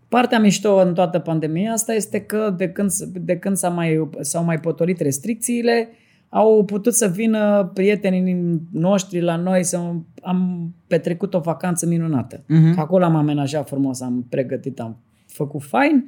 Partea 0.08 0.38
mișto 0.38 0.76
în 0.76 0.94
toată 0.94 1.18
pandemia 1.18 1.72
asta 1.72 1.94
este 1.94 2.20
că 2.20 2.54
de 2.56 2.68
când, 2.68 2.90
s- 2.90 3.04
de 3.12 3.36
când 3.38 3.56
s-a 3.56 3.68
mai, 3.68 4.08
s-au 4.20 4.44
mai 4.44 4.60
potolit 4.60 5.00
restricțiile, 5.00 5.88
au 6.36 6.64
putut 6.64 6.94
să 6.94 7.08
vină 7.08 7.70
prietenii 7.74 8.60
noștri 8.72 9.20
la 9.20 9.36
noi 9.36 9.64
să 9.64 9.80
am 10.22 10.70
petrecut 10.86 11.34
o 11.34 11.38
vacanță 11.38 11.86
minunată. 11.86 12.42
Mhm. 12.48 12.74
Că 12.74 12.80
Acolo 12.80 13.04
am 13.04 13.14
amenajat 13.14 13.68
frumos, 13.68 14.00
am 14.00 14.26
pregătit, 14.28 14.80
am 14.80 14.96
făcut 15.26 15.62
fain 15.62 16.04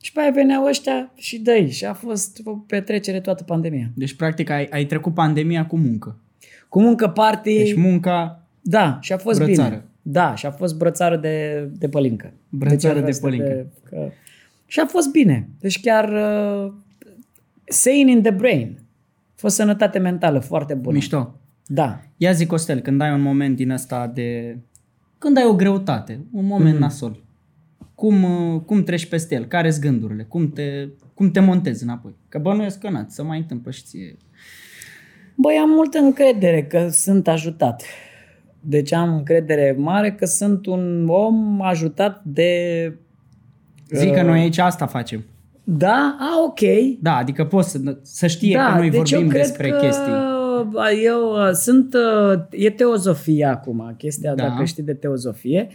și 0.00 0.12
pe 0.12 0.20
aia 0.20 0.30
veneau 0.30 0.64
ăștia 0.64 1.12
și 1.14 1.38
dă 1.38 1.64
și 1.68 1.84
a 1.84 1.92
fost 1.92 2.40
o 2.44 2.50
petrecere 2.56 3.20
toată 3.20 3.42
pandemia. 3.42 3.90
Deci, 3.94 4.14
practic, 4.14 4.50
ai, 4.50 4.64
ai 4.70 4.84
trecut 4.84 5.14
pandemia 5.14 5.66
cu 5.66 5.76
muncă. 5.76 6.16
Cu 6.68 6.80
muncă 6.80 7.08
party, 7.08 7.56
Deci 7.56 7.74
munca, 7.74 8.42
da, 8.60 8.98
și 9.00 9.12
a 9.12 9.16
fost 9.16 9.38
Brățară. 9.38 9.68
bine. 9.68 9.84
Da, 10.02 10.34
și 10.34 10.46
a 10.46 10.50
fost 10.50 10.76
brățară 10.76 11.16
de, 11.16 11.68
de 11.78 11.88
pălincă. 11.88 12.32
Brățară 12.48 12.94
Deci 12.94 13.02
a 13.02 13.04
de 13.04 13.10
fost 13.10 13.20
pălincă. 13.20 13.66
că... 13.88 14.08
Și 14.66 14.80
a 14.80 14.86
fost 14.86 15.10
bine. 15.10 15.48
Deci 15.60 15.80
chiar 15.80 16.08
uh, 16.08 16.72
sane 17.64 18.10
in 18.10 18.22
the 18.22 18.32
brain. 18.32 18.78
A 19.42 19.44
fost 19.44 19.56
sănătate 19.56 19.98
mentală 19.98 20.38
foarte 20.38 20.74
bună. 20.74 20.94
mișto. 20.94 21.34
Da. 21.66 22.00
Ia 22.16 22.32
zi, 22.32 22.46
Costel, 22.46 22.80
când 22.80 23.00
ai 23.00 23.12
un 23.12 23.20
moment 23.20 23.56
din 23.56 23.70
ăsta 23.70 24.06
de... 24.14 24.58
Când 25.18 25.36
ai 25.36 25.44
o 25.44 25.54
greutate, 25.54 26.20
un 26.32 26.46
moment 26.46 26.74
mm. 26.74 26.80
nasol, 26.80 27.22
cum, 27.94 28.22
uh, 28.22 28.60
cum 28.60 28.82
treci 28.82 29.06
peste 29.06 29.34
el? 29.34 29.44
Care-s 29.44 29.78
gândurile? 29.78 30.22
Cum 30.22 30.50
te, 30.50 30.88
cum 31.14 31.30
te 31.30 31.40
montezi 31.40 31.82
înapoi? 31.82 32.14
Că 32.28 32.38
bănuiesc 32.38 32.78
că 32.78 32.90
n 32.90 33.06
să 33.08 33.22
mai 33.22 33.38
întâmplă 33.38 33.70
și 33.70 33.82
ție. 33.82 34.16
Băi, 35.34 35.54
am 35.62 35.70
multă 35.70 35.98
încredere 35.98 36.62
că 36.64 36.88
sunt 36.88 37.28
ajutat. 37.28 37.82
Deci 38.60 38.92
am 38.92 39.14
încredere 39.14 39.74
mare 39.78 40.12
că 40.12 40.24
sunt 40.24 40.66
un 40.66 41.08
om 41.08 41.62
ajutat 41.62 42.24
de... 42.24 42.94
Zic 43.90 44.12
că 44.12 44.22
noi 44.22 44.40
aici 44.40 44.58
asta 44.58 44.86
facem. 44.86 45.24
Da? 45.64 46.16
A, 46.20 46.42
ok. 46.44 46.60
Da, 47.00 47.16
adică 47.16 47.44
poți 47.44 47.70
să, 47.70 47.78
să 48.02 48.26
știe 48.26 48.56
da, 48.56 48.66
că 48.72 48.78
noi 48.78 48.90
deci 48.90 48.98
vorbim 49.10 49.18
eu 49.22 49.28
cred 49.28 49.42
despre 49.42 49.68
că 49.70 49.76
chestii. 49.76 50.12
Eu 51.04 51.20
uh, 51.32 51.50
sunt... 51.52 51.94
uh, 51.94 52.40
E 52.50 52.70
teozofia 52.70 53.50
acum, 53.50 53.94
chestia, 53.98 54.34
Da. 54.34 54.42
dacă 54.48 54.64
știi 54.64 54.82
de 54.82 54.94
teozofie, 54.94 55.68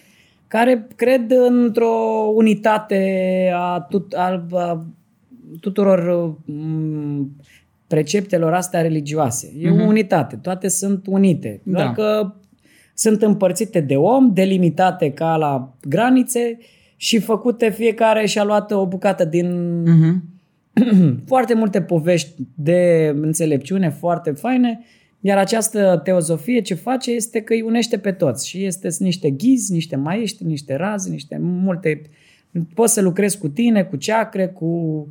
care 0.47 0.87
cred 0.95 1.31
într-o 1.49 2.31
unitate 2.35 3.51
a, 3.55 3.79
tut, 3.89 4.13
a, 4.13 4.45
a 4.51 4.85
tuturor 5.59 6.27
m, 6.45 7.35
preceptelor 7.87 8.53
astea 8.53 8.81
religioase. 8.81 9.53
E 9.59 9.69
Mhm. 9.69 9.81
o 9.81 9.85
unitate, 9.85 10.35
toate 10.35 10.67
sunt 10.67 11.05
unite. 11.09 11.61
Doar 11.63 11.85
Da. 11.85 11.91
că 11.93 12.33
sunt 12.93 13.21
împărțite 13.21 13.79
de 13.79 13.95
om, 13.95 14.33
delimitate 14.33 15.11
ca 15.11 15.35
la 15.35 15.73
granițe 15.87 16.57
și 16.97 17.19
făcute 17.19 17.69
fiecare 17.69 18.25
și-a 18.25 18.43
luat 18.43 18.71
o 18.71 18.87
bucată 18.87 19.25
din 19.25 19.81
Mhm. 19.81 20.23
foarte 21.31 21.53
multe 21.53 21.81
povești 21.81 22.41
de 22.55 23.11
înțelepciune 23.21 23.89
foarte 23.89 24.31
faine, 24.31 24.79
iar 25.19 25.37
această 25.37 26.01
teozofie 26.03 26.61
ce 26.61 26.73
face 26.73 27.11
este 27.11 27.41
că 27.41 27.53
îi 27.53 27.61
unește 27.61 27.97
pe 27.97 28.11
toți 28.11 28.47
și 28.47 28.65
este 28.65 28.89
sunt 28.89 29.05
niște 29.05 29.29
ghizi, 29.29 29.73
niște 29.73 29.95
maestri, 29.95 30.45
niște 30.45 30.75
razi, 30.75 31.09
niște 31.09 31.37
multe... 31.41 32.01
Poți 32.73 32.93
să 32.93 33.01
lucrezi 33.01 33.37
cu 33.37 33.47
tine, 33.47 33.83
cu 33.83 33.95
ceacre, 33.95 34.47
cu 34.47 35.07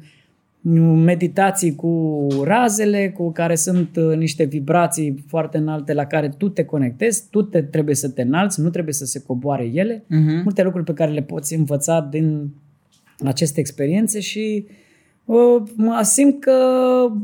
meditații 0.74 1.74
cu 1.74 2.26
razele, 2.44 3.10
cu 3.10 3.32
care 3.32 3.54
sunt 3.54 3.96
uh, 3.96 4.16
niște 4.16 4.44
vibrații 4.44 5.24
foarte 5.26 5.58
înalte 5.58 5.92
la 5.92 6.04
care 6.04 6.28
tu 6.28 6.48
te 6.48 6.64
conectezi, 6.64 7.24
tu 7.30 7.42
te, 7.42 7.62
trebuie 7.62 7.94
să 7.94 8.08
te 8.08 8.22
înalți, 8.22 8.60
nu 8.60 8.70
trebuie 8.70 8.94
să 8.94 9.04
se 9.04 9.22
coboare 9.22 9.70
ele. 9.74 10.04
Mhm. 10.06 10.40
Multe 10.42 10.62
lucruri 10.62 10.84
pe 10.84 10.92
care 10.92 11.10
le 11.10 11.22
poți 11.22 11.54
învăța 11.54 12.08
din 12.10 12.50
aceste 13.24 13.60
experiențe 13.60 14.20
și 14.20 14.66
uh, 15.24 15.62
mă 15.76 16.00
simt 16.02 16.40
că 16.40 16.58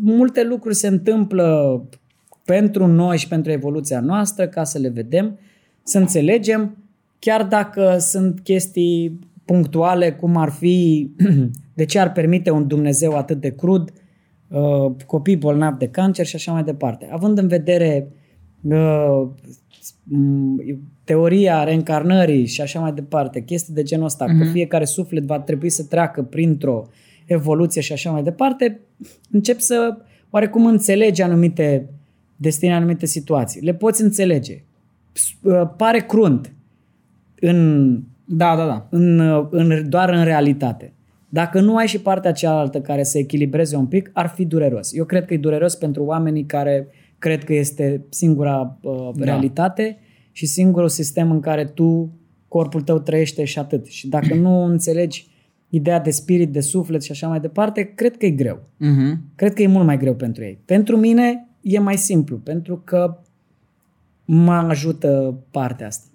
multe 0.01 0.45
lucruri 0.45 0.75
se 0.75 0.87
întâmplă 0.87 1.83
pentru 2.45 2.87
noi 2.87 3.19
și 3.19 3.29
pentru 3.29 3.53
evoluția 3.53 4.01
noastră 4.01 4.47
ca 4.47 4.65
să 4.65 4.79
le 4.79 4.89
vedem, 4.89 5.39
să 5.83 5.99
înțelegem, 5.99 6.77
chiar 7.19 7.45
dacă 7.45 7.97
sunt 7.99 8.41
chestii 8.41 9.19
punctuale, 9.45 10.13
cum 10.13 10.37
ar 10.37 10.51
fi 10.51 11.11
de 11.75 11.85
ce 11.85 11.99
ar 11.99 12.13
permite 12.13 12.51
un 12.51 12.67
Dumnezeu 12.67 13.13
atât 13.13 13.41
de 13.41 13.55
crud, 13.55 13.93
uh, 14.49 14.93
copii 15.07 15.37
bolnavi 15.37 15.79
de 15.79 15.89
cancer 15.89 16.27
și 16.27 16.37
așa 16.37 16.53
mai 16.53 16.65
departe. 16.65 17.09
Având 17.13 17.39
în 17.39 17.49
vedere 17.49 18.09
uh, 18.63 19.29
m, 20.05 20.63
teoria 21.05 21.65
reîncarnării 21.65 22.47
și 22.47 22.61
așa 22.61 22.81
mai 22.81 22.93
departe, 22.93 23.41
chestii 23.43 23.75
de 23.75 23.83
genul 23.83 24.05
ăsta, 24.05 24.25
că 24.25 24.45
fiecare 24.53 24.85
suflet 24.85 25.25
va 25.25 25.41
trebui 25.41 25.69
să 25.69 25.85
treacă 25.85 26.23
printr-o 26.23 26.87
evoluție 27.27 27.81
și 27.81 27.93
așa 27.93 28.11
mai 28.11 28.23
departe, 28.23 28.81
încep 29.31 29.59
să 29.61 29.97
oarecum 30.31 30.67
înțelegi 30.67 31.23
anumite 31.23 31.91
destine, 32.37 32.75
anumite 32.75 33.07
situații. 33.07 33.61
Le 33.61 33.75
poți 33.75 34.03
înțelege. 34.03 34.65
S- 35.13 35.35
uh, 35.43 35.69
Pare 35.77 35.99
crunt 35.99 36.55
în 37.41 38.01
Da, 38.35 38.57
da, 38.57 38.67
da. 38.67 38.87
în, 38.91 39.21
în, 39.51 39.89
doar 39.89 40.09
în 40.09 40.25
realitate. 40.25 40.93
Dacă 41.29 41.61
nu 41.61 41.77
ai 41.77 41.87
și 41.87 42.01
partea 42.01 42.33
cealaltă 42.33 42.81
care 42.81 43.03
să 43.03 43.19
echilibreze 43.19 43.77
un 43.77 43.87
pic, 43.87 44.11
ar 44.13 44.29
fi 44.29 44.45
dureros. 44.45 44.95
Eu 44.95 45.05
cred 45.05 45.25
că 45.25 45.35
e 45.35 45.39
dureros 45.39 45.75
pentru 45.75 46.03
oamenii 46.05 46.45
care 46.45 46.89
cred 47.19 47.45
că 47.45 47.55
este 47.55 48.05
singura 48.09 48.79
uh, 48.83 49.11
Da. 49.15 49.25
realitate 49.25 49.99
și 50.33 50.47
singurul 50.47 50.89
sistem 50.89 51.31
în 51.31 51.41
care 51.41 51.65
tu, 51.65 52.13
corpul 52.49 52.81
tău 52.81 52.99
trăiește 52.99 53.45
și 53.45 53.59
atât. 53.59 53.87
Și 53.87 54.09
dacă 54.09 54.35
nu 54.35 54.65
înțelegi 54.65 55.27
ideea 55.69 56.01
de 56.01 56.11
spirit, 56.11 56.53
de 56.53 56.61
suflet 56.61 57.03
și 57.03 57.11
așa 57.11 57.29
mai 57.29 57.41
departe, 57.41 57.83
cred 57.95 58.17
că 58.17 58.27
e 58.27 58.31
greu. 58.31 58.63
Mhm. 58.77 59.23
Cred 59.35 59.53
că 59.53 59.63
e 59.63 59.67
mult 59.67 59.87
mai 59.87 59.97
greu 59.99 60.15
pentru 60.15 60.43
ei. 60.43 60.59
Pentru 60.65 60.97
mine 60.97 61.49
e 61.61 61.79
mai 61.79 61.97
simplu, 61.97 62.37
pentru 62.37 62.83
că 62.85 63.19
mă 64.25 64.53
ajută 64.53 65.39
partea 65.51 65.87
asta. 65.87 66.07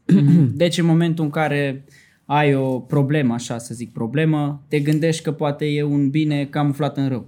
Deci 0.55 0.77
în 0.77 0.85
momentul 0.85 1.23
în 1.23 1.29
care 1.29 1.83
ai 2.29 2.55
o 2.55 2.79
problemă, 2.79 3.33
așa 3.33 3.57
să 3.57 3.73
zic, 3.73 3.91
problemă, 3.91 4.61
te 4.67 4.79
gândești 4.79 5.23
că 5.23 5.31
poate 5.31 5.65
e 5.65 5.83
un 5.83 6.09
bine 6.09 6.45
camuflat 6.45 6.97
în 6.97 7.07
rău. 7.07 7.25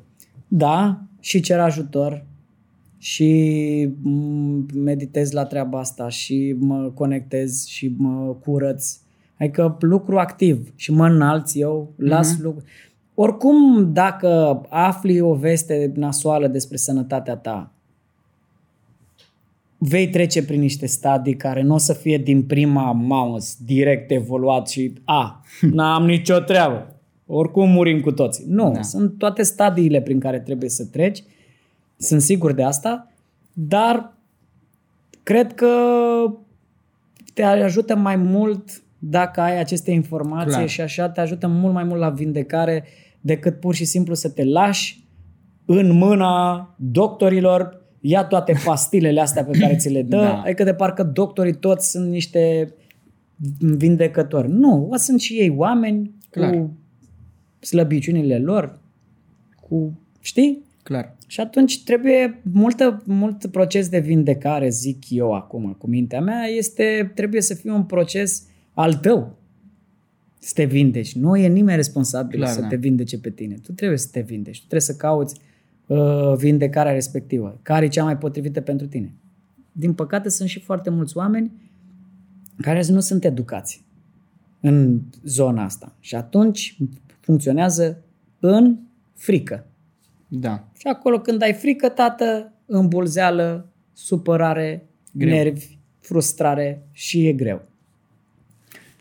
Da, 0.48 1.02
și 1.20 1.40
cer 1.40 1.60
ajutor 1.60 2.26
și 2.98 3.90
m, 4.02 4.66
meditez 4.76 5.32
la 5.32 5.46
treaba 5.46 5.80
asta 5.80 6.10
și 6.10 6.56
mă 6.60 6.92
conectez 6.94 7.66
și 7.66 7.94
mă 7.98 8.36
curăț. 8.44 8.98
Adică 9.40 9.78
lucru 9.80 10.18
activ 10.18 10.74
și 10.76 10.92
mă 10.92 11.06
înalți 11.08 11.60
eu, 11.60 11.94
las 11.98 12.34
Mhm. 12.34 12.44
lucru. 12.44 12.64
Oricum, 13.14 13.94
dacă 13.94 14.62
afli 14.70 15.20
o 15.20 15.34
veste 15.34 15.92
nasoală 15.96 16.48
despre 16.48 16.78
sănătatea 16.78 17.36
ta, 17.36 17.74
vei 19.82 20.10
trece 20.10 20.46
prin 20.46 20.60
niște 20.60 20.86
stadii 20.86 21.36
care 21.36 21.62
nu 21.62 21.74
o 21.74 21.78
să 21.78 21.94
fie 21.94 22.18
din 22.18 22.44
prima 22.44 22.92
mamă 22.92 23.38
direct 23.66 24.12
evoluat 24.12 24.70
și 24.70 24.94
a, 25.04 25.42
n-am 25.62 26.06
nicio 26.06 26.40
treabă. 26.40 26.96
Oricum 27.26 27.70
murim 27.70 28.02
cu 28.02 28.12
toții. 28.12 28.46
Nu, 28.48 28.64
Da. 28.64 28.72
da. 28.72 28.82
sunt 28.82 29.18
toate 29.18 29.44
stadiile 29.44 30.02
prin 30.02 30.20
care 30.20 30.40
trebuie 30.40 30.70
să 30.70 30.86
treci. 30.86 31.24
Sunt 31.98 32.22
sigur 32.22 32.52
de 32.52 32.64
asta, 32.64 33.12
dar 33.54 34.14
cred 35.24 35.54
că 35.54 35.68
te 37.34 37.44
ajută 37.44 37.96
mai 37.96 38.16
mult 38.16 38.84
dacă 39.00 39.42
ai 39.42 39.60
aceste 39.60 39.92
informații 39.92 40.52
Clar. 40.52 40.70
și 40.70 40.82
așa 40.82 41.10
te 41.10 41.22
ajută 41.22 41.48
mult 41.48 41.74
mai 41.74 41.84
mult 41.84 42.00
la 42.00 42.10
vindecare 42.10 42.84
decât 43.22 43.60
pur 43.60 43.76
și 43.76 43.86
simplu 43.86 44.14
să 44.14 44.30
te 44.30 44.44
lași 44.44 45.04
în 45.66 45.92
mâna 45.92 46.76
doctorilor, 46.78 47.79
ia 48.02 48.24
toate 48.24 48.54
pastilele 48.66 49.20
astea 49.22 49.44
pe 49.44 49.58
care 49.60 49.76
ți 49.76 49.90
le 49.90 50.02
dă, 50.02 50.16
Da. 50.16 50.22
da. 50.22 50.42
adică 50.42 50.64
de 50.64 50.74
parcă 50.74 51.04
doctorii 51.04 51.54
toți 51.56 51.90
sunt 51.90 52.10
niște 52.10 52.74
vindecători. 53.60 54.52
Nu, 54.52 54.88
o 54.92 54.96
sunt 54.96 55.20
și 55.20 55.34
ei 55.34 55.50
oameni 55.58 56.12
Clar. 56.30 56.54
cu 56.54 56.78
slăbiciunile 57.60 58.38
lor, 58.38 58.80
cu, 59.62 60.00
știi? 60.20 60.64
Clar. 60.84 61.16
Și 61.28 61.40
atunci 61.40 61.84
trebuie 61.84 62.42
multă, 62.54 63.04
mult 63.06 63.46
proces 63.46 63.90
de 63.90 64.00
vindecare, 64.00 64.70
zic 64.70 65.10
eu 65.10 65.34
acum, 65.34 65.76
cu 65.78 65.88
mintea 65.88 66.22
mea, 66.22 66.44
este, 66.46 67.12
trebuie 67.16 67.42
să 67.42 67.54
fie 67.54 67.72
un 67.72 67.84
proces 67.84 68.48
al 68.74 68.94
tău. 68.94 69.38
Să 70.40 70.52
te 70.56 70.64
vindeci. 70.64 71.16
Nu 71.16 71.38
e 71.38 71.48
nimeni 71.48 71.76
responsabil 71.76 72.40
Clar, 72.40 72.52
să 72.54 72.62
da. 72.62 72.68
te 72.68 72.76
vindece 72.76 73.20
pe 73.20 73.30
tine. 73.30 73.56
Tu 73.64 73.72
trebuie 73.72 73.98
să 73.98 74.08
te 74.12 74.20
vindeci. 74.20 74.56
Tu 74.60 74.66
trebuie 74.68 74.82
să 74.82 74.96
cauți 74.96 75.36
uh, 75.90 76.36
vindecarea 76.38 76.92
respectivă. 76.92 77.60
Care 77.62 77.86
e 77.86 77.88
cea 77.88 78.04
mai 78.04 78.18
potrivită 78.18 78.62
pentru 78.62 78.88
tine. 78.88 79.14
Din 79.72 79.94
păcate 79.94 80.30
sunt 80.30 80.50
și 80.50 80.60
foarte 80.60 80.90
mulți 80.90 81.18
oameni 81.18 81.52
care 82.62 82.84
nu 82.90 83.00
sunt 83.00 83.24
educați 83.26 83.86
în 84.62 85.02
zona 85.24 85.64
asta. 85.64 85.96
Și 86.00 86.16
atunci 86.16 86.78
funcționează 87.20 88.04
în 88.40 88.78
frică. 89.16 89.66
Da. 90.28 90.68
Și 90.78 90.88
acolo 90.88 91.20
când 91.20 91.42
ai 91.42 91.54
frică, 91.54 91.90
tată, 91.90 92.54
îmbulzeală, 92.66 93.70
supărare, 93.94 94.88
Greu. 95.12 95.30
greu. 95.30 95.44
nervi, 95.44 95.78
frustrare 96.00 96.88
și 96.92 97.28
e 97.28 97.34
greu. 97.34 97.62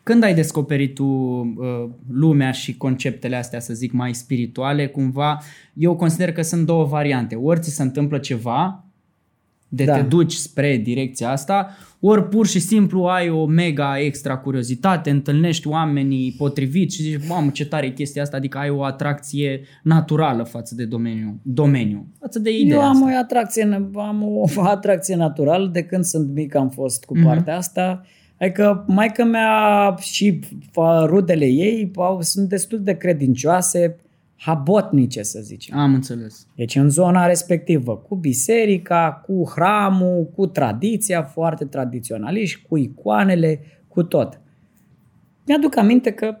Când 0.09 0.23
ai 0.23 0.33
descoperit 0.33 0.93
tu 0.93 1.03
uh, 1.03 1.89
lumea 2.11 2.51
și 2.51 2.77
conceptele 2.77 3.35
astea, 3.35 3.59
să 3.59 3.73
zic, 3.73 3.91
mai 3.91 4.13
spirituale, 4.13 4.87
cumva, 4.87 5.39
eu 5.73 5.95
consider 5.95 6.31
că 6.31 6.41
sunt 6.41 6.65
două 6.65 6.85
variante. 6.85 7.35
Ori 7.35 7.59
ți 7.59 7.69
se 7.69 7.81
întâmplă 7.81 8.17
ceva, 8.17 8.85
de 9.67 9.83
da. 9.83 9.91
Da. 9.95 10.01
te 10.01 10.07
duci 10.07 10.33
spre 10.33 10.77
direcția 10.77 11.31
asta, 11.31 11.67
ori 11.99 12.27
pur 12.27 12.47
și 12.47 12.59
simplu 12.59 13.03
ai 13.03 13.29
o 13.29 13.45
mega 13.45 13.99
extra 13.99 14.37
curiozitate, 14.37 15.09
întâlnești 15.09 15.67
oamenii 15.67 16.35
potriviți 16.37 16.95
și 16.95 17.01
zici, 17.01 17.27
mamă, 17.27 17.49
ce 17.49 17.65
tare 17.65 17.85
e 17.85 17.89
chestia 17.91 18.21
asta, 18.21 18.37
adică 18.37 18.57
ai 18.57 18.69
o 18.69 18.83
atracție 18.83 19.61
naturală 19.83 20.43
față 20.43 20.75
de 20.75 20.85
domeniu, 20.85 21.39
domeniu 21.43 22.07
față 22.19 22.39
de 22.39 22.49
ideea 22.57 22.75
Eu 22.79 22.81
am 22.85 23.03
asta. 23.03 23.05
o 23.15 23.17
atracție, 23.19 23.63
am 23.95 24.23
o 24.23 24.61
atracție 24.75 25.15
naturală, 25.15 25.67
de 25.67 25.83
când 25.83 26.03
sunt 26.03 26.33
mic 26.33 26.55
am 26.55 26.69
fost 26.69 27.05
cu 27.05 27.15
Mhm. 27.17 27.25
partea 27.25 27.57
asta. 27.57 28.01
Adică 28.39 28.83
maica 28.87 29.23
mea 29.23 29.95
și 29.99 30.39
fa- 30.69 31.05
rudele 31.05 31.45
ei 31.45 31.91
au, 31.95 32.21
sunt 32.21 32.49
destul 32.49 32.83
de 32.83 32.97
credincioase, 32.97 33.95
habotnice 34.35 35.21
să 35.23 35.39
zicem. 35.41 35.77
Am 35.77 35.93
înțeles. 35.93 36.47
Deci 36.55 36.75
în 36.75 36.89
zona 36.89 37.25
respectivă, 37.25 37.97
cu 37.97 38.15
biserica, 38.15 39.21
cu 39.25 39.51
hramul, 39.55 40.29
cu 40.35 40.45
tradiția, 40.45 41.23
foarte 41.23 41.65
tradiționaliști, 41.65 42.61
cu 42.69 42.77
icoanele, 42.77 43.59
cu 43.87 44.03
tot. 44.03 44.41
Mi-aduc 45.45 45.77
aminte 45.77 46.11
că 46.11 46.37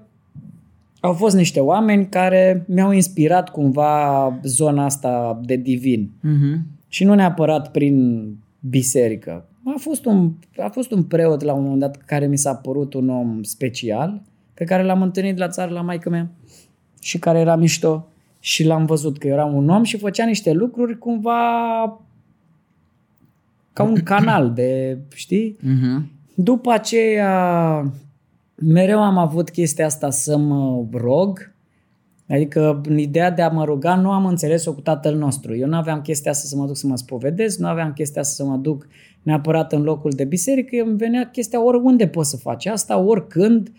au 0.99 1.13
fost 1.13 1.35
niște 1.35 1.59
oameni 1.59 2.07
care 2.09 2.65
mi-au 2.67 2.91
inspirat 2.91 3.49
cumva 3.49 4.39
zona 4.43 4.85
asta 4.85 5.39
de 5.43 5.55
divin. 5.55 6.11
Mhm. 6.21 6.65
Și 6.87 7.03
nu 7.03 7.13
neapărat 7.13 7.71
prin 7.71 8.25
biserică. 8.59 9.48
A 9.63 9.75
fost, 9.77 10.05
un, 10.05 10.31
a 10.57 10.67
fost 10.67 10.91
un 10.91 11.03
preot 11.03 11.41
la 11.41 11.53
un 11.53 11.61
moment 11.61 11.79
dat 11.79 11.97
care 11.97 12.27
mi 12.27 12.37
s-a 12.37 12.55
părut 12.55 12.93
un 12.93 13.09
om 13.09 13.43
special, 13.43 14.21
pe 14.53 14.63
care 14.63 14.83
l-am 14.83 15.01
întâlnit 15.01 15.37
la 15.37 15.47
țară 15.47 15.71
la 15.71 15.81
maică 15.81 16.09
mea 16.09 16.29
și 17.01 17.19
care 17.19 17.39
era 17.39 17.55
mișto 17.55 18.07
și 18.39 18.63
l-am 18.65 18.85
văzut 18.85 19.17
că 19.17 19.27
era 19.27 19.45
un 19.45 19.69
om 19.69 19.83
și 19.83 19.97
făcea 19.97 20.25
niște 20.25 20.51
lucruri 20.51 20.97
cumva 20.97 21.39
ca 23.73 23.83
un 23.83 24.03
canal 24.03 24.53
de, 24.53 24.97
știi? 25.13 25.57
Mhm. 25.61 26.11
După 26.35 26.71
aceea, 26.71 27.93
mereu 28.55 29.03
am 29.03 29.17
avut 29.17 29.49
chestia 29.49 29.85
asta 29.85 30.09
să 30.09 30.37
mă 30.37 30.85
rog, 30.91 31.51
adică 32.29 32.81
în 32.85 32.97
ideea 32.97 33.31
de 33.31 33.41
a 33.41 33.49
mă 33.49 33.63
ruga 33.63 33.95
nu 33.95 34.11
am 34.11 34.25
înțeles-o 34.25 34.73
cu 34.73 34.81
tatăl 34.81 35.15
nostru. 35.15 35.55
Eu 35.55 35.67
nu 35.67 35.75
aveam 35.75 36.01
chestia 36.01 36.31
asta 36.31 36.47
să 36.47 36.55
mă 36.55 36.65
duc 36.65 36.75
să 36.75 36.87
mă 36.87 36.97
spovedesc, 36.97 37.59
nu 37.59 37.67
aveam 37.67 37.93
chestia 37.93 38.21
asta 38.21 38.43
să 38.43 38.49
mă 38.49 38.57
duc 38.57 38.87
neapărat 39.23 39.73
în 39.73 39.81
locul 39.81 40.11
de 40.15 40.23
biserică, 40.23 40.83
îmi 40.85 40.97
venea 40.97 41.29
chestia 41.29 41.63
oriunde 41.63 42.07
poți 42.07 42.29
să 42.29 42.37
faci 42.37 42.65
asta, 42.65 42.97
oricând, 42.97 43.71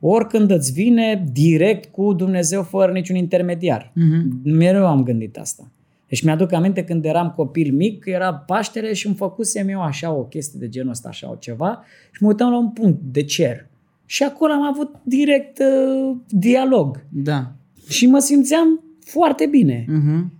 oricând 0.00 0.50
îți 0.50 0.72
vine 0.72 1.24
direct 1.32 1.90
cu 1.90 2.12
Dumnezeu 2.12 2.62
fără 2.62 2.92
niciun 2.92 3.16
intermediar. 3.16 3.92
Mhm. 3.94 4.40
Mereu 4.44 4.86
am 4.86 5.02
gândit 5.02 5.38
asta. 5.38 5.70
Deci 6.08 6.22
mi-aduc 6.22 6.52
aminte 6.52 6.84
când 6.84 7.04
eram 7.04 7.32
copil 7.36 7.74
mic, 7.74 8.04
era 8.06 8.34
Paștele 8.34 8.92
și 8.92 9.06
îmi 9.06 9.16
făcusem 9.16 9.68
eu 9.68 9.82
așa 9.82 10.12
o 10.12 10.22
chestie 10.22 10.58
de 10.60 10.68
genul 10.68 10.90
ăsta, 10.90 11.08
așa 11.08 11.30
o 11.30 11.34
ceva 11.34 11.84
și 12.10 12.22
mă 12.22 12.28
uitam 12.28 12.50
la 12.50 12.58
un 12.58 12.70
punct 12.70 12.98
de 13.02 13.22
cer. 13.22 13.66
Și 14.06 14.22
acolo 14.22 14.52
am 14.52 14.62
avut 14.62 14.94
direct 15.02 15.58
uh, 15.58 16.16
dialog. 16.28 17.04
Da. 17.08 17.52
Și 17.88 18.06
mă 18.06 18.18
simțeam 18.18 18.84
foarte 19.04 19.46
bine. 19.46 19.84
Mhm. 19.88 20.32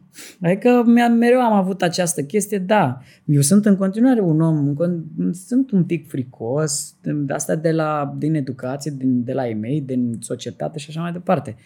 Adică 0.42 0.82
mi-am, 0.86 1.12
mereu 1.12 1.40
am 1.40 1.52
avut 1.52 1.82
această 1.82 2.22
chestie, 2.22 2.58
da, 2.58 2.98
eu 3.24 3.40
sunt 3.40 3.66
în 3.66 3.76
continuare 3.76 4.20
un 4.20 4.40
om, 4.40 4.56
în 4.56 4.74
con- 4.74 5.30
sunt 5.32 5.70
un 5.70 5.84
pic 5.84 6.08
fricos, 6.08 6.96
de 7.00 7.32
asta 7.32 7.54
de 7.54 7.70
la, 7.70 8.14
din 8.18 8.34
educație, 8.34 8.94
din, 8.98 9.24
de 9.24 9.32
la 9.32 9.48
ei 9.48 9.54
mei, 9.54 9.80
din 9.80 10.16
societate 10.20 10.78
și 10.78 10.86
așa 10.88 11.00
mai 11.00 11.12
departe. 11.12 11.56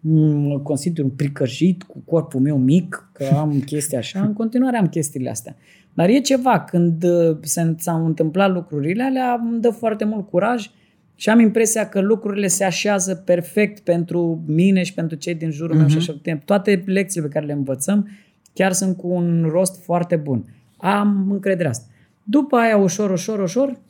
Mă 0.00 0.60
consider 0.60 1.04
un 1.04 1.10
pricăjit 1.10 1.82
cu 1.82 1.98
corpul 2.04 2.40
meu 2.40 2.58
mic, 2.58 3.10
că 3.12 3.24
am 3.34 3.60
chestii 3.66 3.96
așa, 3.96 4.20
în 4.20 4.32
continuare 4.32 4.76
am 4.76 4.88
chestiile 4.88 5.30
astea. 5.30 5.56
Dar 5.94 6.08
e 6.08 6.20
ceva, 6.20 6.60
când 6.60 7.04
uh, 7.04 7.36
se, 7.40 7.74
s-au 7.78 8.06
întâmplat 8.06 8.52
lucrurile 8.52 9.02
alea, 9.02 9.40
îmi 9.50 9.60
dă 9.60 9.70
foarte 9.70 10.04
mult 10.04 10.28
curaj 10.28 10.70
și 11.14 11.30
am 11.30 11.40
impresia 11.40 11.88
că 11.88 12.00
lucrurile 12.00 12.46
se 12.46 12.64
așează 12.64 13.14
perfect 13.14 13.80
pentru 13.80 14.42
mine 14.46 14.82
și 14.82 14.94
pentru 14.94 15.16
cei 15.16 15.34
din 15.34 15.50
jurul 15.50 15.76
meu 15.76 15.88
și 15.88 15.96
așa. 15.96 16.20
Toate 16.44 16.82
lecțiile 16.86 17.26
pe 17.26 17.32
care 17.32 17.46
le 17.46 17.52
învățăm 17.52 18.08
chiar 18.52 18.72
sunt 18.72 18.96
cu 18.96 19.08
un 19.08 19.46
rost 19.50 19.82
foarte 19.82 20.16
bun. 20.16 20.44
Am 20.76 21.30
încredere 21.30 21.68
asta. 21.68 21.86
După 22.22 22.56
aia, 22.56 22.76
ușor, 22.76 23.10
ușor, 23.10 23.40
ușor, 23.40 23.80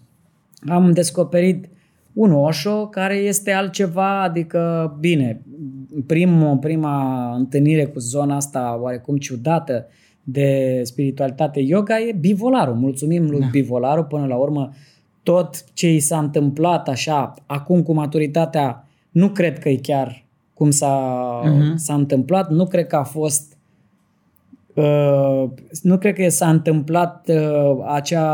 am 0.68 0.92
descoperit 0.92 1.68
un 2.12 2.32
Osho 2.32 2.86
care 2.88 3.14
este 3.14 3.50
altceva, 3.50 4.22
adică, 4.22 4.92
bine, 5.00 5.42
prim, 6.06 6.58
prima 6.60 7.34
întâlnire 7.34 7.84
cu 7.84 7.98
zona 7.98 8.36
asta 8.36 8.78
oarecum 8.80 9.16
ciudată 9.16 9.86
de 10.22 10.80
spiritualitate 10.84 11.60
yoga 11.60 12.00
e 12.00 12.16
bivolarul. 12.20 12.74
Mulțumim 12.74 13.30
lui 13.30 13.40
da. 13.40 13.46
bivolarul 13.50 14.04
până 14.04 14.26
la 14.26 14.36
urmă 14.36 14.72
tot 15.22 15.64
ce 15.72 15.92
i 15.92 16.00
s-a 16.00 16.18
întâmplat 16.18 16.88
așa, 16.88 17.34
acum 17.46 17.82
cu 17.82 17.92
maturitatea, 17.92 18.88
nu 19.10 19.28
cred 19.28 19.58
că 19.58 19.68
e 19.68 19.76
chiar 19.76 20.24
cum 20.54 20.70
s-a, 20.70 21.40
Mhm. 21.44 21.76
s-a 21.76 21.94
întâmplat, 21.94 22.50
nu 22.50 22.66
cred 22.66 22.86
că 22.86 22.96
a 22.96 23.02
fost 23.04 23.56
Uh, 24.74 25.44
nu 25.82 25.98
cred 25.98 26.14
că 26.14 26.28
s-a 26.28 26.48
întâmplat 26.50 27.28
uh, 27.28 27.84
acea 27.86 28.28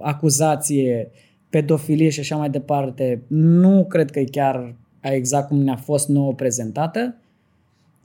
acuzație, 0.00 1.10
pedofilie 1.50 2.08
și 2.08 2.20
așa 2.20 2.36
mai 2.36 2.50
departe. 2.50 3.22
Nu 3.28 3.84
cred 3.88 4.10
că 4.10 4.18
e 4.20 4.24
chiar 4.24 4.74
exact 5.00 5.48
cum 5.48 5.58
ne-a 5.58 5.76
fost 5.76 6.08
nouă 6.08 6.32
prezentată. 6.34 7.14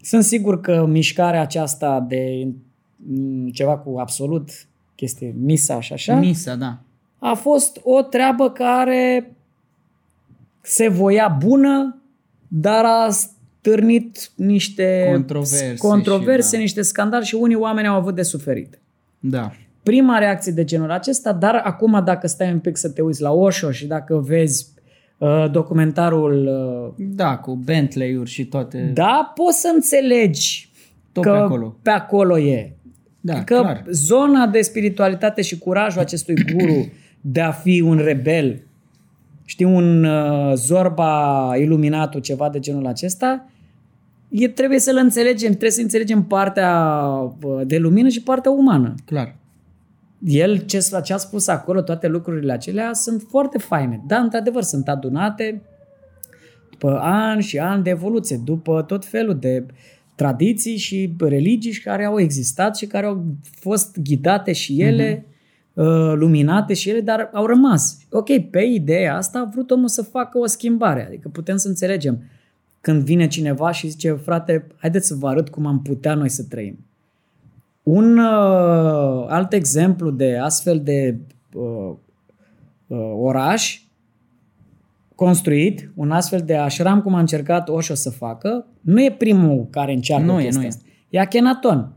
Sunt 0.02 0.24
sigur 0.24 0.62
că 0.62 0.86
mișcarea 0.86 1.42
aceasta 1.42 2.06
de 2.08 2.48
mm, 2.96 3.48
ceva 3.50 3.78
cu 3.78 3.98
absolut 4.00 4.50
chestie, 4.96 5.36
misa 5.40 5.80
și 5.82 5.94
așa, 5.94 6.16
Misa, 6.16 6.56
da. 6.56 6.78
A 7.20 7.34
fost 7.34 7.80
o 7.84 8.02
treabă 8.02 8.50
care 8.52 9.32
se 10.62 10.88
voia 10.88 11.38
bună, 11.46 12.02
dar 12.48 12.86
a 12.86 13.10
stârnit 13.10 14.32
niște 14.36 15.08
Controverse 15.12 15.76
controverse 15.78 16.48
și 16.48 16.54
da. 16.54 16.60
niște 16.60 16.82
scandal 16.82 17.24
și 17.24 17.36
unii 17.36 17.56
oameni 17.56 17.88
au 17.88 17.96
avut 17.96 18.16
de 18.16 18.22
suferit. 18.22 18.80
Da. 19.20 19.52
Prima 19.84 20.18
reacție 20.18 20.52
de 20.52 20.64
genul 20.64 20.92
acesta, 20.92 21.34
dar 21.34 21.56
acum 21.56 22.02
dacă 22.06 22.28
stai 22.28 22.52
un 22.52 22.60
pic 22.60 22.78
să 22.78 22.90
te 22.90 23.02
uiți 23.02 23.22
la 23.22 23.32
Osho 23.32 23.72
și 23.72 23.86
dacă 23.86 24.18
vezi 24.18 24.68
uh, 25.18 25.46
documentarul, 25.52 26.48
uh, 26.98 27.06
Da, 27.16 27.38
cu 27.38 27.56
Bentley-uri 27.56 28.30
și 28.30 28.46
toate. 28.46 28.92
da, 28.94 29.32
poți 29.36 29.60
să 29.60 29.72
înțelegi 29.74 30.70
Tot 31.12 31.24
că 31.24 31.32
pe 31.32 31.38
acolo. 31.38 31.78
pe 31.82 31.90
acolo 31.90 32.40
e. 32.40 32.72
Da, 33.22 33.44
că 33.44 33.56
clar. 33.60 33.84
zona 33.90 34.48
de 34.48 34.62
spiritualitate 34.62 35.42
și 35.42 35.58
curajul 35.58 36.02
acestui 36.02 36.36
guru 36.54 36.92
de 37.22 37.42
a 37.42 37.52
fi 37.52 37.82
un 37.82 37.98
rebel, 37.98 38.62
știi, 39.46 39.66
un 39.66 40.04
uh, 40.04 40.54
zorba 40.56 41.52
iluminatul, 41.58 42.22
ceva 42.22 42.50
de 42.50 42.60
genul 42.60 42.86
acesta, 42.86 43.50
e, 44.30 44.48
trebuie 44.48 44.80
să-l 44.80 44.98
înțelegem, 44.98 45.50
trebuie 45.50 45.72
să 45.72 45.82
înțelegem 45.82 46.24
partea 46.24 47.00
uh, 47.44 47.62
de 47.66 47.78
lumină 47.78 48.08
și 48.08 48.24
partea 48.24 48.52
umană. 48.52 48.96
Clar. 49.06 49.36
El, 50.26 50.58
ce, 50.58 50.80
ce 51.04 51.14
a 51.14 51.18
spus 51.18 51.48
acolo, 51.48 51.82
toate 51.82 52.08
lucrurile 52.08 52.54
acelea 52.54 52.94
sunt 52.94 53.24
foarte 53.30 53.58
faine. 53.58 54.04
Da, 54.08 54.18
într-adevăr, 54.18 54.62
sunt 54.62 54.88
adunate 54.88 55.62
după 56.70 57.00
ani 57.02 57.42
și 57.42 57.60
ani 57.60 57.84
de 57.84 57.90
evoluție, 57.90 58.42
după 58.44 58.82
tot 58.82 59.06
felul 59.06 59.38
de 59.40 59.66
tradiții 60.16 60.78
și 60.78 61.14
religii 61.20 61.74
care 61.74 62.06
au 62.06 62.20
existat 62.20 62.78
și 62.78 62.86
care 62.86 63.06
au 63.06 63.24
fost 63.60 63.98
ghidate 64.00 64.52
și 64.52 64.82
ele, 64.82 65.26
uh-huh. 65.78 66.16
luminate 66.16 66.74
și 66.74 66.90
ele, 66.90 67.02
dar 67.02 67.30
au 67.34 67.46
rămas. 67.46 67.98
Ok, 68.12 68.50
pe 68.50 68.62
ideea 68.62 69.16
asta 69.16 69.40
a 69.40 69.50
vrut 69.54 69.72
omul 69.72 69.88
să 69.88 70.02
facă 70.02 70.38
o 70.38 70.46
schimbare, 70.46 71.06
adică 71.06 71.30
putem 71.30 71.58
să 71.58 71.68
înțelegem 71.68 72.24
când 72.82 73.04
vine 73.04 73.28
cineva 73.28 73.72
și 73.72 73.88
zice, 73.88 74.12
frate, 74.12 74.68
haideți 74.78 75.08
să 75.08 75.16
vă 75.16 75.28
arăt 75.28 75.50
cum 75.50 75.66
am 75.66 75.82
putea 75.82 76.14
noi 76.14 76.30
să 76.30 76.44
trăim. 76.44 76.86
Un 77.84 78.18
uh, 78.18 79.26
alt 79.28 79.54
exemplu 79.54 80.10
de 80.10 80.38
astfel 80.38 80.82
de 80.84 81.18
uh, 81.54 81.94
uh, 82.88 83.12
oraș 83.16 83.82
construit, 85.16 85.92
un 85.96 86.12
astfel 86.12 86.42
de 86.46 86.56
așram 86.56 87.02
cum 87.02 87.14
a 87.14 87.20
încercat 87.20 87.70
Osho 87.70 87.94
să 87.94 88.10
facă, 88.10 88.66
nu 88.82 89.04
e 89.04 89.12
primul 89.12 89.68
care 89.70 89.94
încearcă 89.94 90.26
Nu 90.26 90.40
e, 90.40 90.44
chestia 90.44 90.60
nu 90.60 90.66
e. 90.66 90.68
asta. 90.68 90.84
E 91.10 91.20
Akhenaton. 91.20 91.97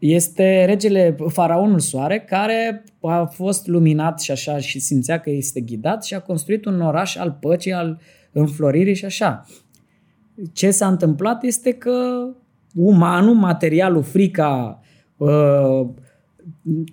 Este 0.00 0.64
regele, 0.64 1.16
faraonul 1.28 1.78
soare, 1.78 2.20
care 2.20 2.84
a 3.02 3.24
fost 3.24 3.66
luminat 3.66 4.20
și 4.20 4.30
așa 4.30 4.58
și 4.58 4.78
simțea 4.78 5.20
că 5.20 5.30
este 5.30 5.60
ghidat 5.60 6.04
și 6.04 6.14
a 6.14 6.20
construit 6.20 6.64
un 6.64 6.80
oraș 6.80 7.16
al 7.16 7.36
păcii, 7.40 7.72
al 7.72 8.00
înfloririi 8.32 8.94
și 8.94 9.04
așa. 9.04 9.46
Ce 10.52 10.70
s-a 10.70 10.86
întâmplat 10.86 11.42
este 11.42 11.72
că 11.72 12.26
umanul, 12.74 13.34
materialul, 13.34 14.02
frica, 14.02 14.80
uh, 15.16 15.86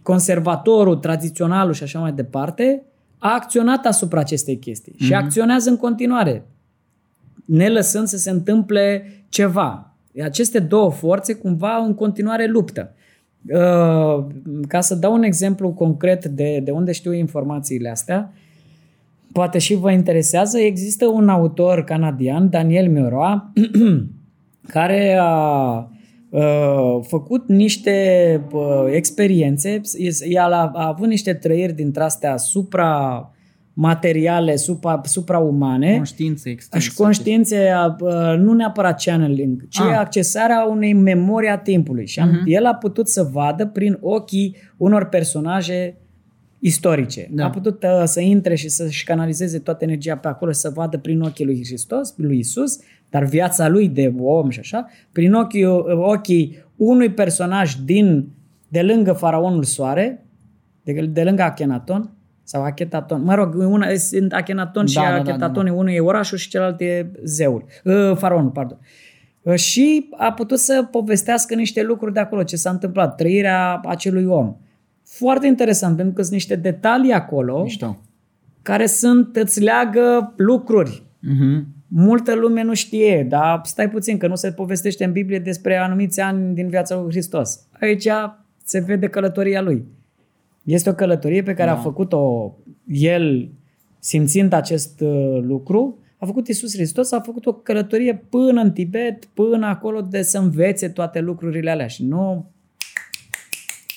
conservatorul, 0.04 0.96
tradiționalul 0.96 1.74
și 1.74 1.84
așa 1.84 2.00
mai 2.00 2.12
departe, 2.12 2.86
a 3.18 3.34
acționat 3.34 3.86
asupra 3.86 4.20
acestei 4.20 4.60
chestii 4.60 4.96
și 4.98 5.14
acționează 5.14 5.70
în 5.70 5.78
continuare, 5.78 6.48
ne 7.46 7.70
lăsând 7.70 8.08
să 8.08 8.18
se 8.18 8.30
întâmple 8.30 9.06
ceva. 9.30 9.97
Aceste 10.24 10.60
două 10.60 10.92
forțe 10.92 11.34
cumva 11.34 11.76
în 11.76 11.94
continuare 11.94 12.46
luptă. 12.46 12.94
Uh, 13.50 14.26
Ca 14.68 14.82
să 14.82 14.96
dau 14.96 15.14
un 15.14 15.24
exemplu 15.24 15.70
concret 15.70 16.26
de, 16.26 16.62
de 16.64 16.72
unde 16.72 16.92
știu 16.92 17.14
informațiile 17.14 17.90
astea, 17.90 18.34
poate 19.32 19.58
și 19.58 19.76
vă 19.76 19.92
interesează, 19.92 20.60
există 20.60 21.06
un 21.06 21.30
autor 21.30 21.84
canadian, 21.84 22.50
Daniel 22.50 22.90
Miroa, 22.90 23.52
care 24.76 25.18
a 25.20 25.90
uh, 26.30 27.00
făcut 27.02 27.48
niște 27.48 28.42
uh, 28.52 28.86
experiențe, 28.92 29.82
el 30.28 30.52
a, 30.54 30.72
a 30.74 30.88
avut 30.88 31.08
niște 31.08 31.34
trăiri 31.34 31.74
dintre 31.74 32.04
astea 32.04 32.38
supra 32.38 33.32
materiale, 33.80 34.56
supra, 34.56 35.02
supraumane 35.04 35.96
Conștiință 35.96 36.50
extinsă. 36.50 36.90
și 36.90 36.94
conștiințe, 36.96 37.70
uh, 38.00 38.38
nu 38.38 38.54
neapărat 38.54 39.04
channeling, 39.04 39.68
ci 39.68 39.80
Ah. 39.80 39.98
accesarea 39.98 40.66
unei 40.70 40.94
memorii 40.94 41.50
a 41.50 41.58
timpului. 41.58 42.08
Și 42.08 42.20
am, 42.20 42.42
el 42.46 42.66
a 42.66 42.74
putut 42.76 43.08
să 43.08 43.30
vadă 43.32 43.66
prin 43.66 43.98
ochii 44.02 44.56
unor 44.78 45.06
personaje 45.06 45.98
istorice. 46.60 47.28
Da. 47.32 47.46
A 47.46 47.50
putut 47.50 47.84
uh, 47.84 48.04
să 48.06 48.20
intre 48.20 48.56
și 48.56 48.70
să-și 48.70 49.04
canalizeze 49.04 49.60
toată 49.60 49.84
energia 49.84 50.16
pe 50.18 50.28
acolo 50.28 50.52
și 50.52 50.60
să 50.60 50.70
vadă 50.70 50.98
prin 50.98 51.22
ochii 51.22 51.46
lui 51.46 51.62
Hristos, 51.66 52.14
lui 52.18 52.38
Isus, 52.38 52.80
dar 53.10 53.24
viața 53.24 53.68
lui 53.68 53.88
de 53.90 54.14
om 54.20 54.50
și 54.50 54.60
așa, 54.60 54.88
prin 55.12 55.34
ochii, 55.34 55.66
ochii 55.92 56.58
unui 56.76 57.10
personaj 57.12 57.74
din 57.86 58.30
de 58.68 58.82
lângă 58.82 59.14
faraonul 59.14 59.64
soare, 59.64 60.26
de, 60.84 60.92
de 61.12 61.24
lângă 61.24 61.42
Akhenaton, 61.42 62.12
sau 62.48 62.64
Achetaton. 62.64 63.24
Mă 63.24 63.36
rog, 63.36 63.56
una, 63.56 63.96
sunt 63.96 64.34
Akhenaton 64.34 64.86
și 64.86 64.96
Da, 64.96 65.02
da, 65.02 65.10
da, 65.10 65.16
Achetaton, 65.16 65.66
da, 65.66 65.72
unul 65.74 65.90
e 65.94 66.00
orașul 66.00 66.38
și 66.38 66.50
celălalt 66.50 66.82
e 66.82 67.12
zeul, 67.24 67.66
uh, 67.84 68.16
faraonul, 68.16 68.50
pardon. 68.50 68.78
Uh, 69.42 69.56
Și 69.56 70.10
a 70.18 70.32
putut 70.34 70.60
să 70.60 70.88
povestească 70.92 71.56
niște 71.56 71.84
lucruri 71.84 72.14
de 72.14 72.20
acolo, 72.20 72.44
ce 72.44 72.56
s-a 72.56 72.70
întâmplat, 72.70 73.16
trăirea 73.16 73.82
acelui 73.86 74.26
om. 74.26 74.56
Foarte 75.04 75.48
interesant, 75.48 75.96
pentru 75.96 76.14
că 76.14 76.22
sunt 76.22 76.34
niște 76.34 76.56
detalii 76.56 77.12
acolo 77.12 77.62
Mișto. 77.64 77.98
care 78.62 78.86
sunt, 78.86 79.36
îți 79.36 79.62
leagă 79.62 80.34
lucruri. 80.36 81.04
Mhm. 81.20 81.68
Multă 81.88 82.36
lume 82.36 82.64
nu 82.64 82.74
știe, 82.74 83.26
dar 83.30 83.62
stai 83.64 83.90
puțin, 83.90 84.18
că 84.18 84.28
nu 84.28 84.36
se 84.36 84.52
povestește 84.52 85.04
în 85.04 85.12
Biblie 85.12 85.40
despre 85.40 85.78
anumiți 85.78 86.22
ani 86.22 86.54
din 86.54 86.68
viața 86.68 86.96
lui 86.96 87.10
Hristos. 87.10 87.60
Aici 87.82 88.08
se 88.64 88.80
vede 88.80 89.08
călătoria 89.08 89.62
lui. 89.62 89.86
Este 90.68 90.90
o 90.90 90.94
călătorie 90.94 91.44
pe 91.44 91.54
care 91.54 91.70
Da. 91.70 91.76
a 91.78 91.80
făcut-o 91.82 92.54
el 92.88 93.50
simțind 94.00 94.54
acest 94.54 95.00
uh, 95.00 95.40
lucru. 95.42 96.00
A 96.18 96.26
făcut 96.26 96.48
Iisus 96.48 96.74
Hristos, 96.74 97.12
a 97.12 97.20
făcut 97.20 97.46
o 97.46 97.54
călătorie 97.54 98.26
până 98.30 98.62
în 98.62 98.72
Tibet, 98.72 99.26
până 99.26 99.66
acolo 99.68 100.02
de 100.02 100.22
să 100.22 100.38
învețe 100.38 100.90
toate 100.90 101.20
lucrurile 101.20 101.70
alea 101.70 101.88
și 101.88 102.04
nu 102.04 102.52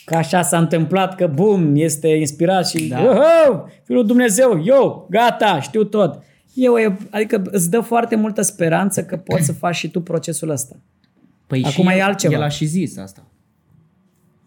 că 0.04 0.16
așa 0.16 0.42
s-a 0.42 0.58
întâmplat 0.58 1.14
că 1.14 1.26
bum, 1.26 1.76
este 1.76 2.08
inspirat 2.08 2.68
și 2.68 2.88
Da. 2.88 3.02
da. 3.02 3.64
Fiul 3.84 4.06
Dumnezeu, 4.06 4.62
eu, 4.64 5.06
gata, 5.10 5.60
știu 5.60 5.84
tot. 5.84 6.22
Eu, 6.54 6.76
e- 6.78 6.96
adică 7.10 7.42
îți 7.44 7.70
dă 7.70 7.80
foarte 7.80 8.16
multă 8.16 8.42
speranță 8.42 9.04
că 9.04 9.16
poți 9.16 9.44
să 9.44 9.52
faci 9.52 9.74
și 9.74 9.90
tu 9.90 10.00
procesul 10.00 10.50
ăsta. 10.50 10.76
Păi 11.46 11.64
Acum 11.64 11.88
și 11.88 11.94
e 11.94 11.96
el, 11.98 12.02
altceva. 12.04 12.34
El 12.34 12.42
a 12.42 12.48
și 12.48 12.64
zis 12.64 12.96
asta. 12.96 13.26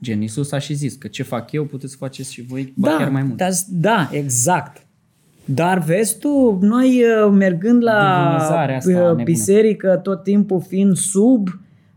Gen, 0.04 0.22
Iisus 0.22 0.51
a 0.51 0.58
și 0.58 0.74
zis 0.74 0.95
că 0.95 1.08
ce 1.08 1.24
fac 1.24 1.51
eu 1.51 1.66
puteți 1.66 1.91
să 1.91 1.97
faceți 1.99 2.34
și 2.34 2.41
voi, 2.41 2.74
ba 2.76 2.95
chiar 2.97 3.10
mai 3.10 3.24
mult. 3.24 3.38
Dar, 3.38 3.51
da, 3.70 4.10
exact. 4.12 4.88
Dar 5.45 5.80
vezi 5.80 6.18
tu, 6.18 6.58
noi 6.62 7.04
uh, 7.04 7.32
mergând 7.32 7.84
la 7.84 8.24
Divinizarea 8.24 8.78
asta 8.78 8.89
uh, 8.89 8.97
nebună. 8.97 9.24
biserică, 9.24 9.99
tot 10.04 10.24
timpul 10.24 10.62
fiind 10.62 10.95
sub, 10.95 11.47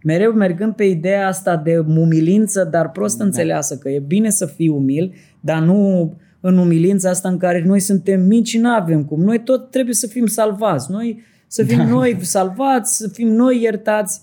mereu 0.03 0.33
mergând 0.33 0.75
pe 0.75 0.85
ideea 0.85 1.29
asta 1.29 1.57
de 1.57 1.79
umilință, 1.79 2.69
dar 2.71 2.91
prost 2.91 3.19
da. 3.19 3.25
înțeleasă, 3.25 3.77
că 3.77 3.89
e 3.89 3.99
bine 3.99 4.31
să 4.31 4.47
fii 4.47 4.69
umil, 4.69 5.15
dar 5.41 5.63
nu 5.63 6.13
în 6.41 6.59
umilința 6.59 7.11
asta 7.11 7.29
în 7.29 7.37
care 7.37 7.63
noi 7.67 7.81
suntem 7.81 8.23
mici 8.23 8.49
și 8.49 8.59
nu 8.59 8.69
avem 8.69 9.05
cum. 9.05 9.21
Noi 9.21 9.43
tot 9.43 9.71
trebuie 9.71 9.95
să 9.95 10.07
fim 10.07 10.27
salvați. 10.27 10.91
Noi 10.91 11.23
să 11.47 11.65
fim 11.65 11.77
da. 11.77 11.85
noi 11.85 12.19
salvați, 12.21 12.97
să 12.97 13.09
fim 13.09 13.29
noi 13.29 13.63
iertați. 13.63 14.21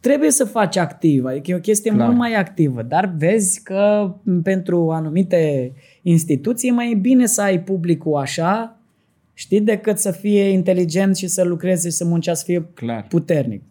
Trebuie 0.00 0.30
să 0.30 0.44
faci 0.44 0.76
activ, 0.76 1.24
adică 1.24 1.50
e 1.50 1.54
o 1.54 1.58
chestie 1.60 1.90
Clar. 1.90 2.06
mult 2.06 2.18
mai 2.18 2.34
activă, 2.34 2.82
dar 2.82 3.14
vezi 3.16 3.62
că 3.62 4.14
pentru 4.42 4.90
anumite 4.90 5.72
instituții 6.02 6.68
e 6.68 6.72
mai 6.72 6.94
bine 7.00 7.26
să 7.26 7.42
ai 7.42 7.60
publicul 7.60 8.14
așa, 8.16 8.76
știi, 9.34 9.60
decât 9.60 9.98
să 9.98 10.10
fie 10.10 10.42
inteligent 10.48 11.16
și 11.16 11.26
să 11.26 11.42
lucreze 11.44 11.88
și 11.88 11.94
să 11.94 12.04
muncească, 12.04 12.44
să 12.44 12.44
fie 12.58 12.68
Clar. 12.74 13.06
puternic. 13.08 13.62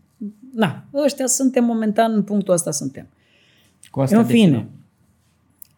Na, 0.53 0.83
ăștia 1.05 1.25
suntem 1.27 1.63
momentan, 1.63 2.13
în 2.13 2.23
punctul 2.23 2.53
ăsta 2.53 2.71
suntem. 2.71 3.07
Cu 3.91 3.99
asta 4.01 4.17
În 4.17 4.25
fine. 4.25 4.39
definăm. 4.41 4.69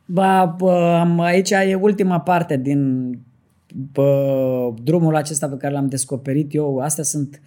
Ba, 0.06 0.56
bă, 0.58 0.72
am- 1.00 1.20
aici 1.20 1.50
e 1.52 1.78
ultima 1.82 2.20
parte 2.20 2.58
din 2.58 3.12
bă, 3.91 4.74
drumul 4.84 5.16
acesta 5.16 5.47
pe 5.47 5.56
care 5.58 5.74
l-am 5.74 5.88
descoperit 5.88 6.54
eu. 6.54 6.78
Astea 6.80 7.04
sunt 7.04 7.41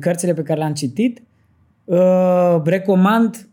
cărțile 0.00 0.34
pe 0.34 0.42
care 0.42 0.58
le-am 0.58 0.72
citit. 0.74 1.22
Uh, 1.86 2.60
recomand 2.64 3.48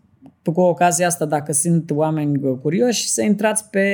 cu 0.53 0.61
ocazia 0.61 1.07
asta, 1.07 1.25
dacă 1.25 1.51
sunt 1.51 1.91
oameni 1.91 2.43
uh, 2.43 2.57
curioși, 2.61 3.07
să 3.07 3.21
intrați 3.21 3.69
pe 3.69 3.87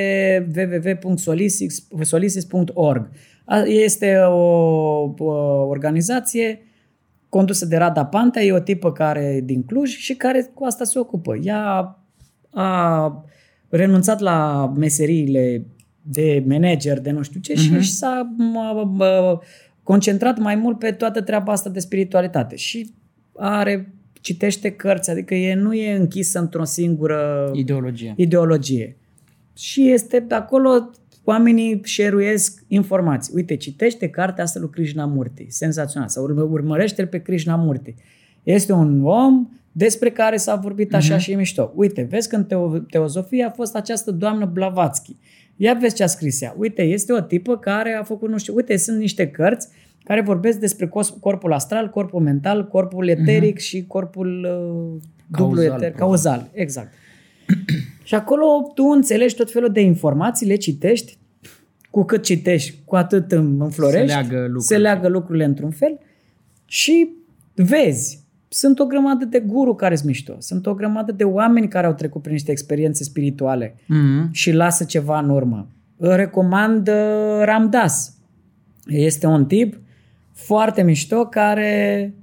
www.solisys.org. 0.55 3.09
A- 3.45 3.63
Este 3.65 4.15
o, 4.15 4.33
o 5.17 5.31
organizație 5.67 6.61
condusă 7.29 7.65
de 7.65 7.77
Rada 7.77 8.05
Pantea, 8.05 8.41
e 8.41 8.51
o 8.51 8.59
tipă 8.59 8.91
care 8.91 9.23
e 9.23 9.41
din 9.41 9.63
Cluj 9.63 9.89
și 9.89 10.15
care 10.15 10.51
cu 10.53 10.63
asta 10.65 10.83
se 10.83 10.99
ocupă. 10.99 11.35
Ea 11.43 11.97
a 12.51 13.23
renunțat 13.69 14.19
la 14.19 14.71
meseriile 14.77 15.65
de 16.01 16.43
manager, 16.47 16.99
de 16.99 17.11
nu 17.11 17.21
știu 17.21 17.39
ce, 17.39 17.53
uh-huh. 17.53 17.79
și 17.81 17.91
s-a 17.93 18.35
m- 18.35 19.03
m- 19.03 19.39
concentrat 19.83 20.37
mai 20.37 20.55
mult 20.55 20.79
pe 20.79 20.91
toată 20.91 21.21
treaba 21.21 21.51
asta 21.51 21.69
de 21.69 21.79
spiritualitate. 21.79 22.55
Și 22.55 22.93
are, 23.35 23.93
citește 24.21 24.69
cărți, 24.71 25.09
adică 25.09 25.35
e, 25.35 25.53
nu 25.53 25.73
e 25.73 25.95
închisă 25.95 26.39
într-o 26.39 26.63
singură 26.63 27.51
Ideologie. 27.53 28.13
ideologie. 28.17 28.97
Și 29.53 29.91
este 29.91 30.19
de 30.19 30.35
acolo, 30.35 30.89
oamenii 31.23 31.81
șeruiesc 31.83 32.63
informații. 32.67 33.33
Uite, 33.35 33.55
citește 33.55 34.09
cartea 34.09 34.43
asta 34.43 34.59
lui 34.59 34.69
Krishnamurti, 34.69 35.45
senzațional, 35.49 36.09
sau 36.09 36.23
urmă, 36.23 36.41
urmărește-l 36.41 37.07
pe 37.07 37.21
Krishnamurti. 37.21 37.95
Este 38.43 38.73
un 38.73 39.05
om 39.05 39.47
despre 39.71 40.09
care 40.09 40.37
s-a 40.37 40.55
vorbit 40.55 40.93
așa 40.93 41.15
uh-huh. 41.15 41.19
și 41.19 41.31
e 41.31 41.35
mișto. 41.35 41.71
Uite, 41.75 42.07
vezi 42.09 42.29
că 42.29 42.35
în 42.35 42.45
teo- 42.45 42.85
teozofie 42.89 43.43
a 43.43 43.49
fost 43.49 43.75
această 43.75 44.11
doamnă 44.11 44.45
Blavatsky. 44.45 45.15
Ia 45.55 45.73
vezi 45.73 45.95
ce 45.95 46.03
a 46.03 46.07
scris 46.07 46.41
ea. 46.41 46.55
Uite, 46.57 46.81
este 46.81 47.13
o 47.13 47.21
tipă 47.21 47.57
care 47.57 47.93
a 47.93 48.03
făcut, 48.03 48.29
nu 48.29 48.37
știu, 48.37 48.55
uite, 48.55 48.77
sunt 48.77 48.97
niște 48.97 49.27
cărți 49.27 49.67
care 50.09 50.21
vorbesc 50.21 50.59
despre 50.59 50.87
cos- 50.87 51.13
corpul 51.19 51.53
astral, 51.53 51.89
corpul 51.89 52.21
mental, 52.21 52.67
corpul 52.67 53.07
eteric 53.07 53.55
uh-huh. 53.57 53.61
și 53.63 53.85
corpul 53.87 54.27
uh, 54.43 55.01
dublu 55.27 55.55
Cauzal, 55.55 55.63
eteric, 55.63 55.95
probabil. 55.95 55.97
cauzal. 55.99 56.49
Exact. 56.53 56.93
Și 58.03 58.15
acolo 58.15 58.45
tu 58.73 58.83
înțelegi 58.83 59.35
tot 59.35 59.51
felul 59.51 59.69
de 59.71 59.81
informații, 59.81 60.47
le 60.47 60.55
citești, 60.55 61.17
cu 61.89 62.03
cât 62.03 62.23
citești, 62.23 62.75
cu 62.85 62.95
atât 62.95 63.31
îmi 63.31 63.59
înflorești, 63.59 64.07
Se 64.07 64.13
leagă 64.13 64.35
lucrurile. 64.37 64.59
se 64.61 64.77
leagă 64.77 65.07
lucrurile 65.07 65.43
într-un 65.45 65.69
fel 65.71 65.99
și 66.65 67.09
vezi. 67.55 68.23
Sunt 68.47 68.79
o 68.79 68.85
grămadă 68.85 69.25
de 69.25 69.39
guru 69.39 69.75
care 69.75 69.95
sunt 69.95 70.07
mișto, 70.07 70.35
sunt 70.39 70.65
o 70.65 70.73
grămadă 70.73 71.11
de 71.11 71.23
oameni 71.23 71.67
care 71.67 71.87
au 71.87 71.93
trecut 71.93 72.21
prin 72.21 72.33
niște 72.33 72.51
experiențe 72.51 73.03
spirituale 73.03 73.75
Mhm. 73.87 74.29
și 74.31 74.51
lasă 74.51 74.83
ceva 74.83 75.19
în 75.19 75.29
urmă. 75.29 75.67
Îl 75.97 76.15
recomand 76.15 76.87
uh, 76.87 76.93
Ramdas. 77.43 78.13
Este 78.87 79.25
un 79.27 79.45
tip 79.45 79.79
foarte 80.45 80.83
mișto 80.83 81.25
care 81.25 82.13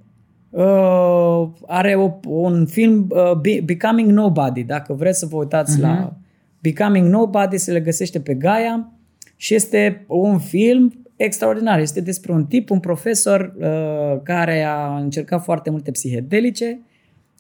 Uh, 0.56 1.48
are 1.66 1.94
o, 1.94 2.18
un 2.26 2.66
film, 2.66 3.06
uh, 3.10 3.32
Be- 3.32 3.60
Becoming 3.64 4.10
Nobody, 4.10 4.62
dacă 4.62 4.92
vreți 4.92 5.18
să 5.18 5.26
vă 5.26 5.36
uitați 5.36 5.78
uh-huh. 5.78 5.82
la 5.82 6.16
Becoming 6.60 7.08
Nobody, 7.08 7.56
se 7.56 7.72
le 7.72 7.80
găsește 7.80 8.20
pe 8.20 8.34
Gaia 8.34 8.92
și 9.36 9.54
este 9.54 10.04
un 10.08 10.38
film 10.38 11.06
extraordinar. 11.16 11.78
Este 11.78 12.00
despre 12.00 12.32
un 12.32 12.44
tip, 12.44 12.70
un 12.70 12.80
profesor 12.80 13.54
uh, 13.58 14.20
care 14.22 14.62
a 14.62 14.96
încercat 14.96 15.42
foarte 15.42 15.70
multe 15.70 15.90
psihedelice 15.90 16.80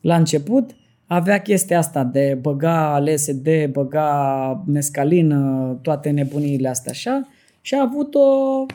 la 0.00 0.16
început, 0.16 0.70
avea 1.06 1.40
chestia 1.40 1.78
asta 1.78 2.04
de 2.04 2.38
băga 2.40 2.98
LSD, 2.98 3.48
băga 3.70 4.62
mescalină, 4.66 5.78
toate 5.82 6.10
nebuniile 6.10 6.68
astea 6.68 6.92
așa 6.92 7.28
și 7.60 7.74
a 7.74 7.80
avut 7.80 8.14
o 8.14 8.66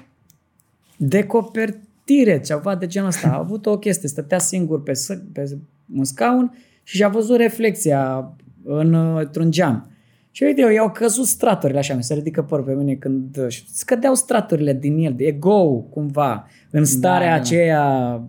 decopertire, 2.06 2.40
ceva 2.40 2.76
de 2.76 2.88
genul 2.88 3.08
ăsta. 3.08 3.28
A 3.28 3.38
avut 3.38 3.66
o 3.66 3.78
chestie, 3.78 4.10
stătea 4.10 4.40
singur 4.40 4.84
pe, 4.84 4.92
pe 5.34 5.58
un 5.96 6.04
scaun 6.04 6.54
și 6.84 6.96
și-a 6.96 7.08
văzut 7.08 7.38
reflexia 7.38 8.34
în, 8.64 8.94
într-un 8.94 9.52
geam. 9.52 9.86
Și 10.32 10.44
uite, 10.44 10.62
eu, 10.62 10.70
i-au 10.70 10.92
căzut 10.92 11.26
straturile 11.26 11.80
așa, 11.80 11.94
mi 11.94 12.04
se 12.04 12.14
ridică 12.14 12.42
părul 12.42 12.66
pe 12.66 12.74
mine 12.74 12.94
când 12.94 13.38
scădeau 13.74 14.14
straturile 14.14 14.74
din 14.74 14.98
el, 14.98 15.14
de 15.16 15.24
ego 15.24 15.86
cumva, 15.90 16.48
în 16.70 16.86
starea 16.86 17.30
da, 17.30 17.36
da, 17.36 17.42
aceea 17.42 18.24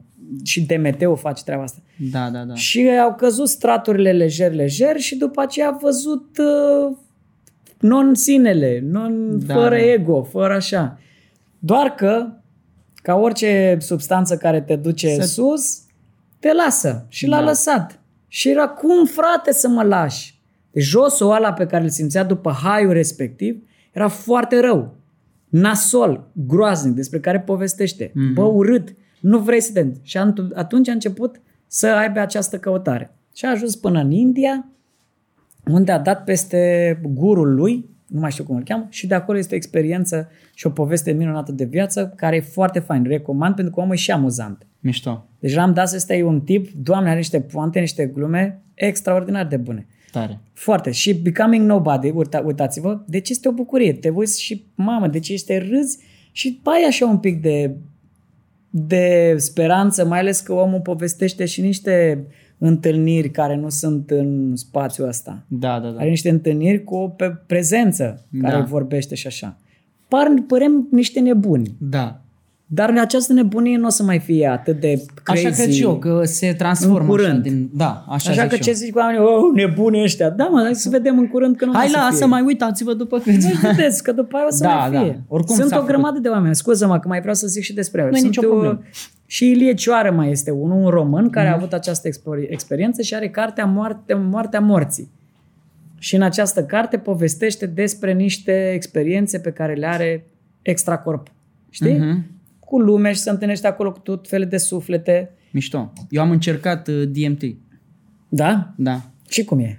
și 0.45 0.66
Demeteu 0.66 1.14
face 1.14 1.43
treaba 1.43 1.62
asta. 1.62 1.83
Da, 2.11 2.31
da, 2.31 2.45
da. 2.45 2.55
Și 2.55 2.89
au 2.89 3.14
căzut 3.14 3.49
straturile 3.49 4.12
lejer, 4.12 4.53
lejer 4.53 4.97
și 4.97 5.16
după 5.16 5.41
aceea 5.41 5.68
a 5.68 5.79
văzut 5.81 6.39
uh, 6.39 6.97
non-sinele, 7.81 8.83
non, 8.85 9.47
da, 9.47 9.55
fără 9.55 9.75
da. 9.75 9.93
ego, 9.93 10.23
fără 10.23 10.55
așa. 10.55 10.99
Doar 11.59 11.95
că, 11.95 12.41
ca 13.03 13.14
orice 13.14 13.76
substanță 13.80 14.36
care 14.36 14.61
te 14.61 14.76
duce 14.76 15.14
să... 15.14 15.26
sus, 15.26 15.80
te 16.38 16.53
lasă 16.53 17.07
și 17.09 17.26
da. 17.26 17.36
l-a 17.36 17.44
lăsat. 17.44 18.00
Și 18.28 18.48
era, 18.50 18.68
cum 18.68 19.07
frate 19.07 19.53
să 19.53 19.68
mă 19.68 19.82
lași? 19.82 20.40
Deci 20.70 20.84
josul 20.84 21.32
ăla 21.32 21.53
pe 21.53 21.66
care 21.66 21.82
îl 21.82 21.88
simțea 21.88 22.24
după 22.24 22.50
haiul 22.62 22.92
respectiv 22.92 23.62
era 23.92 24.09
foarte 24.09 24.61
rău. 24.61 24.94
Nasol, 25.48 26.30
groaznic, 26.32 26.94
despre 26.94 27.20
care 27.20 27.40
povestește. 27.40 28.09
Mm-hmm. 28.09 28.34
Bă, 28.34 28.42
urât, 28.42 28.94
nu 29.20 29.38
vrei 29.38 29.61
să 29.61 29.72
te... 29.72 29.86
Și 30.03 30.18
atunci 30.55 30.88
a 30.88 30.92
început 30.92 31.40
să 31.66 31.86
aibă 31.86 32.20
această 32.20 32.59
căutare. 32.59 33.16
Și 33.34 33.44
a 33.44 33.50
ajuns 33.50 33.76
până 33.76 34.00
în 34.00 34.11
India, 34.11 34.66
unde 35.70 35.92
a 35.92 35.98
dat 35.98 36.24
peste 36.24 37.00
gurul 37.14 37.55
lui, 37.55 37.90
nu 38.13 38.21
mai 38.21 38.31
știu 38.31 38.45
cum 38.45 38.57
îl 38.57 38.63
cheamă, 38.63 38.87
și 38.91 39.07
de 39.07 39.15
acolo 39.15 39.39
este 39.39 39.55
o 39.55 39.57
experiență 39.57 40.29
și 40.55 40.67
o 40.67 40.71
poveste 40.71 41.13
minunată 41.13 41.53
de 41.53 41.65
viață, 41.65 42.13
care 42.17 42.37
e 42.37 42.41
foarte 42.41 42.79
fain. 42.79 43.05
Recomand 43.05 43.55
pentru 43.55 43.75
că 43.75 43.81
omul 43.81 43.93
e 43.93 43.97
și 43.97 44.11
amuzant. 44.11 44.67
Mișto. 44.81 45.27
Deci 45.39 45.55
Ram 45.55 45.73
Dass 45.73 45.93
este 45.93 46.23
un 46.23 46.41
tip, 46.41 46.71
doamne, 46.73 47.09
are 47.09 47.19
niște 47.19 47.41
poante, 47.41 47.81
niște 47.81 48.07
glume 48.07 48.63
extraordinar 48.75 49.47
de 49.47 49.57
bune. 49.57 49.87
Tare. 50.11 50.41
Foarte. 50.53 50.91
Și 50.91 51.15
Becoming 51.15 51.67
Nobody, 51.67 52.09
uita, 52.09 52.43
uitați-vă, 52.47 53.01
deci 53.07 53.29
este 53.29 53.49
o 53.49 53.53
bucurie. 53.53 53.93
Te 53.93 54.09
uiți 54.09 54.43
și, 54.43 54.65
mamă, 54.75 55.07
deci 55.07 55.29
este 55.29 55.59
râzi 55.59 55.99
și 56.33 56.61
ai 56.65 56.85
așa 56.89 57.07
un 57.07 57.19
pic 57.19 57.43
de, 57.43 57.77
de 58.71 59.35
speranță, 59.39 60.07
mai 60.07 60.19
ales 60.19 60.41
că 60.41 60.53
omul 60.53 60.81
povestește 60.81 61.45
și 61.45 61.61
niște 61.61 62.27
întâlniri 62.65 63.31
care 63.31 63.57
nu 63.57 63.69
sunt 63.69 64.11
în 64.11 64.57
spațiul 64.57 65.09
ăsta. 65.09 65.45
Da, 65.49 65.81
da, 65.81 65.91
da. 65.91 66.01
Are 66.01 66.09
niște 66.09 66.31
întâlniri 66.31 66.85
cu 66.85 66.95
o 66.95 67.09
pe 67.09 67.31
prezență 67.47 68.27
care 68.41 68.59
da. 68.59 68.65
vorbește 68.65 69.15
și 69.15 69.27
așa. 69.27 69.57
Par, 70.09 70.27
părem 70.47 70.89
niște 70.91 71.21
nebuni. 71.21 71.75
Da. 71.79 72.21
Dar 72.75 72.99
această 72.99 73.33
nebunie 73.33 73.77
nu 73.77 73.87
o 73.87 73.91
să 73.91 74.03
mai 74.03 74.18
fie 74.18 74.47
atât 74.47 74.81
de 74.81 75.03
crazy. 75.23 75.47
Așa 75.47 75.55
cred 75.55 75.70
și 75.70 75.83
eu, 75.83 75.99
că 75.99 76.20
se 76.25 76.53
transformă 76.53 76.99
în 77.01 77.07
curând. 77.07 77.31
Așa, 77.33 77.41
din, 77.41 77.70
da, 77.75 78.05
așa, 78.09 78.31
așa 78.31 78.43
că 78.47 78.55
eu. 78.55 78.61
ce 78.61 78.73
zici 78.73 78.91
cu 78.93 78.99
oamenii, 78.99 79.20
oh, 79.20 79.43
nebuni 79.55 80.03
ăștia. 80.03 80.31
Da, 80.31 80.45
mă, 80.45 80.61
hai 80.62 80.75
să 80.75 80.89
vedem 80.89 81.18
în 81.18 81.29
curând 81.29 81.57
că 81.57 81.64
nu 81.64 81.73
Hai 81.73 81.85
o 81.87 81.89
să 81.89 81.97
la 81.99 82.07
fie. 82.09 82.16
să 82.16 82.27
mai 82.27 82.43
uitați-vă 82.43 82.95
după 82.95 83.18
câțiva 83.18 83.49
Nu 83.62 83.68
vedeți, 83.70 84.03
că 84.03 84.12
după 84.12 84.37
aia 84.37 84.47
o 84.47 84.51
să 84.51 84.62
Da, 84.66 84.75
mai 84.75 84.89
fie. 85.03 85.11
da. 85.12 85.18
Oricum 85.29 85.55
Sunt 85.57 85.68
s-a 85.68 85.77
o 85.77 85.79
făcut. 85.79 85.93
grămadă 85.95 86.18
de 86.18 86.29
oameni. 86.29 86.55
Scuză-mă 86.55 86.99
că 86.99 87.09
mai 87.09 87.20
vreau 87.20 87.35
să 87.35 87.47
zic 87.47 87.62
și 87.62 87.75
despre 87.75 88.01
el. 88.03 88.09
Nu 88.11 88.16
e 88.16 88.18
Sunt 88.20 88.31
nicio 88.35 88.43
eu- 88.47 88.51
problemă. 88.51 88.83
Și 89.27 89.51
Ilie 89.51 89.75
Cioară 89.75 90.11
mai 90.11 90.31
este 90.31 90.51
unul, 90.51 90.83
un 90.83 90.89
român, 90.89 91.31
care 91.31 91.47
Mhm. 91.47 91.55
a 91.55 91.59
avut 91.59 91.73
această 91.73 92.09
expo- 92.09 92.49
experiență 92.51 93.03
și 93.03 93.14
are 93.14 93.29
cartea 93.29 93.64
Moarte, 93.64 94.14
Moartea 94.14 94.61
Morții. 94.61 95.11
Și 95.99 96.14
în 96.14 96.23
această 96.23 96.62
carte 96.64 96.97
povestește 96.99 97.66
despre 97.66 98.12
niște 98.12 98.70
experiențe 98.75 99.39
pe 99.39 99.51
care 99.51 99.75
le 99.75 99.87
are 99.87 100.27
extracorp. 100.62 101.27
Știi? 101.70 101.99
Mhm. 101.99 102.25
Cu 102.73 102.79
lume 102.81 103.12
și 103.12 103.20
se 103.20 103.31
întâlnește 103.31 103.66
acolo 103.66 103.93
cu 103.93 103.99
tot 103.99 104.29
felul 104.29 104.47
de 104.49 104.57
suflete. 104.57 105.31
Mișto. 105.51 105.93
Eu 106.11 106.23
am 106.23 106.31
încercat 106.31 106.89
uh, 106.89 107.03
DMT. 107.09 107.43
Da? 108.29 108.73
Da. 108.77 109.01
Și 109.29 109.45
cum 109.45 109.59
e? 109.59 109.79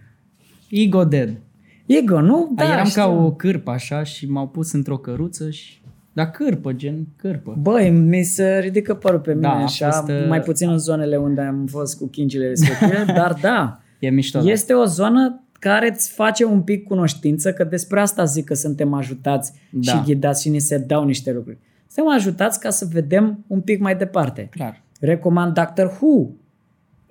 Ego 0.69 1.03
Dead. 1.03 1.37
Ego, 1.85 2.21
nu? 2.21 2.51
Da, 2.55 2.63
Da, 2.63 2.73
Eram 2.73 2.85
știu. 2.85 3.01
ca 3.01 3.07
o 3.09 3.31
cârpă 3.33 3.71
așa 3.71 4.03
și 4.03 4.29
m-au 4.29 4.47
pus 4.47 4.71
într-o 4.71 4.97
căruță 4.97 5.49
și... 5.49 5.81
Da, 6.13 6.29
cârpă, 6.29 6.71
gen 6.73 7.07
cârpă. 7.15 7.57
Băi, 7.61 7.89
mi 7.89 8.23
se 8.23 8.59
ridică 8.59 8.93
părul 8.95 9.19
pe 9.19 9.29
mine 9.33 9.41
Da, 9.47 9.53
a 9.53 9.61
așa, 9.63 9.91
fost, 9.91 10.09
uh, 10.09 10.27
mai 10.27 10.39
puțin 10.41 10.69
în 10.69 10.77
zonele 10.77 11.15
unde 11.17 11.41
am 11.41 11.65
fost 11.65 11.97
cu 11.97 12.07
chingile 12.07 12.47
respective, 12.47 13.03
dar 13.19 13.37
da, 13.41 13.79
E 13.99 14.09
mișto. 14.09 14.39
da. 14.39 14.49
este 14.51 14.73
o 14.73 14.85
zonă 14.85 15.43
care 15.59 15.89
îți 15.93 16.11
face 16.11 16.45
un 16.45 16.61
pic 16.61 16.83
cunoștință, 16.87 17.53
că 17.53 17.63
despre 17.63 17.99
asta 17.99 18.23
zic 18.23 18.45
că 18.45 18.53
suntem 18.53 18.93
ajutați 18.93 19.53
Da. 19.71 19.91
și 19.91 20.01
ghidați 20.05 20.41
și 20.41 20.49
ni 20.49 20.59
se 20.59 20.77
dau 20.77 21.05
niște 21.05 21.31
lucruri. 21.31 21.57
Suntem 21.93 22.13
ajutați 22.13 22.59
ca 22.59 22.69
să 22.69 22.87
vedem 22.91 23.43
un 23.47 23.61
pic 23.61 23.79
mai 23.79 23.95
departe. 23.95 24.47
Clar. 24.51 24.81
Recomand 24.99 25.53
Doctor 25.53 25.97
Who. 26.01 26.29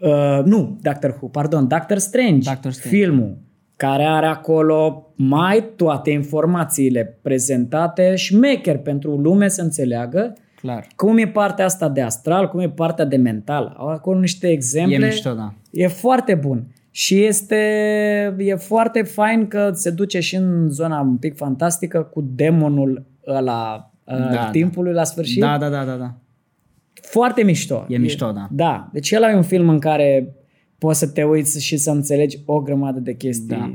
Uh, 0.01 0.45
nu, 0.45 0.79
Doctor 0.81 1.11
Who, 1.11 1.27
pardon, 1.27 1.69
Doctor 1.69 1.99
Strange, 1.99 2.51
Doctor 2.51 2.73
Strange. 2.73 2.97
filmul, 2.97 3.39
care 3.77 4.05
are 4.05 4.27
acolo 4.27 5.13
mai 5.17 5.65
toate 5.77 6.11
informațiile 6.11 7.19
prezentate, 7.23 8.15
șmecher 8.15 8.79
pentru 8.79 9.17
lume 9.17 9.49
să 9.49 9.63
înțeleagă 9.63 10.37
Clar. 10.55 10.87
cum 10.97 11.19
e 11.19 11.29
partea 11.29 11.65
asta 11.65 11.89
de 11.89 12.01
astral, 12.01 12.49
cum 12.49 12.61
e 12.61 12.69
partea 12.71 13.05
de 13.05 13.17
mental. 13.17 13.75
Au 13.77 13.89
acolo 13.89 14.19
niște 14.19 14.49
exemple. 14.49 14.95
E 14.95 15.07
mișto, 15.07 15.33
da. 15.33 15.55
E 15.71 15.87
foarte 15.87 16.35
bun. 16.35 16.65
Și 16.91 17.25
este 17.25 17.57
e 18.39 18.55
foarte 18.55 19.03
fain 19.03 19.49
că 19.49 19.71
se 19.75 19.91
duce 19.91 20.21
și 20.21 20.37
în 20.37 20.69
zona 20.69 21.01
un 21.01 21.17
pic 21.17 21.37
fantastică 21.37 22.03
cu 22.03 22.25
demonul 22.35 23.05
ăla 23.27 23.92
Da, 24.05 24.19
da, 24.19 24.33
da. 24.33 24.51
timpului 24.51 24.93
la 24.93 25.05
sfârșit. 25.05 25.41
Da, 25.41 25.59
da, 25.59 25.69
da, 25.69 25.85
da, 25.85 25.97
da. 25.97 26.15
Foarte 27.03 27.43
mișto. 27.43 27.85
E 27.89 27.97
mișto, 27.97 28.33
da. 28.33 28.49
Da. 28.51 28.89
Deci 28.93 29.13
ăla 29.13 29.31
e 29.31 29.35
un 29.35 29.43
film 29.43 29.69
în 29.69 29.79
care 29.79 30.35
poți 30.79 30.99
să 30.99 31.09
te 31.09 31.23
uiți 31.23 31.65
și 31.65 31.77
să 31.77 31.91
înțelegi 31.91 32.39
o 32.45 32.61
grămadă 32.61 33.01
de 33.01 33.15
chestii. 33.15 33.47
Da. 33.47 33.75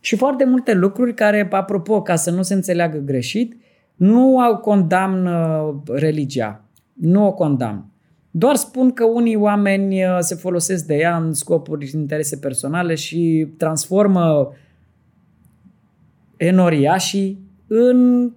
Și 0.00 0.16
foarte 0.16 0.44
multe 0.44 0.74
lucruri 0.74 1.14
care, 1.14 1.48
apropo, 1.50 2.02
ca 2.02 2.16
să 2.16 2.30
nu 2.30 2.42
se 2.42 2.54
înțeleagă 2.54 2.98
greșit, 2.98 3.56
nu 3.94 4.38
au 4.38 4.56
condamnă 4.56 5.82
religia. 5.92 6.64
Nu 6.92 7.26
o 7.26 7.32
condamn. 7.32 7.90
Doar 8.30 8.54
spun 8.54 8.92
că 8.92 9.04
unii 9.04 9.36
oameni 9.36 10.04
uh, 10.04 10.16
se 10.20 10.34
folosesc 10.34 10.86
de 10.86 10.94
ea 10.94 11.16
în 11.16 11.32
scopuri 11.32 11.86
și 11.86 11.96
interese 11.96 12.36
personale 12.36 12.94
și 12.94 13.48
transformă 13.56 14.52
enoriașii 16.36 17.38
în 17.66 18.30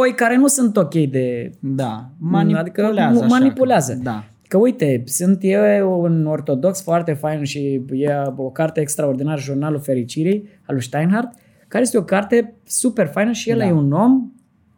oi 0.00 0.14
care 0.14 0.36
nu 0.36 0.46
sunt 0.46 0.76
ok 0.76 0.94
de... 0.94 1.50
Da. 1.60 2.10
Manipulează. 2.18 2.60
Adică 2.60 3.24
așa 3.24 3.26
manipulează. 3.26 3.92
Că, 3.92 3.98
da. 4.02 4.24
Că 4.48 4.58
uite, 4.58 5.02
sunt 5.06 5.38
eu 5.40 6.00
un 6.00 6.26
ortodox 6.26 6.82
foarte 6.82 7.12
fain 7.12 7.44
și 7.44 7.80
e 7.90 8.08
o 8.36 8.50
carte 8.50 8.80
extraordinară, 8.80 9.40
Jurnalul 9.40 9.80
Fericirii, 9.80 10.48
al 10.66 10.74
lui 10.74 10.82
Steinhardt, 10.82 11.38
care 11.68 11.82
este 11.82 11.98
o 11.98 12.02
carte 12.02 12.54
super 12.64 13.06
faină 13.06 13.32
și 13.32 13.50
el 13.50 13.58
Da. 13.58 13.66
e 13.66 13.72
un 13.72 13.92
om 13.92 14.32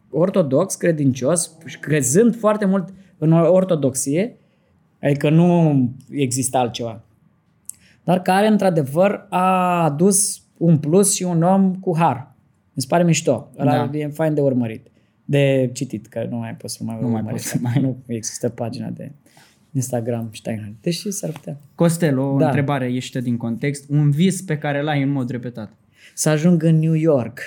ortodox, 0.09 0.75
credincios, 0.75 1.57
și 1.65 1.79
crezând 1.79 2.35
foarte 2.35 2.65
mult 2.65 2.93
în 3.17 3.31
ortodoxie, 3.31 4.37
adică 5.01 5.29
nu 5.29 5.73
există 6.09 6.57
altceva, 6.57 7.03
dar 8.03 8.21
care 8.21 8.47
într-adevăr 8.47 9.25
a 9.29 9.83
adus 9.83 10.41
un 10.57 10.77
plus 10.77 11.13
și 11.13 11.23
un 11.23 11.41
om 11.43 11.75
cu 11.75 11.97
har. 11.97 12.33
Mi 12.73 12.81
se 12.81 12.87
pare 12.89 13.03
mișto. 13.03 13.49
Ăla 13.59 13.87
Da. 13.91 13.97
e 13.97 14.07
fain 14.07 14.33
de 14.33 14.41
urmărit. 14.41 14.87
De 15.25 15.69
citit, 15.73 16.07
că 16.07 16.27
nu 16.29 16.37
mai 16.37 16.55
pot 16.55 16.69
să 16.69 16.83
mai 16.83 16.97
Nu 17.01 17.07
mai 17.07 17.19
urmăresc. 17.19 17.43
poți 17.51 17.63
să 17.63 17.69
mai- 17.79 17.81
Nu 17.85 17.97
există 18.05 18.49
pagina 18.49 18.89
de 18.89 19.11
Instagram 19.71 20.29
Steinhardt. 20.33 20.73
Deși 20.81 21.11
s-ar 21.11 21.29
putea. 21.31 21.57
Costel, 21.75 22.19
o 22.19 22.37
Da. 22.37 22.45
întrebare 22.45 22.91
ieșită 22.91 23.19
din 23.19 23.37
context. 23.37 23.85
Un 23.89 24.11
vis 24.11 24.41
pe 24.41 24.57
care 24.57 24.81
l-ai 24.81 25.01
în 25.01 25.09
mod 25.09 25.29
repetat. 25.29 25.71
Să 26.13 26.29
ajung 26.29 26.63
în 26.63 26.79
New 26.79 26.93
York. 26.93 27.39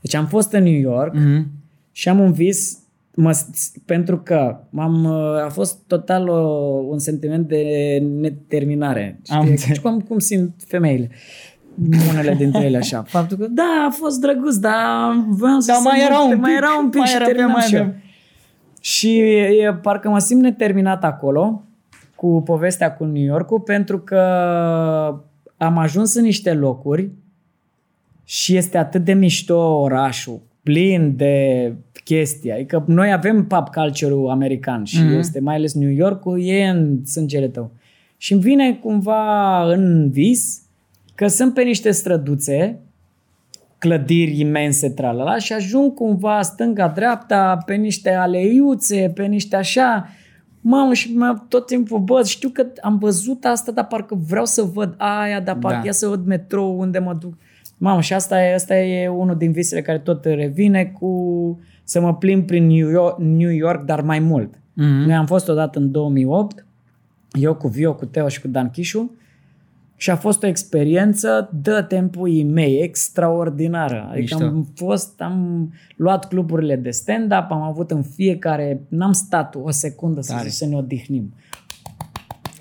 Deci 0.00 0.14
am 0.14 0.26
fost 0.26 0.52
în 0.52 0.62
New 0.62 0.80
York 0.80 1.14
Mm-hmm. 1.16 1.46
și 1.92 2.08
am 2.08 2.18
un 2.20 2.32
vis 2.32 2.78
mă, 3.14 3.38
pentru 3.84 4.18
că 4.18 4.60
m-am, 4.70 5.06
a 5.44 5.48
fost 5.48 5.78
total 5.86 6.28
o, 6.28 6.38
un 6.88 6.98
sentiment 6.98 7.48
de 7.48 7.62
neterminare. 8.20 9.20
Am 9.26 9.38
Știi? 9.40 9.50
înțeles. 9.50 9.78
cum, 9.78 10.00
cum 10.00 10.18
simt 10.18 10.54
femeile. 10.66 11.10
Unele 12.10 12.34
dintre 12.34 12.64
ele 12.64 12.76
așa. 12.76 13.02
Faptul 13.16 13.36
că, 13.36 13.46
da, 13.46 13.86
a 13.88 13.90
fost 13.90 14.20
drăguț, 14.20 14.54
dar 14.54 15.24
vreau 15.28 15.60
să 15.60 15.72
Dar 15.72 15.76
se 15.80 15.88
mai 15.88 16.04
era 16.04 16.18
mute, 16.18 16.34
un 16.34 16.40
mai 16.40 16.50
pic, 16.50 16.58
era 16.58 16.78
un 16.82 16.88
pic 16.88 16.98
mai 16.98 17.08
și 17.08 17.14
era 17.14 17.24
pe 17.24 17.30
terminam 17.30 17.52
mai 17.52 17.62
și 17.66 17.74
eu. 17.74 17.80
avem. 17.80 18.02
Și 18.80 19.18
e, 19.18 19.78
parcă 19.82 20.08
mă 20.08 20.18
simt 20.18 20.42
neterminat 20.42 21.04
acolo 21.04 21.64
cu 22.14 22.42
povestea 22.44 22.94
cu 22.94 23.04
New 23.04 23.22
York 23.22 23.64
pentru 23.64 23.98
că 23.98 24.20
am 25.56 25.78
ajuns 25.78 26.14
în 26.14 26.22
niște 26.22 26.52
locuri 26.52 27.10
și 28.24 28.56
este 28.56 28.78
atât 28.78 29.04
de 29.04 29.12
mișto 29.12 29.80
orașul, 29.80 30.40
plin 30.62 31.16
de 31.16 31.74
chestii. 32.04 32.52
Adică 32.52 32.84
noi 32.86 33.12
avem 33.12 33.46
pop 33.46 33.68
culture-ul 33.68 34.30
american 34.30 34.84
și 34.84 34.98
mm-hmm. 34.98 35.18
este 35.18 35.40
mai 35.40 35.54
ales 35.54 35.74
New 35.74 35.90
York-ul, 35.90 36.42
e 36.42 36.68
în 36.68 37.04
sângele 37.04 37.48
tău. 37.48 37.70
Și 38.16 38.32
îmi 38.32 38.42
vine 38.42 38.74
cumva 38.74 39.62
în 39.72 40.10
vis 40.10 40.62
că 41.20 41.26
sunt 41.26 41.54
pe 41.54 41.62
niște 41.62 41.90
străduțe, 41.90 42.78
clădiri 43.78 44.40
imense, 44.40 44.90
tralala, 44.90 45.38
și 45.38 45.52
ajung 45.52 45.94
cumva 45.94 46.42
stânga-dreapta 46.42 47.62
pe 47.66 47.74
niște 47.74 48.10
aleiuțe, 48.10 49.12
pe 49.14 49.26
niște 49.26 49.56
așa, 49.56 50.08
Mamă, 50.60 50.94
și 50.94 51.16
mă, 51.16 51.42
tot 51.48 51.66
timpul, 51.66 51.98
bă, 51.98 52.22
știu 52.24 52.48
că 52.48 52.66
am 52.80 52.98
văzut 52.98 53.44
asta, 53.44 53.72
dar 53.72 53.86
parcă 53.86 54.18
vreau 54.28 54.44
să 54.44 54.62
văd 54.62 54.94
aia, 54.98 55.40
dar 55.40 55.56
parcă 55.56 55.78
da. 55.78 55.84
ia 55.84 55.92
să 55.92 56.06
văd 56.06 56.26
metrou 56.26 56.78
unde 56.78 56.98
mă 56.98 57.16
duc. 57.20 57.34
Mamă, 57.78 58.00
și 58.00 58.12
asta 58.12 58.42
e, 58.42 58.54
asta 58.54 58.76
e 58.78 59.08
unul 59.08 59.36
din 59.36 59.52
visele 59.52 59.82
care 59.82 59.98
tot 59.98 60.24
revine 60.24 60.84
cu 60.84 61.58
să 61.84 62.00
mă 62.00 62.14
plimb 62.14 62.46
prin 62.46 62.66
New 62.66 62.88
York, 62.88 63.18
New 63.18 63.50
York 63.50 63.84
dar 63.84 64.00
mai 64.00 64.18
mult. 64.18 64.54
Mm-hmm. 64.54 65.06
Noi 65.06 65.14
am 65.14 65.26
fost 65.26 65.48
odată 65.48 65.78
în 65.78 65.90
2008, 65.90 66.64
eu 67.32 67.54
cu 67.54 67.68
Vio, 67.68 67.94
cu 67.94 68.04
Teo 68.04 68.28
și 68.28 68.40
cu 68.40 68.48
Dan 68.48 68.70
Chișu, 68.70 69.14
și 70.00 70.10
a 70.10 70.16
fost 70.16 70.42
o 70.42 70.46
experiență 70.46 71.50
de 71.62 71.84
tempuii 71.88 72.44
mei, 72.44 72.80
extraordinară. 72.82 74.08
Adică 74.10 74.34
Mișto. 74.34 74.44
am 74.44 74.68
fost, 74.74 75.20
am 75.20 75.72
luat 75.96 76.28
cluburile 76.28 76.76
de 76.76 76.90
stand-up, 76.90 77.46
am 77.50 77.62
avut 77.62 77.90
în 77.90 78.02
fiecare, 78.02 78.82
n-am 78.88 79.12
stat 79.12 79.54
o 79.62 79.70
secundă 79.70 80.20
să, 80.20 80.44
să 80.46 80.66
ne 80.66 80.76
odihnim. 80.76 81.34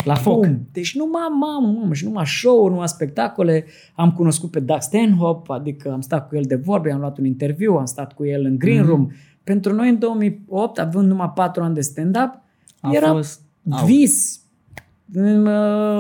La 0.04 0.16
foc. 0.16 0.46
Bum. 0.46 0.68
Deci 0.72 0.96
numai 0.96 1.22
mamă, 1.40 1.78
mamă, 1.80 1.94
și 1.94 2.06
numai 2.06 2.26
show 2.26 2.70
numai 2.70 2.88
spectacole. 2.88 3.66
Am 3.96 4.12
cunoscut 4.12 4.52
pe 4.52 4.60
Doug 4.60 4.82
Stanhope, 4.82 5.54
adică 5.54 5.92
am 5.92 6.02
stat 6.02 6.28
cu 6.28 6.36
el 6.36 6.44
de 6.44 6.56
vorbe, 6.56 6.92
am 6.92 7.00
luat 7.00 7.18
un 7.18 7.26
interviu, 7.26 7.74
am 7.74 7.86
stat 7.86 8.14
cu 8.14 8.26
el 8.26 8.46
în 8.46 8.58
Green 8.58 8.84
mm-hmm. 8.84 8.88
Room. 8.88 9.12
Pentru 9.44 9.74
noi 9.74 9.90
în 9.90 10.00
2008, 10.00 10.80
având 10.80 11.08
numai 11.08 11.32
patru 11.36 11.64
ani 11.64 11.74
de 11.74 11.82
stand-up, 11.82 12.42
a 12.82 12.90
era 12.94 13.12
fost... 13.12 13.42
vis 13.86 14.44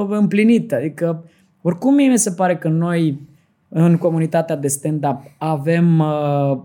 împlinit. 0.10 0.74
Adică, 0.74 1.24
oricum 1.62 1.94
mie 1.94 2.10
mi 2.10 2.18
se 2.18 2.32
pare 2.32 2.58
că 2.58 2.68
noi, 2.68 3.20
în 3.70 3.98
comunitatea 3.98 4.56
de 4.56 4.68
stand-up, 4.68 5.22
avem 5.38 6.00
uh, 6.00 6.60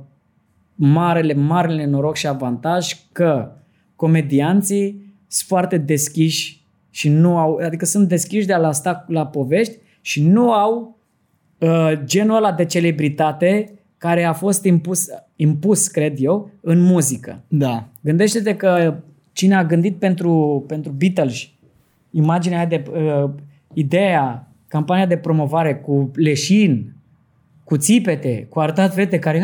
marele, 0.74 1.34
marele 1.34 1.86
noroc 1.86 2.16
și 2.16 2.26
avantaj 2.26 2.97
că 3.12 3.53
comedianții 3.97 5.14
sunt 5.26 5.49
foarte 5.49 5.76
deschiși 5.76 6.62
și 6.90 7.09
nu 7.09 7.38
au, 7.38 7.57
adică 7.57 7.84
sunt 7.84 8.09
deschiși 8.09 8.47
de 8.47 8.53
a 8.53 8.59
la 8.59 8.72
sta 8.72 9.05
la 9.09 9.26
povești 9.26 9.76
și 10.01 10.22
nu 10.22 10.53
au 10.53 10.99
uh, 11.59 11.92
genul 12.05 12.36
ăla 12.36 12.53
de 12.53 12.64
celebritate 12.64 13.78
care 13.99 14.24
a 14.24 14.32
fost 14.32 14.64
impus, 14.64 15.07
impus, 15.36 15.88
cred 15.88 16.16
eu, 16.20 16.51
în 16.61 16.80
muzică. 16.80 17.42
Da. 17.49 17.88
Gândește-te 18.01 18.57
că 18.57 18.95
cine 19.32 19.55
a 19.55 19.64
gândit 19.64 19.97
pentru, 19.97 20.64
pentru 20.66 20.92
Beatles 20.92 21.49
imaginea 22.14 22.58
aia 22.58 22.66
de 22.66 22.84
uh, 22.90 23.30
ideea, 23.72 24.48
campania 24.68 25.06
de 25.06 25.16
promovare 25.16 25.74
cu 25.76 26.10
leșin, 26.14 26.94
cu 27.64 27.76
țipete, 27.76 28.46
cu 28.50 28.60
arătat 28.60 28.94
fete 28.94 29.18
care 29.18 29.42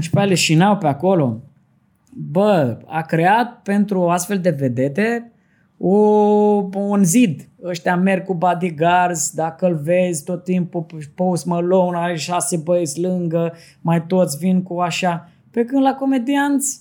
și 0.00 0.10
pe 0.10 0.18
aia 0.18 0.28
leșinau 0.28 0.76
pe 0.76 0.86
acolo. 0.86 1.40
Bă, 2.30 2.78
a 2.86 3.00
creat 3.00 3.62
pentru 3.62 4.00
o 4.00 4.10
astfel 4.10 4.38
de 4.38 4.50
vedete 4.50 5.32
o, 5.78 5.96
un 6.74 7.04
zid. 7.04 7.48
Ăștia 7.64 7.96
merg 7.96 8.24
cu 8.24 8.34
bodyguards, 8.34 9.30
dacă 9.30 9.66
îl 9.66 9.74
vezi 9.74 10.24
tot 10.24 10.44
timpul, 10.44 10.86
Post 11.14 11.46
Malone 11.46 11.98
are 11.98 12.16
șase 12.16 12.56
băieți 12.56 13.00
lângă, 13.00 13.54
mai 13.80 14.06
toți 14.06 14.38
vin 14.38 14.62
cu 14.62 14.78
așa. 14.78 15.28
Pe 15.50 15.64
când 15.64 15.82
la 15.82 15.94
comedianți 15.94 16.80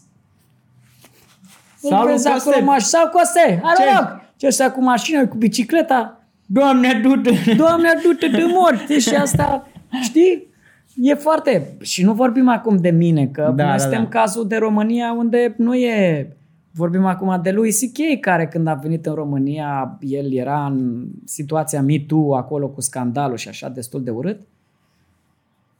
sau 1.76 2.06
vezi 2.06 2.28
acolo 2.28 2.56
maș- 2.56 2.78
sau 2.78 3.10
Coste, 3.10 3.62
are 3.64 3.84
loc. 3.99 4.23
Ce 4.36 4.48
ăsta 4.48 4.72
cu 4.72 4.84
mașina, 4.84 5.28
cu 5.28 5.38
bicicleta, 5.38 6.24
Doamne, 6.46 7.00
du-te! 7.02 7.54
Doamne, 7.56 7.90
du-te 8.04 8.28
de 8.28 8.44
morți! 8.54 8.94
Și 9.10 9.16
asta, 9.16 9.68
știi? 10.02 10.48
E 10.96 11.14
foarte... 11.14 11.78
Și 11.82 12.04
nu 12.04 12.14
vorbim 12.14 12.50
acum 12.50 12.78
de 12.78 12.90
mine, 12.90 13.28
că 13.28 13.54
da, 13.56 13.64
noi 13.64 13.72
da, 13.72 13.78
suntem 13.78 14.04
da. 14.04 14.10
cazul 14.10 14.48
de 14.48 14.56
România 14.56 15.14
unde 15.18 15.56
nu 15.58 15.76
e 15.76 16.28
Vorbim 16.76 17.06
acum 17.06 17.40
de 17.44 17.52
lui 17.52 17.72
C.K. 17.72 18.20
care 18.20 18.48
când 18.48 18.68
a 18.68 18.74
venit 18.74 19.06
în 19.06 19.14
România, 19.14 19.98
el 20.02 20.34
era 20.34 20.66
în 20.66 21.06
situația 21.26 21.82
Me 21.82 22.00
Too, 22.00 22.34
acolo 22.34 22.68
cu 22.68 22.82
scandalul 22.82 23.38
și 23.38 23.48
așa, 23.48 23.70
destul 23.70 24.04
de 24.04 24.10
urât. 24.10 24.40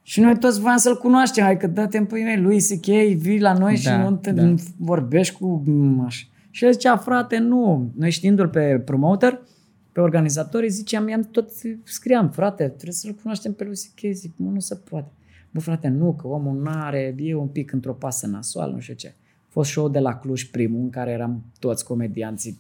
Și 0.02 0.22
noi 0.22 0.38
toți 0.38 0.60
voiam 0.60 0.78
să-l 0.78 0.98
cunoaștem, 0.98 1.44
hai 1.44 1.58
că 1.58 1.68
dă-te 1.68 1.98
în 1.98 2.08
mei, 2.12 2.38
lui 2.38 2.62
C.K. 2.62 2.86
vii 3.18 3.40
la 3.40 3.54
noi 3.54 3.74
da, 3.74 3.80
și 3.80 3.98
nu 3.98 4.16
te 4.16 4.32
da. 4.32 4.54
vorbești 4.78 5.38
cu 5.40 5.64
așa. 6.06 6.26
Și 6.54 6.66
el 6.66 6.72
zicea, 6.72 6.98
frate, 6.98 7.38
nu. 7.38 7.92
Noi 7.96 8.12
știindu-l 8.12 8.48
pe 8.48 8.82
promoter, 8.86 9.42
pe 9.92 10.02
organizatorii, 10.02 10.70
ziceam, 10.70 11.08
i-am 11.08 11.22
tot 11.22 11.50
scriam, 11.84 12.30
frate, 12.30 12.64
trebuie 12.64 12.94
să-l 12.94 13.12
cunoaștem 13.12 13.54
pe 13.54 13.64
lui 13.64 13.76
C.K. 13.76 14.14
Zic, 14.14 14.34
mă, 14.38 14.50
nu 14.50 14.60
se 14.60 14.76
poate. 14.76 15.12
Bă, 15.52 15.60
frate, 15.60 15.88
nu, 15.88 16.14
că 16.14 16.28
omul 16.28 16.62
nu 16.62 16.70
are, 16.74 17.16
e 17.18 17.36
un 17.36 17.48
pic 17.48 17.72
într-o 17.72 17.94
pasă 17.94 18.28
nasoală, 18.28 18.74
nu 18.74 18.80
știu 18.80 18.94
ce 18.94 19.16
fost 19.54 19.70
show 19.70 19.90
de 19.90 20.00
la 20.00 20.16
Cluj 20.16 20.44
primul, 20.44 20.80
în 20.82 20.90
care 20.90 21.12
eram 21.12 21.44
toți 21.60 21.86
comedianții, 21.86 22.60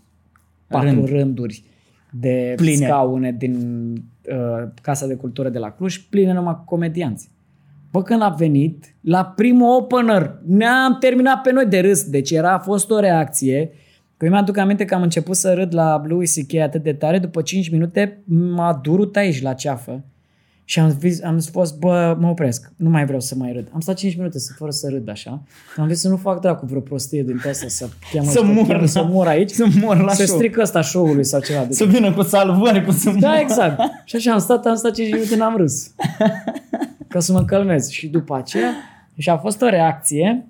patru 0.67 0.89
Rând. 0.89 1.07
rânduri 1.07 1.63
de 2.11 2.53
pline. 2.55 2.85
scaune 2.85 3.31
din 3.31 3.55
uh, 3.93 4.69
Casa 4.81 5.07
de 5.07 5.15
Cultură 5.15 5.49
de 5.49 5.59
la 5.59 5.71
Cluj, 5.71 5.97
pline 5.97 6.33
numai 6.33 6.55
cu 6.55 6.63
comedianți. 6.65 7.31
Bă, 7.91 8.01
când 8.01 8.21
a 8.21 8.29
venit, 8.29 8.95
la 9.01 9.25
primul 9.25 9.75
opener, 9.75 10.39
ne-am 10.45 10.97
terminat 10.99 11.41
pe 11.41 11.51
noi 11.51 11.65
de 11.65 11.79
râs. 11.79 12.09
Deci 12.09 12.31
era, 12.31 12.53
a 12.53 12.59
fost 12.59 12.91
o 12.91 12.99
reacție. 12.99 13.71
Că 14.23 14.29
eu 14.29 14.35
mi-aduc 14.35 14.57
aminte 14.57 14.85
că 14.85 14.95
am 14.95 15.01
început 15.01 15.35
să 15.35 15.53
râd 15.53 15.73
la 15.73 15.97
Blue 15.97 16.25
C.K. 16.25 16.53
atât 16.53 16.83
de 16.83 16.93
tare, 16.93 17.19
după 17.19 17.41
5 17.41 17.69
minute 17.69 18.21
m-a 18.25 18.79
durut 18.83 19.15
aici 19.15 19.41
la 19.41 19.53
ceafă. 19.53 20.03
Și 20.65 20.79
am, 20.79 20.89
vis, 20.99 21.23
am 21.23 21.39
spus, 21.39 21.71
bă, 21.71 22.17
mă 22.19 22.27
opresc, 22.27 22.71
nu 22.75 22.89
mai 22.89 23.05
vreau 23.05 23.19
să 23.19 23.35
mai 23.37 23.51
râd. 23.51 23.67
Am 23.73 23.79
stat 23.79 23.95
5 23.95 24.15
minute 24.15 24.39
să, 24.39 24.53
fără 24.57 24.71
să 24.71 24.89
râd 24.89 25.09
așa. 25.09 25.43
Am 25.77 25.87
zis 25.87 25.99
să 25.99 26.07
nu 26.09 26.17
fac 26.17 26.41
dracu 26.41 26.65
vreo 26.65 26.79
prostie 26.79 27.23
din 27.23 27.41
asta, 27.49 27.67
să 27.67 27.87
cheamă 28.13 28.29
să, 28.29 28.43
mor, 28.43 28.67
cheamă, 28.67 28.85
să 28.85 29.03
mor 29.03 29.27
aici, 29.27 29.49
să 29.49 29.65
mor 29.81 29.97
la 30.01 30.13
să 30.13 30.25
show. 30.25 30.35
stric 30.37 30.57
ăsta 30.57 30.81
show-ului 30.81 31.23
sau 31.23 31.39
ceva. 31.41 31.65
Să 31.69 31.85
vină 31.85 32.13
cu 32.13 32.21
salvări, 32.21 32.85
cu 32.85 32.91
să 32.91 33.11
Da, 33.19 33.27
mor. 33.29 33.37
exact. 33.41 33.79
Și 34.05 34.15
așa 34.15 34.31
am 34.31 34.39
stat, 34.39 34.65
am 34.65 34.75
stat 34.75 34.93
5 34.93 35.11
minute, 35.11 35.35
n-am 35.35 35.57
râs. 35.57 35.91
Ca 37.07 37.19
să 37.19 37.31
mă 37.31 37.43
calmez. 37.45 37.89
Și 37.89 38.07
după 38.07 38.35
aceea, 38.35 38.69
și 39.17 39.29
a 39.29 39.37
fost 39.37 39.61
o 39.61 39.69
reacție 39.69 40.45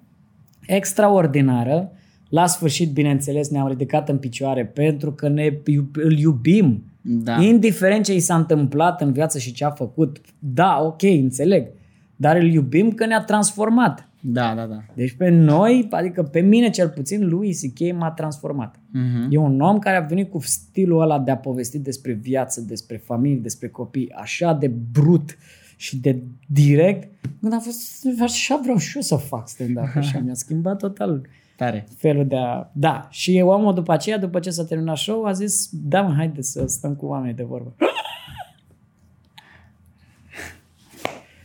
extraordinară. 0.66 1.92
La 2.34 2.48
sfârșit, 2.48 2.92
bineînțeles, 2.94 3.50
ne-am 3.50 3.68
ridicat 3.68 4.10
în 4.10 4.18
picioare 4.18 4.66
pentru 4.66 5.12
că 5.12 5.28
ne, 5.28 5.60
îl 5.94 6.18
iubim 6.18 6.84
da. 7.02 7.42
Indiferent 7.42 8.06
ce 8.06 8.14
i 8.14 8.20
s-a 8.20 8.36
întâmplat 8.36 9.02
în 9.02 9.12
viață 9.12 9.40
și 9.40 9.54
ce 9.54 9.66
a 9.66 9.70
făcut, 9.70 10.22
da, 10.40 10.80
ok, 10.82 11.02
înțeleg. 11.02 11.68
Dar 12.16 12.36
îl 12.36 12.52
iubim 12.52 12.92
că 12.92 13.06
ne-a 13.06 13.24
transformat. 13.24 14.10
Da, 14.22 14.54
da, 14.56 14.66
da. 14.66 14.84
Deci 14.94 15.12
pe 15.12 15.30
noi, 15.30 15.88
adică 15.90 16.24
pe 16.24 16.40
mine 16.40 16.70
cel 16.70 16.90
puțin, 16.90 17.30
lui 17.30 17.54
C.K. 17.54 17.96
m-a 17.96 18.12
transformat. 18.12 18.76
Uh-huh. 18.76 19.30
E 19.30 19.38
un 19.38 19.62
om 19.62 19.80
care 19.80 19.96
a 19.96 20.02
venit 20.02 20.32
cu 20.32 20.40
stilul 20.42 21.02
ăla 21.02 21.20
de 21.20 21.32
a 21.32 21.38
povesti 21.38 21.80
despre 21.80 22.14
viață, 22.14 22.62
despre 22.62 22.98
familie, 22.98 23.40
despre 23.40 23.68
copii, 23.68 24.12
așa 24.12 24.54
de 24.54 24.72
brut 24.92 25.38
și 25.76 25.98
de 25.98 26.22
direct. 26.48 27.10
Când 27.42 27.54
am 27.54 27.60
fost, 27.60 28.08
așa 28.22 28.60
vreau 28.62 28.78
și 28.78 28.96
eu 28.96 29.02
să 29.02 29.16
fac 29.16 29.48
stand-up. 29.48 29.92
Așa 29.96 30.20
mi-a 30.20 30.34
schimbat 30.34 30.78
total 30.78 31.28
Tare. 31.56 31.86
Felul 31.98 32.28
de 32.28 32.38
a... 32.38 32.68
Da. 32.72 33.08
Și 33.10 33.42
omul 33.46 33.74
după 33.74 33.92
aceea, 33.92 34.18
după 34.18 34.40
ce 34.40 34.50
s-a 34.50 34.66
terminat 34.66 34.98
show, 34.98 35.26
a 35.26 35.32
zis, 35.32 35.70
da 35.72 36.02
mă, 36.02 36.14
haide 36.14 36.42
să 36.42 36.66
stăm 36.68 36.96
cu 36.96 37.06
oameni 37.06 37.36
de 37.36 37.44
vorbă. 37.44 37.74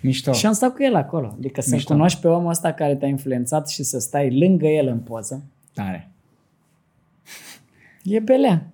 Mișto. 0.02 0.32
Și 0.32 0.46
am 0.46 0.52
stat 0.52 0.74
cu 0.74 0.82
el 0.82 0.94
acolo. 0.94 1.34
Adică 1.36 1.60
să 1.60 1.80
cunoști 1.84 2.20
pe 2.20 2.28
omul 2.28 2.50
ăsta 2.50 2.72
care 2.72 2.94
te-a 2.94 3.08
influențat 3.08 3.68
și 3.68 3.82
să 3.82 3.98
stai 3.98 4.38
lângă 4.38 4.66
el 4.66 4.86
în 4.86 4.98
poză. 4.98 5.42
Tare. 5.74 6.10
E 8.02 8.18
belea. 8.18 8.66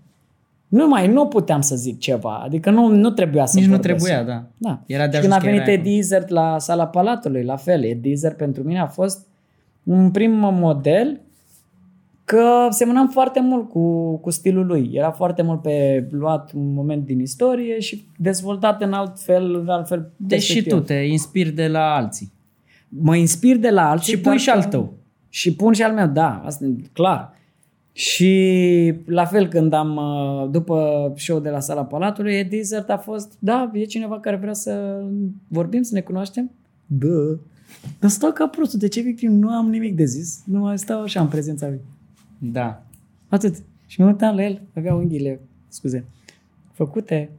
Nu 0.69 0.89
mai, 0.89 1.09
nu 1.09 1.27
puteam 1.27 1.61
să 1.61 1.77
zic 1.77 1.99
ceva. 1.99 2.37
Adică 2.45 2.71
nu, 2.71 2.87
nu 2.87 3.11
trebuia 3.11 3.47
să 3.47 3.59
Nici 3.59 3.69
nu 3.69 3.79
trebuia, 3.79 4.23
da. 4.23 4.45
da. 4.57 4.81
Era 4.87 5.07
de 5.07 5.17
și 5.17 5.21
când 5.21 5.33
a 5.33 5.39
venit 5.39 5.67
Eddie 5.67 5.97
Izzard 5.97 6.33
la 6.33 6.59
sala 6.59 6.87
Palatului, 6.87 7.45
la 7.45 7.57
fel. 7.57 7.85
Eddie 7.85 8.11
Izzard 8.11 8.37
pentru 8.37 8.63
mine 8.63 8.81
a 8.81 8.87
fost 8.87 9.27
un 9.85 10.11
prim 10.11 10.31
model 10.33 11.21
că 12.25 12.67
semănam 12.71 13.09
foarte 13.09 13.41
mult 13.41 13.69
cu, 13.69 14.17
cu 14.17 14.31
stilul 14.31 14.67
lui. 14.67 14.91
Era 14.93 15.11
foarte 15.11 15.43
mult 15.43 15.63
pe 15.63 16.07
luat 16.11 16.53
un 16.53 16.73
moment 16.73 17.07
din 17.07 17.21
istorie 17.21 17.81
și 17.81 18.05
dezvoltat 18.17 18.83
în 18.83 18.93
alt 18.93 19.21
fel. 19.21 19.55
În 19.55 19.69
alt 19.69 19.89
fel 19.89 20.11
deci 20.17 20.43
și 20.43 20.63
tu 20.63 20.81
te 20.81 20.95
inspiri 20.95 21.51
de 21.51 21.69
la 21.69 21.95
alții. 21.95 22.33
Mă 22.89 23.17
inspir 23.17 23.57
de 23.57 23.71
la 23.71 23.91
alții. 23.91 24.15
Și 24.15 24.21
pui 24.21 24.39
și 24.39 24.51
al 24.51 24.65
tău. 24.65 24.93
Și 25.29 25.55
pun 25.55 25.73
și 25.73 25.83
al 25.83 25.93
meu, 25.93 26.07
da, 26.07 26.43
asta 26.45 26.65
e 26.65 26.75
clar. 26.93 27.33
Și 27.93 28.95
la 29.07 29.25
fel 29.25 29.49
când 29.49 29.73
am, 29.73 29.97
uh, 29.97 30.51
după 30.51 31.13
show 31.17 31.41
de 31.41 31.51
la 31.51 31.61
Sala 31.61 31.85
Palatului, 31.85 32.35
e 32.35 32.43
desert 32.43 32.91
a 32.91 32.97
fost, 32.97 33.37
da, 33.39 33.71
e 33.73 33.85
cineva 33.85 34.21
care 34.21 34.37
vrea 34.37 34.53
să 34.53 35.03
vorbim, 35.49 35.83
să 35.83 35.95
ne 35.95 36.01
cunoaștem? 36.01 36.51
Da. 36.87 37.39
Dar 38.01 38.11
stau 38.11 38.31
ca 38.33 38.47
prostul, 38.47 38.79
de 38.79 38.89
ce 38.89 39.01
victim? 39.01 39.33
Nu 39.33 39.49
am 39.51 39.69
nimic 39.71 39.95
de 39.97 40.05
zis, 40.05 40.43
nu 40.47 40.59
mai 40.59 40.79
stau 40.79 41.03
așa 41.03 41.21
în 41.21 41.29
prezența 41.29 41.69
lui. 41.69 41.81
Da. 42.39 42.87
Atât. 43.29 43.63
Și 43.87 44.01
mă 44.01 44.07
uitam 44.07 44.35
la 44.35 44.45
el, 44.45 44.63
avea 44.77 44.95
unghiile, 44.95 45.41
scuze, 45.69 46.05
făcute. 46.73 47.31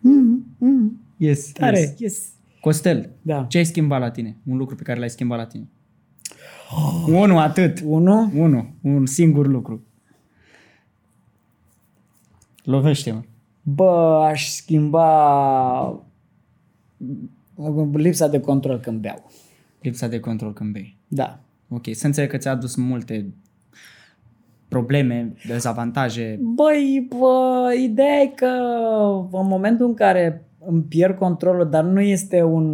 Mm, 0.00 0.44
mm. 0.58 1.00
Yes, 1.16 1.52
Tare, 1.52 1.78
yes. 1.78 1.98
yes. 1.98 2.28
Costel, 2.60 3.10
Da. 3.22 3.44
ce 3.48 3.58
ai 3.58 3.64
schimbat 3.64 4.00
la 4.00 4.10
tine? 4.10 4.36
Un 4.46 4.56
lucru 4.56 4.74
pe 4.74 4.82
care 4.82 4.98
l-ai 4.98 5.10
schimbat 5.10 5.38
la 5.38 5.46
tine? 5.46 5.68
Unu, 7.06 7.38
atât. 7.38 7.82
Unu, 7.84 8.32
Unu. 8.36 8.74
Un 8.80 9.06
singur 9.06 9.46
lucru. 9.46 9.82
Lovește-mă. 12.64 13.22
bă, 13.62 14.22
aș 14.30 14.48
schimba 14.48 16.04
lipsa 17.92 18.28
de 18.28 18.40
control 18.40 18.80
când 18.80 19.00
beau. 19.00 19.30
Lipsa 19.80 20.08
de 20.08 20.20
control 20.20 20.52
când 20.52 20.72
bei. 20.72 20.96
Da. 21.08 21.40
Ok, 21.68 21.84
să 21.92 22.06
înțeleg 22.06 22.30
că 22.30 22.36
ți-a 22.36 22.50
adus 22.50 22.74
multe 22.74 23.34
probleme, 24.68 25.34
dezavantaje. 25.46 26.38
Băi, 26.40 27.08
bă, 27.18 27.74
ideea 27.82 28.20
e 28.20 28.26
că 28.26 28.46
în 29.32 29.46
momentul 29.46 29.86
în 29.86 29.94
care 29.94 30.44
îmi 30.66 30.82
pierd 30.82 31.16
controlul, 31.18 31.68
dar 31.70 31.84
nu 31.84 32.00
este 32.00 32.42
un, 32.42 32.64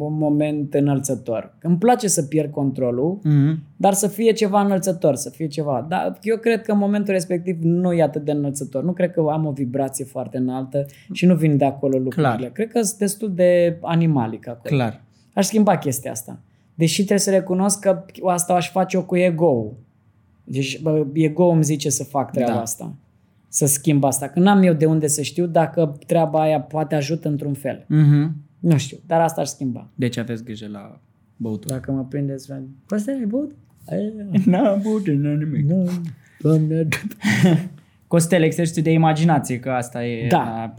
un 0.00 0.16
moment 0.18 0.74
înălțător. 0.74 1.54
Îmi 1.62 1.76
place 1.78 2.08
să 2.08 2.22
pierd 2.22 2.50
controlul, 2.50 3.18
Mm-hmm. 3.18 3.58
dar 3.76 3.92
să 3.92 4.06
fie 4.08 4.32
ceva 4.32 4.60
înălțător, 4.60 5.14
să 5.14 5.30
fie 5.30 5.46
ceva. 5.46 5.86
Dar 5.88 6.18
eu 6.22 6.36
cred 6.36 6.62
că 6.62 6.72
în 6.72 6.78
momentul 6.78 7.12
respectiv 7.12 7.56
nu 7.62 7.92
e 7.92 8.02
atât 8.02 8.24
de 8.24 8.30
înălțător. 8.30 8.82
Nu 8.84 8.92
cred 8.92 9.10
că 9.10 9.26
am 9.30 9.46
o 9.46 9.50
vibrație 9.50 10.04
foarte 10.04 10.36
înaltă 10.36 10.86
și 11.12 11.26
nu 11.26 11.34
vin 11.34 11.56
de 11.56 11.64
acolo 11.64 11.98
lucrurile. 11.98 12.36
Clar. 12.36 12.50
Cred 12.50 12.68
că 12.72 12.82
sunt 12.82 12.98
destul 12.98 13.34
de 13.34 13.78
animalic 13.82 14.48
acolo. 14.48 14.74
Clar. 14.76 15.00
Aș 15.34 15.44
schimba 15.46 15.76
chestia 15.78 16.10
asta. 16.10 16.38
Deși 16.74 16.96
trebuie 16.96 17.18
să 17.18 17.30
recunosc 17.30 17.80
că 17.80 18.04
asta 18.24 18.54
aș 18.54 18.70
face-o 18.70 19.02
cu 19.02 19.16
ego 19.16 19.72
Deci 20.44 20.80
bă, 20.82 21.06
ego 21.12 21.44
îmi 21.44 21.62
zice 21.64 21.90
să 21.90 22.04
fac 22.04 22.30
treaba 22.32 22.52
Da. 22.52 22.60
asta. 22.60 22.92
Să 23.48 23.66
schimb 23.66 24.04
asta. 24.04 24.28
Că 24.28 24.38
n-am 24.38 24.62
eu 24.62 24.72
de 24.74 24.86
unde 24.86 25.06
să 25.06 25.22
știu 25.22 25.46
dacă 25.46 25.98
treaba 26.06 26.40
aia 26.40 26.60
poate 26.60 26.94
ajută 26.94 27.28
într-un 27.28 27.52
fel. 27.54 27.84
Mm-hmm. 27.84 28.30
Nu 28.58 28.76
știu, 28.76 28.96
dar 29.06 29.20
asta 29.20 29.40
aș 29.40 29.48
schimba. 29.48 29.90
Deci 29.94 30.16
aveți 30.16 30.44
grijă 30.44 30.68
la 30.72 31.00
băutură. 31.36 31.74
Dacă 31.74 31.92
mă 31.92 32.04
prindeți, 32.04 32.52
păi 32.86 32.98
stai, 33.00 33.14
ai 33.14 33.24
băut? 33.24 33.54
N-am 34.46 34.80
băut 34.82 35.06
nimic. 35.06 35.64
Nu, 35.70 35.90
doamne, 36.40 36.88
Costel, 38.06 38.42
exercițiu 38.42 38.82
de 38.82 38.90
imaginație, 38.92 39.58
că 39.60 39.70
asta 39.70 40.04
e... 40.06 40.26
Da. 40.28 40.74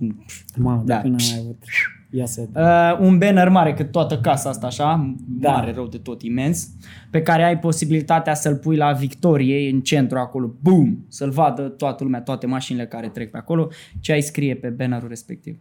Mamă, 0.57 0.83
Da. 0.85 0.95
dacă 0.95 1.07
n-am 1.07 1.17
mai 1.29 1.39
avut. 1.39 1.63
Ia 2.11 2.25
să... 2.25 2.47
Uh, 2.55 3.05
un 3.07 3.17
banner 3.17 3.49
mare, 3.49 3.73
cât 3.73 3.91
toată 3.91 4.19
casa 4.19 4.49
asta 4.49 4.67
așa, 4.67 5.13
Da. 5.27 5.51
mare 5.51 5.71
rău 5.71 5.87
de 5.87 5.97
tot, 5.97 6.21
imens, 6.21 6.69
pe 7.11 7.21
care 7.21 7.43
ai 7.43 7.59
posibilitatea 7.59 8.33
să-l 8.33 8.55
pui 8.55 8.75
la 8.75 8.91
Victoriei, 8.91 9.69
în 9.69 9.81
centru 9.81 10.17
acolo, 10.17 10.53
boom, 10.61 10.97
să-l 11.07 11.29
vadă 11.29 11.61
toată 11.61 12.03
lumea, 12.03 12.21
toate 12.21 12.45
mașinile 12.45 12.85
care 12.85 13.09
trec 13.09 13.31
pe 13.31 13.37
acolo, 13.37 13.67
ce 13.99 14.11
ai 14.11 14.21
scrie 14.21 14.55
pe 14.55 14.67
bannerul 14.69 15.07
respectiv. 15.07 15.57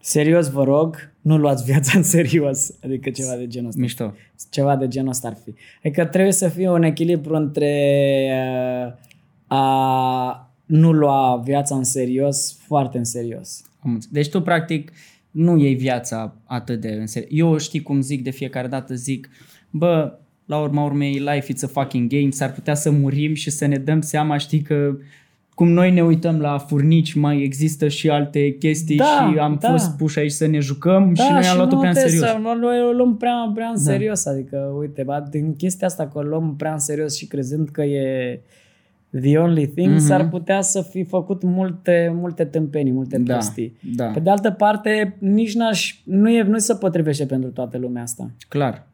Serios, 0.00 0.50
vă 0.50 0.64
rog, 0.64 1.12
nu 1.20 1.36
luați 1.36 1.64
viața 1.64 1.98
în 1.98 2.02
serios. 2.02 2.74
Adică 2.84 3.10
ceva 3.10 3.34
de 3.36 3.46
genul 3.46 3.68
ăsta. 3.68 3.80
Mișto. 3.80 4.14
Ceva 4.50 4.76
de 4.76 4.88
genul 4.88 5.08
ăsta 5.08 5.28
ar 5.28 5.36
fi. 5.44 5.54
Adică 5.84 6.04
trebuie 6.04 6.32
să 6.32 6.48
fie 6.48 6.70
un 6.70 6.82
echilibru 6.82 7.34
între 7.34 7.70
uh, 8.86 8.92
a 9.46 10.51
nu 10.66 10.92
lua 10.92 11.42
viața 11.44 11.76
în 11.76 11.84
serios, 11.84 12.56
foarte 12.66 12.98
în 12.98 13.04
serios. 13.04 13.62
Am 13.78 13.92
înțeles. 13.92 14.12
Deci 14.12 14.30
tu, 14.30 14.42
practic, 14.42 14.92
nu 15.30 15.56
iei 15.56 15.74
viața 15.74 16.34
atât 16.44 16.80
de 16.80 16.88
în 16.88 17.06
serios. 17.06 17.30
Eu 17.34 17.58
știi 17.58 17.82
cum 17.82 18.00
zic 18.00 18.22
de 18.22 18.30
fiecare 18.30 18.68
dată, 18.68 18.94
zic, 18.94 19.28
bă, 19.70 20.18
la 20.46 20.58
urma 20.58 20.84
urmei, 20.84 21.12
life 21.12 21.52
it's 21.52 21.62
a 21.64 21.66
fucking 21.66 22.10
game, 22.10 22.30
s-ar 22.30 22.52
putea 22.52 22.74
să 22.74 22.90
murim 22.90 23.34
și 23.34 23.50
să 23.50 23.66
ne 23.66 23.76
dăm 23.76 24.00
seama, 24.00 24.36
știi 24.36 24.60
că 24.62 24.96
cum 25.54 25.68
noi 25.68 25.90
ne 25.90 26.04
uităm 26.04 26.40
la 26.40 26.58
furnici, 26.58 27.12
mai 27.14 27.42
există 27.42 27.88
și 27.88 28.10
alte 28.10 28.56
chestii 28.58 28.96
Da, 28.96 29.04
și 29.04 29.38
am 29.38 29.58
da. 29.60 29.70
fost 29.70 29.96
puși 29.96 30.18
aici 30.18 30.30
să 30.30 30.46
ne 30.46 30.58
jucăm 30.58 31.14
și 31.14 31.22
noi 31.30 31.46
am 31.46 31.56
luat-o 31.56 31.74
nu 31.74 31.78
prea 31.80 31.90
în 31.90 31.94
trebuie 31.96 32.18
serios. 32.18 32.34
Să, 32.34 32.38
nu 32.42 32.54
noi 32.54 32.82
o 32.88 32.92
luăm 32.92 33.16
prea, 33.16 33.50
prea 33.54 33.68
în 33.68 33.74
Da. 33.74 33.80
serios. 33.80 34.26
Adică, 34.26 34.56
uite, 34.78 35.02
ba, 35.02 35.20
din 35.30 35.56
chestia 35.56 35.86
asta 35.86 36.08
că 36.08 36.18
o 36.18 36.22
luăm 36.22 36.56
prea 36.56 36.72
în 36.72 36.78
serios 36.78 37.16
și 37.16 37.26
crezând 37.26 37.68
că 37.68 37.82
e 37.82 38.40
the 39.20 39.38
only 39.38 39.66
thing, 39.66 39.88
Mhm. 39.90 39.98
s-ar 39.98 40.28
putea 40.28 40.60
să 40.60 40.82
fi 40.82 41.04
făcut 41.04 41.42
multe, 41.42 42.12
multe 42.20 42.44
tâmpenii, 42.44 42.92
multe 42.92 43.18
Da, 43.18 43.32
prostii. 43.32 43.76
da. 43.94 44.04
Pe 44.04 44.20
de 44.20 44.30
altă 44.30 44.50
parte, 44.50 45.16
nici 45.18 45.54
n-aș, 45.54 45.94
nu, 46.04 46.30
e, 46.30 46.42
nu 46.42 46.58
se 46.58 46.74
potrivește 46.74 47.26
pentru 47.26 47.50
toată 47.50 47.78
lumea 47.78 48.02
asta. 48.02 48.30
Clar. 48.48 48.86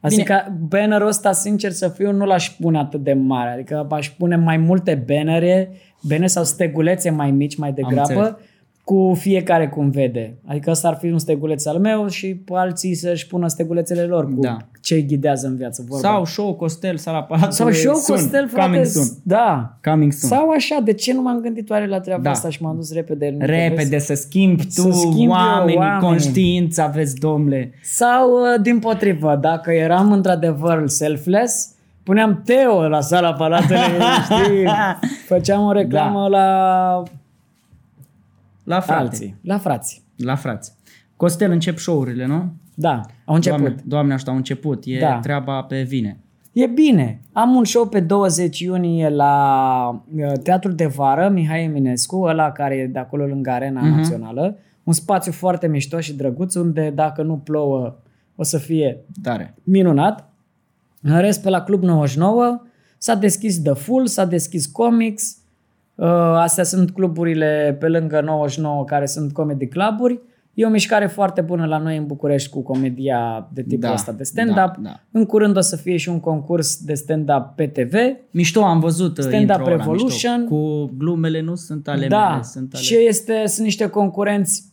Adică 0.00 0.56
bannerul 0.68 1.06
ăsta, 1.06 1.32
sincer 1.32 1.70
să 1.70 1.88
fiu, 1.88 2.12
nu 2.12 2.24
l-aș 2.24 2.50
pune 2.50 2.78
atât 2.78 3.04
de 3.04 3.12
mare. 3.12 3.50
Adică 3.50 3.86
aș 3.90 4.10
pune 4.10 4.36
mai 4.36 4.56
multe 4.56 5.04
bannere, 5.06 5.70
bannere 6.02 6.26
sau 6.26 6.44
stegulețe 6.44 7.10
mai 7.10 7.30
mici 7.30 7.56
mai 7.56 7.68
înțeles. 7.76 8.08
degrabă, 8.08 8.40
cu 8.88 9.14
fiecare 9.18 9.68
cum 9.68 9.90
vede. 9.90 10.34
Adică 10.46 10.70
ăsta 10.70 10.88
ar 10.88 10.96
fi 11.00 11.06
un 11.10 11.18
steguleț 11.18 11.66
al 11.66 11.78
meu 11.78 12.06
și 12.08 12.40
alții 12.52 12.94
să-și 12.94 13.26
pună 13.26 13.48
stegulețele 13.48 14.02
lor 14.02 14.24
cu 14.34 14.40
Da. 14.40 14.56
ce 14.80 14.94
îi 14.94 15.06
ghidează 15.06 15.46
în 15.46 15.56
viață. 15.56 15.84
Vorba. 15.88 16.08
Sau 16.08 16.24
show 16.24 16.54
Costel, 16.54 16.96
sala 16.96 17.22
Palatului. 17.22 17.54
sau 17.54 17.70
și 17.70 17.86
eu, 17.86 17.92
soon. 17.94 18.18
Costel, 18.18 18.48
frate. 18.48 18.66
Coming 18.68 18.84
soon. 18.86 19.06
Da. 19.22 19.78
Coming 19.82 20.12
soon. 20.12 20.30
Sau 20.32 20.50
așa, 20.50 20.80
de 20.84 20.92
ce 20.92 21.12
nu 21.12 21.22
m-am 21.22 21.40
gândit 21.40 21.70
oare 21.70 21.86
la 21.86 22.00
treaba 22.00 22.22
Da. 22.22 22.30
asta 22.30 22.48
și 22.50 22.62
m-am 22.62 22.76
dus 22.76 22.92
repede? 22.92 23.26
în 23.26 23.38
Repede 23.38 23.64
internet? 23.70 24.00
să 24.00 24.14
schimbi 24.14 24.62
tu 24.64 24.70
Să 24.70 24.90
schimb 24.90 25.16
eu 25.18 25.30
oamenii, 25.30 25.76
oamenii. 25.76 26.06
conștiință 26.06 26.82
aveți, 26.82 27.14
domnule. 27.14 27.72
Sau, 27.82 28.30
uh, 28.30 28.60
din 28.62 28.78
potrivă, 28.78 29.38
dacă 29.40 29.70
eram 29.72 30.12
într-adevăr 30.12 30.82
selfless, 30.86 31.74
puneam 32.02 32.42
Teo 32.44 32.88
la 32.88 33.00
sala 33.00 33.32
Palatului, 33.32 33.78
știi? 34.24 34.64
Făceam 35.26 35.64
o 35.64 35.72
reclamă 35.72 36.20
Da. 36.30 36.38
la 36.38 37.02
La 38.68 38.80
frate. 38.80 39.00
alții, 39.02 39.36
la 39.42 39.58
frați. 39.58 40.02
La 40.16 40.34
frați. 40.34 40.72
Costel, 41.16 41.50
încep 41.50 41.78
show-urile, 41.78 42.26
nu? 42.26 42.52
Da, 42.74 43.00
au 43.24 43.34
început. 43.34 43.58
Doamne, 43.60 43.82
doamne 43.84 44.12
așa, 44.12 44.30
au 44.30 44.36
început. 44.36 44.82
E 44.86 44.98
Da. 44.98 45.18
treaba 45.20 45.62
pe 45.62 45.82
vine. 45.82 46.20
E 46.52 46.66
bine. 46.66 47.20
Am 47.32 47.54
un 47.54 47.64
show 47.64 47.86
pe 47.88 48.00
20 48.00 48.60
iunie 48.60 49.08
la 49.08 50.04
uh, 50.16 50.32
Teatrul 50.42 50.74
de 50.74 50.86
Vară, 50.86 51.28
Mihai 51.28 51.62
Eminescu, 51.64 52.20
ăla 52.22 52.52
care 52.52 52.74
e 52.76 52.86
de 52.86 52.98
acolo 52.98 53.26
lângă 53.26 53.50
Arena 53.50 53.80
Mhm. 53.80 53.96
Națională. 53.96 54.56
Un 54.84 54.92
spațiu 54.92 55.32
foarte 55.32 55.66
mișto 55.66 56.00
și 56.00 56.14
drăguț, 56.14 56.54
unde 56.54 56.90
dacă 56.94 57.22
nu 57.22 57.36
plouă 57.36 57.98
o 58.36 58.42
să 58.42 58.58
fie 58.58 58.98
Tare. 59.22 59.54
minunat. 59.62 60.30
În 61.02 61.20
rest, 61.20 61.42
pe 61.42 61.48
la 61.48 61.60
Club 61.62 61.82
99 61.82 62.62
s-a 62.98 63.14
deschis 63.14 63.58
The 63.62 63.72
Full, 63.72 64.06
s-a 64.06 64.24
deschis 64.24 64.66
Comics. 64.66 65.36
Uh, 65.98 66.06
Astea 66.34 66.64
sunt 66.64 66.90
cluburile 66.90 67.76
pe 67.80 67.88
lângă 67.88 68.20
99 68.20 68.84
care 68.84 69.06
sunt 69.06 69.32
comedy 69.32 69.66
cluburi. 69.66 70.20
E 70.54 70.66
o 70.66 70.68
mișcare 70.68 71.06
foarte 71.06 71.40
bună 71.40 71.66
la 71.66 71.78
noi 71.78 71.96
în 71.96 72.06
București 72.06 72.50
cu 72.50 72.62
comedia 72.62 73.48
de 73.52 73.62
tipul 73.62 73.78
Da, 73.78 73.92
ăsta 73.92 74.12
de 74.12 74.22
stand-up. 74.22 74.56
da, 74.56 74.72
da. 74.78 75.00
În 75.10 75.24
curând 75.26 75.56
o 75.56 75.60
să 75.60 75.76
fie 75.76 75.96
și 75.96 76.08
un 76.08 76.20
concurs 76.20 76.84
de 76.84 76.94
stand-up 76.94 77.52
pe 77.54 77.66
TV. 77.66 77.94
Mișto, 78.30 78.62
am 78.62 78.80
văzut 78.80 79.18
uh, 79.18 79.24
Stand-up 79.24 79.40
intro-ul 79.40 79.72
ăla, 79.72 79.76
Revolution. 79.76 80.40
Mișto. 80.40 80.54
Cu 80.54 80.90
glumele 80.98 81.40
nu 81.40 81.54
sunt 81.54 81.88
ale 81.88 82.06
da, 82.06 82.28
mele, 82.30 82.42
sunt 82.42 82.72
ale 82.74 82.82
și 82.82 82.96
este, 83.06 83.42
sunt 83.46 83.64
niște 83.64 83.86
concurenți 83.88 84.64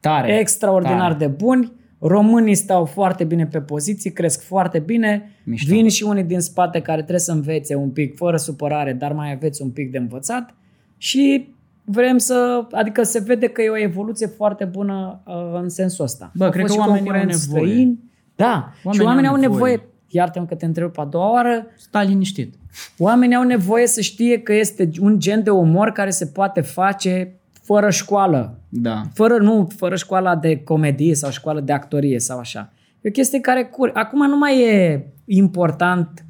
tare. 0.00 0.38
extraordinar 0.38 1.12
tare. 1.12 1.14
de 1.14 1.26
buni. 1.26 1.72
Românii 1.98 2.54
stau 2.54 2.84
foarte 2.84 3.24
bine 3.24 3.46
pe 3.46 3.60
poziții, 3.60 4.12
cresc 4.12 4.42
foarte 4.42 4.78
bine. 4.78 5.30
Mișto. 5.44 5.74
Vin 5.74 5.88
și 5.88 6.02
unii 6.02 6.24
din 6.24 6.40
spate 6.40 6.80
care 6.80 6.98
trebuie 6.98 7.20
să 7.20 7.32
învețe 7.32 7.74
un 7.74 7.90
pic, 7.90 8.16
fără 8.16 8.36
supărare, 8.36 8.92
dar 8.92 9.12
mai 9.12 9.32
aveți 9.32 9.62
un 9.62 9.70
pic 9.70 9.90
de 9.90 9.98
învățat. 9.98 10.54
Și 10.98 11.54
vrem 11.84 12.18
să, 12.18 12.66
adică 12.70 13.02
se 13.02 13.18
vede 13.18 13.46
că 13.46 13.62
e 13.62 13.68
o 13.68 13.78
evoluție 13.78 14.26
foarte 14.26 14.64
bună 14.64 15.22
uh, 15.26 15.60
în 15.62 15.68
sensul 15.68 16.04
ăsta. 16.04 16.30
Bă, 16.34 16.44
Au 16.44 16.50
cred 16.50 16.66
fost 16.66 16.76
că 16.76 16.82
și 16.82 16.88
oamenii 16.88 17.08
au 17.08 17.14
concurenți 17.14 17.48
nevoie. 17.48 17.70
Străini. 17.70 17.98
Da, 18.36 18.72
și 18.74 18.86
Oamenii 18.86 19.06
oamenii 19.06 19.28
au 19.28 19.34
au 19.34 19.40
nevoie, 19.40 19.70
nevoie. 19.72 19.88
iartă-mă 20.08 20.46
că 20.46 20.54
te 20.54 20.64
întreb 20.64 20.90
pe 20.92 21.00
a 21.00 21.04
doua 21.04 21.32
oară, 21.32 21.66
Stai 21.76 22.06
liniștit. 22.06 22.54
Oamenii 22.98 23.36
au 23.36 23.42
nevoie 23.42 23.86
să 23.86 24.00
știe 24.00 24.38
că 24.38 24.52
este 24.52 24.90
un 25.00 25.18
gen 25.18 25.42
de 25.42 25.50
umor 25.50 25.90
care 25.90 26.10
se 26.10 26.26
poate 26.26 26.60
face 26.60 27.40
fără 27.62 27.90
școală. 27.90 28.58
Da. 28.68 29.02
Fără, 29.14 29.36
nu, 29.36 29.68
fără 29.76 29.96
școala 29.96 30.36
de 30.36 30.56
comedie 30.62 31.14
sau 31.14 31.30
școală 31.30 31.60
de 31.60 31.72
actorie 31.72 32.18
sau 32.18 32.38
așa. 32.38 32.72
E 33.00 33.08
o 33.08 33.12
chestie 33.12 33.40
care 33.40 33.64
cur. 33.64 33.90
Acum 33.94 34.28
nu 34.28 34.36
mai 34.36 34.60
e 34.60 35.06
important 35.24 36.24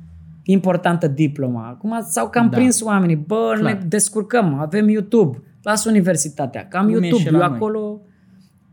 importantă 0.50 1.06
diploma. 1.06 1.68
Acum 1.68 1.98
s-au 2.08 2.28
cam 2.28 2.42
Da. 2.44 2.48
da. 2.50 2.56
prins 2.56 2.80
oamenii. 2.82 3.16
Bă, 3.16 3.52
Clar. 3.58 3.72
ne 3.72 3.80
descurcăm, 3.86 4.54
avem 4.54 4.88
YouTube. 4.88 5.42
Las 5.62 5.84
universitatea, 5.84 6.66
că 6.68 6.76
am 6.76 6.84
Cum 6.84 6.92
e 7.02 7.06
YouTube. 7.06 7.22
și 7.22 7.30
la 7.30 7.38
Eu 7.42 7.48
noi. 7.48 7.56
acolo 7.56 8.00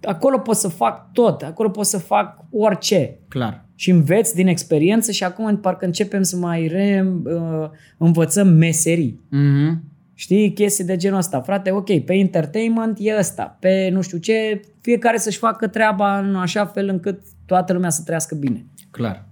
acolo 0.01 0.37
pot 0.37 0.55
să 0.55 0.67
fac 0.67 1.11
tot, 1.11 1.41
acolo 1.41 1.69
pot 1.69 1.85
să 1.85 1.97
fac 1.97 2.37
orice. 2.51 3.17
Clar. 3.27 3.65
Și 3.75 3.89
înveți 3.91 4.35
din 4.35 4.47
experiență 4.47 5.11
și 5.11 5.23
acum 5.23 5.57
parcă 5.57 5.85
începem 5.85 6.21
să 6.21 6.37
mai 6.37 6.67
re, 6.67 7.07
uh, 7.23 7.69
învățăm 7.97 8.47
meserii. 8.47 9.19
Mhm. 9.29 9.83
Știi, 10.13 10.53
chestii 10.53 10.83
de 10.85 10.95
genul 10.95 11.17
ăsta. 11.17 11.41
Frate, 11.41 11.71
ok, 11.71 11.99
pe 11.99 12.13
entertainment 12.13 12.97
e 13.01 13.15
ăsta, 13.19 13.57
pe 13.59 13.89
nu 13.91 14.01
știu 14.01 14.17
ce, 14.17 14.59
fiecare 14.81 15.17
să-și 15.17 15.37
facă 15.37 15.67
treaba 15.67 16.19
în 16.19 16.35
așa 16.35 16.65
fel 16.65 16.87
încât 16.89 17.21
toată 17.45 17.73
lumea 17.73 17.89
să 17.89 18.01
trăiască 18.03 18.35
bine. 18.35 18.65
Clar. 18.91 19.25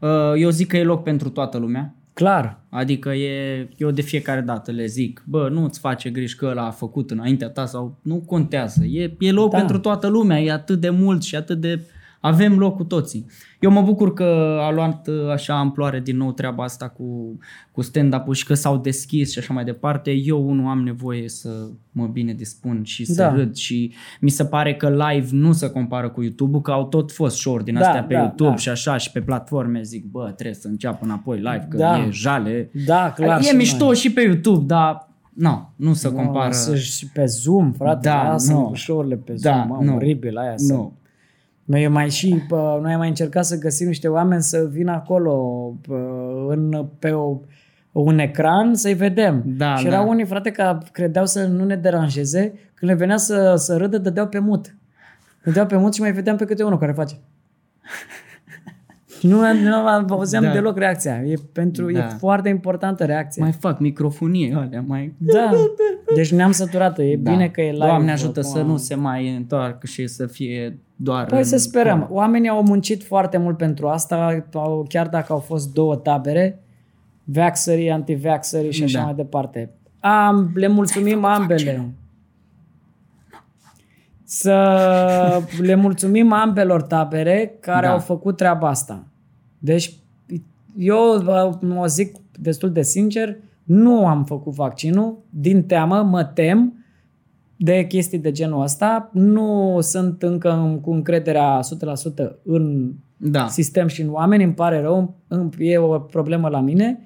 Uh, 0.00 0.32
Eu 0.36 0.50
zic 0.50 0.68
că 0.68 0.76
e 0.76 0.84
loc 0.84 1.02
pentru 1.02 1.28
toată 1.28 1.58
lumea. 1.58 1.94
Clar. 2.12 2.60
Adică 2.68 3.08
e, 3.08 3.68
eu 3.76 3.90
de 3.90 4.00
fiecare 4.02 4.40
dată 4.40 4.70
le 4.70 4.86
zic, 4.86 5.22
bă, 5.26 5.48
nu-ți 5.48 5.78
face 5.78 6.10
griji 6.10 6.36
că 6.36 6.46
ăla 6.46 6.66
a 6.66 6.70
făcut 6.70 7.10
înaintea 7.10 7.48
ta 7.48 7.66
sau 7.66 7.98
nu 8.02 8.16
contează. 8.16 8.84
E, 8.84 9.16
e 9.18 9.32
loc 9.32 9.50
Da. 9.50 9.56
pentru 9.56 9.78
toată 9.78 10.06
lumea, 10.08 10.40
e 10.40 10.52
atât 10.52 10.80
de 10.80 10.90
mult 10.90 11.22
și 11.22 11.36
atât 11.36 11.60
de... 11.60 11.80
Avem 12.22 12.58
loc 12.58 12.76
cu 12.76 12.84
toții. 12.84 13.26
Eu 13.60 13.70
mă 13.70 13.82
bucur 13.82 14.12
că 14.12 14.58
a 14.60 14.70
luat 14.72 15.08
uh, 15.08 15.30
așa 15.32 15.58
amploare 15.58 16.00
din 16.00 16.16
nou 16.16 16.32
treaba 16.32 16.62
asta 16.64 16.88
cu, 16.88 17.38
cu 17.72 17.82
stand-up-ul 17.82 18.34
și 18.34 18.44
că 18.46 18.54
s-au 18.54 18.76
deschis 18.76 19.32
și 19.32 19.38
așa 19.38 19.52
mai 19.52 19.64
departe. 19.64 20.10
Eu 20.10 20.48
unul 20.48 20.66
am 20.70 20.82
nevoie 20.82 21.28
să 21.28 21.48
mă 21.92 22.06
bine 22.06 22.32
dispun 22.32 22.82
și 22.84 23.04
să 23.04 23.22
Da. 23.22 23.34
râd 23.34 23.54
și 23.54 23.92
mi 24.20 24.30
se 24.30 24.44
pare 24.44 24.74
că 24.74 24.88
live 25.10 25.28
nu 25.30 25.52
se 25.52 25.70
compară 25.70 26.08
cu 26.08 26.22
YouTube-ul, 26.22 26.60
că 26.60 26.70
au 26.70 26.84
tot 26.86 27.12
fost 27.12 27.36
show-uri 27.36 27.64
din 27.64 27.74
Da, 27.74 27.80
astea 27.86 28.04
pe 28.04 28.14
da, 28.14 28.20
YouTube 28.20 28.50
da. 28.50 28.56
și 28.56 28.68
așa 28.68 28.96
și 28.96 29.10
pe 29.12 29.20
platforme. 29.20 29.82
Zic, 29.82 30.04
bă, 30.04 30.32
trebuie 30.36 30.54
să 30.56 30.68
înceapă 30.68 30.98
înapoi 31.04 31.36
live, 31.36 31.66
că 31.70 31.76
Da. 31.76 31.98
e 31.98 32.10
jale. 32.10 32.70
Da, 32.86 33.12
clar. 33.16 33.40
e 33.40 33.42
și 33.42 33.56
mișto 33.56 33.84
noi. 33.84 33.94
și 33.96 34.12
pe 34.12 34.20
YouTube, 34.20 34.64
dar 34.66 35.08
nu, 35.34 35.68
nu 35.76 35.92
se 35.92 36.12
compară. 36.12 36.46
Nu, 36.46 36.52
să- 36.52 36.76
și 36.76 37.06
pe 37.08 37.24
Zoom, 37.24 37.72
frate, 37.72 38.08
Da, 38.08 38.22
da, 38.22 38.28
lasă 38.30 38.52
nu. 38.52 38.72
show-urile 38.74 39.16
pe 39.16 39.34
Da, 39.40 39.50
Zoom, 39.66 39.66
mă, 39.68 39.84
nu. 39.84 39.94
oribil 39.94 40.36
aia. 40.36 40.56
Să... 40.56 40.72
Nu. 40.72 40.92
Noi 41.70 41.88
mai 41.88 42.10
și, 42.10 42.44
pă, 42.48 42.78
noi 42.82 42.92
am 42.92 42.98
mai 42.98 43.08
încercat 43.08 43.44
să 43.44 43.58
găsim 43.58 43.86
niște 43.86 44.08
oameni 44.08 44.42
să 44.42 44.68
vină 44.70 44.92
acolo 44.92 45.32
pă, 45.86 45.96
în, 46.48 46.86
pe 46.98 47.10
o, 47.10 47.40
un 47.92 48.18
ecran 48.18 48.74
să-i 48.74 48.94
vedem. 48.94 49.42
Da, 49.46 49.76
și 49.76 49.84
da. 49.84 49.90
erau 49.90 50.08
unii, 50.08 50.24
frate, 50.24 50.50
că 50.50 50.78
credeau 50.92 51.26
să 51.26 51.46
nu 51.46 51.64
ne 51.64 51.76
deranjeze, 51.76 52.52
când 52.74 52.90
le 52.90 52.96
venea 52.96 53.16
să, 53.16 53.54
să 53.56 53.76
râdă, 53.76 53.98
dădeau 53.98 54.26
pe 54.26 54.38
mut. 54.38 54.76
Dădeau 55.44 55.66
pe 55.66 55.76
mut 55.76 55.94
și 55.94 56.00
mai 56.00 56.12
vedeam 56.12 56.36
pe 56.36 56.44
câte 56.44 56.62
unul 56.62 56.78
care 56.78 56.92
face. 56.92 57.14
Și 59.20 59.26
nu, 59.26 59.40
nu 59.52 59.74
auzeam 60.08 60.42
Da. 60.42 60.48
da. 60.48 60.54
deloc 60.54 60.78
reacția. 60.78 61.22
E, 61.26 61.34
pentru, 61.52 61.92
Da. 61.92 61.98
e 61.98 62.02
foarte 62.18 62.48
importantă 62.48 63.04
reacția. 63.04 63.42
Mai 63.42 63.52
fac 63.52 63.78
microfonie 63.78 64.54
alea, 64.56 64.84
mai... 64.86 65.14
Da. 65.18 65.50
Deci 66.14 66.32
ne-am 66.32 66.50
săturat 66.52 66.98
E 66.98 67.16
Da. 67.16 67.30
bine 67.30 67.48
că 67.48 67.60
e 67.60 67.70
live. 67.72 67.84
Doamne 67.84 68.12
ajută 68.12 68.40
acum. 68.40 68.52
să 68.52 68.62
nu 68.62 68.76
se 68.76 68.94
mai 68.94 69.36
întoarcă 69.36 69.86
și 69.86 70.06
să 70.06 70.26
fie 70.26 70.78
doar... 70.96 71.24
Păi 71.24 71.38
în- 71.38 71.44
să 71.44 71.56
sperăm. 71.56 72.06
Oamenii 72.10 72.48
au 72.48 72.62
muncit 72.62 73.02
foarte 73.04 73.36
mult 73.38 73.56
pentru 73.56 73.88
asta, 73.88 74.42
au- 74.52 74.84
chiar 74.88 75.08
dacă 75.08 75.32
au 75.32 75.38
fost 75.38 75.72
două 75.72 75.96
tabere, 75.96 76.62
vaxării, 77.24 77.90
antivaxării 77.90 78.72
și 78.72 78.82
așa 78.82 78.98
Da. 78.98 79.04
mai 79.04 79.14
departe. 79.14 79.70
Am, 80.00 80.50
le 80.54 80.68
mulțumim 80.68 81.24
ambele. 81.24 81.88
Să 84.24 85.42
le 85.60 85.74
mulțumim 85.74 86.32
ambelor 86.32 86.82
tabere 86.82 87.56
care 87.60 87.86
Da. 87.86 87.92
au 87.92 87.98
făcut 87.98 88.36
treaba 88.36 88.68
asta. 88.68 89.04
Deci, 89.62 89.92
eu 90.78 91.20
vă- 91.22 91.58
mă 91.60 91.86
zic 91.86 92.16
destul 92.40 92.72
de 92.72 92.82
sincer, 92.82 93.36
nu 93.64 94.06
am 94.06 94.24
făcut 94.24 94.54
vaccinul 94.54 95.18
din 95.30 95.62
teamă, 95.64 96.02
mă 96.02 96.24
tem 96.24 96.74
de 97.56 97.84
chestii 97.86 98.18
de 98.18 98.30
genul 98.32 98.62
ăsta. 98.62 99.10
Nu 99.12 99.78
sunt 99.80 100.22
încă 100.22 100.52
în- 100.52 100.80
cu 100.80 100.90
încrederea 100.90 101.60
100% 101.62 102.38
în 102.42 102.92
Da. 103.16 103.48
sistem 103.48 103.86
și 103.86 104.02
în 104.02 104.12
oameni, 104.12 104.44
îmi 104.44 104.54
pare 104.54 104.80
rău, 104.80 105.14
îmi- 105.28 105.50
e 105.58 105.78
o 105.78 105.98
problemă 105.98 106.48
la 106.48 106.60
mine, 106.60 106.98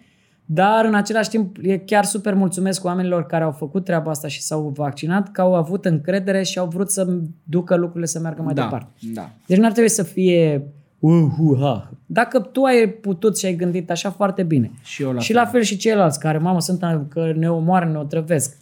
dar 0.44 0.84
în 0.84 0.94
același 0.94 1.28
timp 1.28 1.56
e 1.62 1.78
chiar 1.78 2.04
super 2.04 2.34
mulțumesc 2.34 2.84
oamenilor 2.84 3.26
care 3.26 3.44
au 3.44 3.50
făcut 3.50 3.84
treaba 3.84 4.10
asta 4.10 4.28
și 4.28 4.42
s-au 4.42 4.72
vaccinat, 4.76 5.32
că 5.32 5.40
au 5.40 5.54
avut 5.54 5.84
încredere 5.84 6.42
și 6.42 6.58
au 6.58 6.66
vrut 6.66 6.90
să 6.90 7.06
ducă 7.42 7.74
lucrurile 7.76 8.06
să 8.06 8.18
meargă 8.20 8.42
mai 8.42 8.54
da. 8.54 8.62
departe. 8.62 8.90
Da. 9.14 9.30
Deci 9.46 9.58
nu 9.58 9.64
ar 9.64 9.72
trebui 9.72 9.90
să 9.90 10.02
fie 10.02 10.66
uhuha. 11.06 11.90
Dacă 12.06 12.40
tu 12.40 12.62
ai 12.62 12.88
putut 12.88 13.38
și 13.38 13.46
ai 13.46 13.54
gândit 13.56 13.90
așa 13.90 14.10
foarte 14.10 14.42
bine. 14.42 14.70
Și 14.82 15.02
eu 15.02 15.12
la 15.12 15.20
și 15.20 15.32
fel. 15.32 15.42
la 15.42 15.46
fel 15.46 15.62
și 15.62 15.76
ceilalți 15.76 16.18
care, 16.18 16.38
mamă, 16.38 16.60
sunt 16.60 17.06
că 17.08 17.32
ne 17.36 17.50
omoară, 17.50 17.86
ne 17.90 17.98
otrăvesc. 17.98 18.56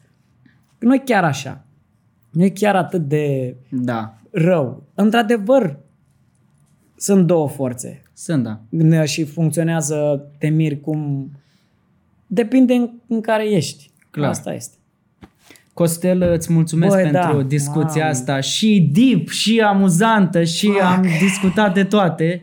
Nu 0.78 0.94
e 0.94 0.98
chiar 0.98 1.24
așa. 1.24 1.64
Nu 2.30 2.44
e 2.44 2.48
chiar 2.48 2.76
atât 2.76 3.08
de 3.08 3.56
Da. 3.70 4.14
rău. 4.30 4.82
Într-adevăr, 4.94 5.78
sunt 6.96 7.26
două 7.26 7.48
forțe 7.48 8.02
Sunt, 8.14 8.42
da. 8.44 8.60
Ne- 8.68 9.04
și 9.04 9.24
funcționează 9.24 10.26
te 10.38 10.48
miri 10.48 10.80
cum... 10.80 11.30
Depinde 12.26 12.74
în, 12.74 12.90
în 13.06 13.20
care 13.20 13.50
ești. 13.50 13.90
Clar. 14.10 14.28
Asta 14.28 14.54
este. 14.54 14.76
Costel, 15.86 16.22
îți 16.32 16.52
mulțumesc 16.52 16.94
Băi, 16.94 17.02
pentru 17.02 17.36
da. 17.36 17.42
discuția 17.42 18.00
Mamă. 18.02 18.10
asta 18.10 18.40
și 18.40 18.90
deep, 18.92 19.28
și 19.28 19.60
amuzantă, 19.60 20.44
și 20.44 20.70
am 20.94 21.06
discutat 21.20 21.74
de 21.74 21.84
toate. 21.84 22.42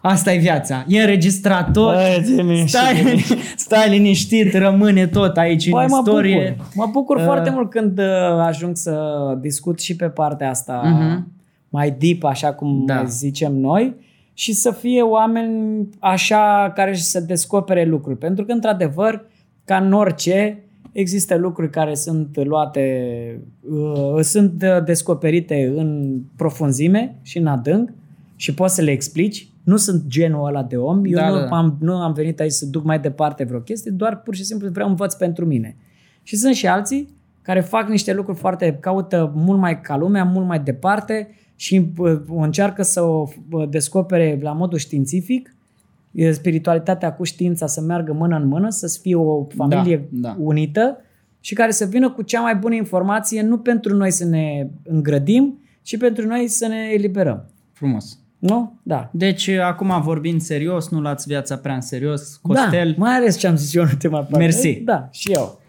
Asta 0.00 0.32
e 0.32 0.38
viața. 0.38 0.84
E 0.88 1.00
înregistrator. 1.00 1.94
Băi, 1.94 2.20
zi 2.24 2.32
liniștit. 2.32 2.68
Stai, 2.68 3.24
stai 3.56 3.88
liniștit, 3.88 4.54
rămâne 4.54 5.06
tot 5.06 5.36
aici 5.36 5.68
Băi, 5.70 5.82
în 5.84 5.88
mă 5.90 5.96
istorie. 5.98 6.54
bucur. 6.56 6.72
Mă 6.74 6.88
bucur 6.92 7.16
Uh. 7.16 7.22
foarte 7.24 7.50
mult 7.50 7.70
când 7.70 7.98
uh, 7.98 8.04
ajung 8.46 8.76
să 8.76 8.98
discut 9.40 9.80
și 9.80 9.96
pe 9.96 10.06
partea 10.08 10.50
asta 10.50 10.80
Mhm. 10.84 11.32
mai 11.68 11.90
deep, 11.98 12.24
așa 12.24 12.52
cum 12.52 12.82
Da. 12.86 12.94
mai 12.94 13.04
zicem 13.08 13.52
noi, 13.56 13.94
și 14.34 14.52
să 14.52 14.70
fie 14.70 15.02
oameni 15.02 15.88
așa 15.98 16.72
care 16.74 16.94
să 16.94 17.20
descopere 17.20 17.84
lucruri. 17.84 18.18
Pentru 18.18 18.44
că, 18.44 18.52
într-adevăr, 18.52 19.24
ca 19.64 19.76
în 19.76 19.92
orice, 19.92 20.63
există 20.94 21.36
lucruri 21.36 21.70
care 21.70 21.94
sunt 21.94 22.44
luate, 22.44 23.40
uh, 23.60 24.20
sunt 24.20 24.62
uh, 24.62 24.84
descoperite 24.84 25.72
în 25.76 26.20
profunzime 26.36 27.18
și 27.22 27.38
în 27.38 27.46
adânc 27.46 27.90
și 28.36 28.54
poți 28.54 28.74
să 28.74 28.82
le 28.82 28.90
explici. 28.90 29.48
Nu 29.64 29.76
sunt 29.76 30.06
genul 30.06 30.46
ăla 30.46 30.62
de 30.62 30.76
om. 30.76 31.04
Eu 31.04 31.12
Da, 31.12 31.28
nu, 31.28 31.34
da, 31.34 31.46
da. 31.46 31.56
Am, 31.56 31.76
nu 31.80 31.94
am 31.94 32.12
venit 32.12 32.40
aici 32.40 32.52
să 32.52 32.66
duc 32.66 32.84
mai 32.84 32.98
departe 32.98 33.44
vreo 33.44 33.60
chestie, 33.60 33.90
doar 33.90 34.20
pur 34.20 34.34
și 34.34 34.44
simplu 34.44 34.68
vreau 34.68 34.88
învăț 34.88 35.14
pentru 35.14 35.44
mine. 35.46 35.76
Și 36.22 36.36
sunt 36.36 36.54
și 36.54 36.66
alții 36.66 37.08
care 37.42 37.60
fac 37.60 37.88
niște 37.88 38.12
lucruri 38.12 38.38
foarte, 38.38 38.78
caută 38.80 39.32
mult 39.34 39.58
mai 39.58 39.80
ca 39.80 39.96
lumea, 39.96 40.24
mult 40.24 40.46
mai 40.46 40.60
departe 40.60 41.28
și 41.56 41.92
uh, 41.96 42.20
încearcă 42.28 42.82
să 42.82 43.02
o 43.02 43.28
uh, 43.50 43.68
descopere 43.68 44.38
la 44.42 44.52
modul 44.52 44.78
științific, 44.78 45.48
e 45.48 45.53
spiritualitatea 46.32 47.12
cu 47.12 47.24
știința 47.24 47.66
să 47.66 47.80
meargă 47.80 48.12
mână 48.12 48.36
în 48.36 48.46
mână, 48.46 48.70
să 48.70 48.98
fie 49.02 49.14
o 49.14 49.46
familie 49.56 50.08
Da, 50.10 50.28
da. 50.28 50.36
unită 50.38 50.96
și 51.40 51.54
care 51.54 51.70
să 51.70 51.84
vină 51.84 52.10
cu 52.10 52.22
cea 52.22 52.40
mai 52.40 52.56
bună 52.56 52.74
informație, 52.74 53.42
nu 53.42 53.58
pentru 53.58 53.96
noi 53.96 54.10
să 54.10 54.24
ne 54.24 54.68
îngrădim, 54.84 55.58
ci 55.82 55.98
pentru 55.98 56.26
noi 56.26 56.48
să 56.48 56.66
ne 56.66 56.88
eliberăm. 56.92 57.44
Frumos. 57.72 58.18
Nu? 58.38 58.78
Da. 58.82 59.10
Deci, 59.12 59.48
acum 59.48 60.00
vorbind 60.02 60.40
serios, 60.40 60.88
nu 60.88 61.00
luați 61.00 61.28
viața 61.28 61.56
prea 61.56 61.74
în 61.74 61.80
serios. 61.80 62.36
Costel, 62.36 62.88
Da, 62.88 63.04
mai 63.04 63.14
ales 63.14 63.38
ce 63.38 63.46
am 63.46 63.56
zis 63.56 63.74
eu 63.74 63.82
în 63.82 63.88
ultima 63.88 64.18
parte. 64.18 64.38
Mersi. 64.38 64.80
Da, 64.84 65.08
și 65.10 65.32
eu. 65.32 65.60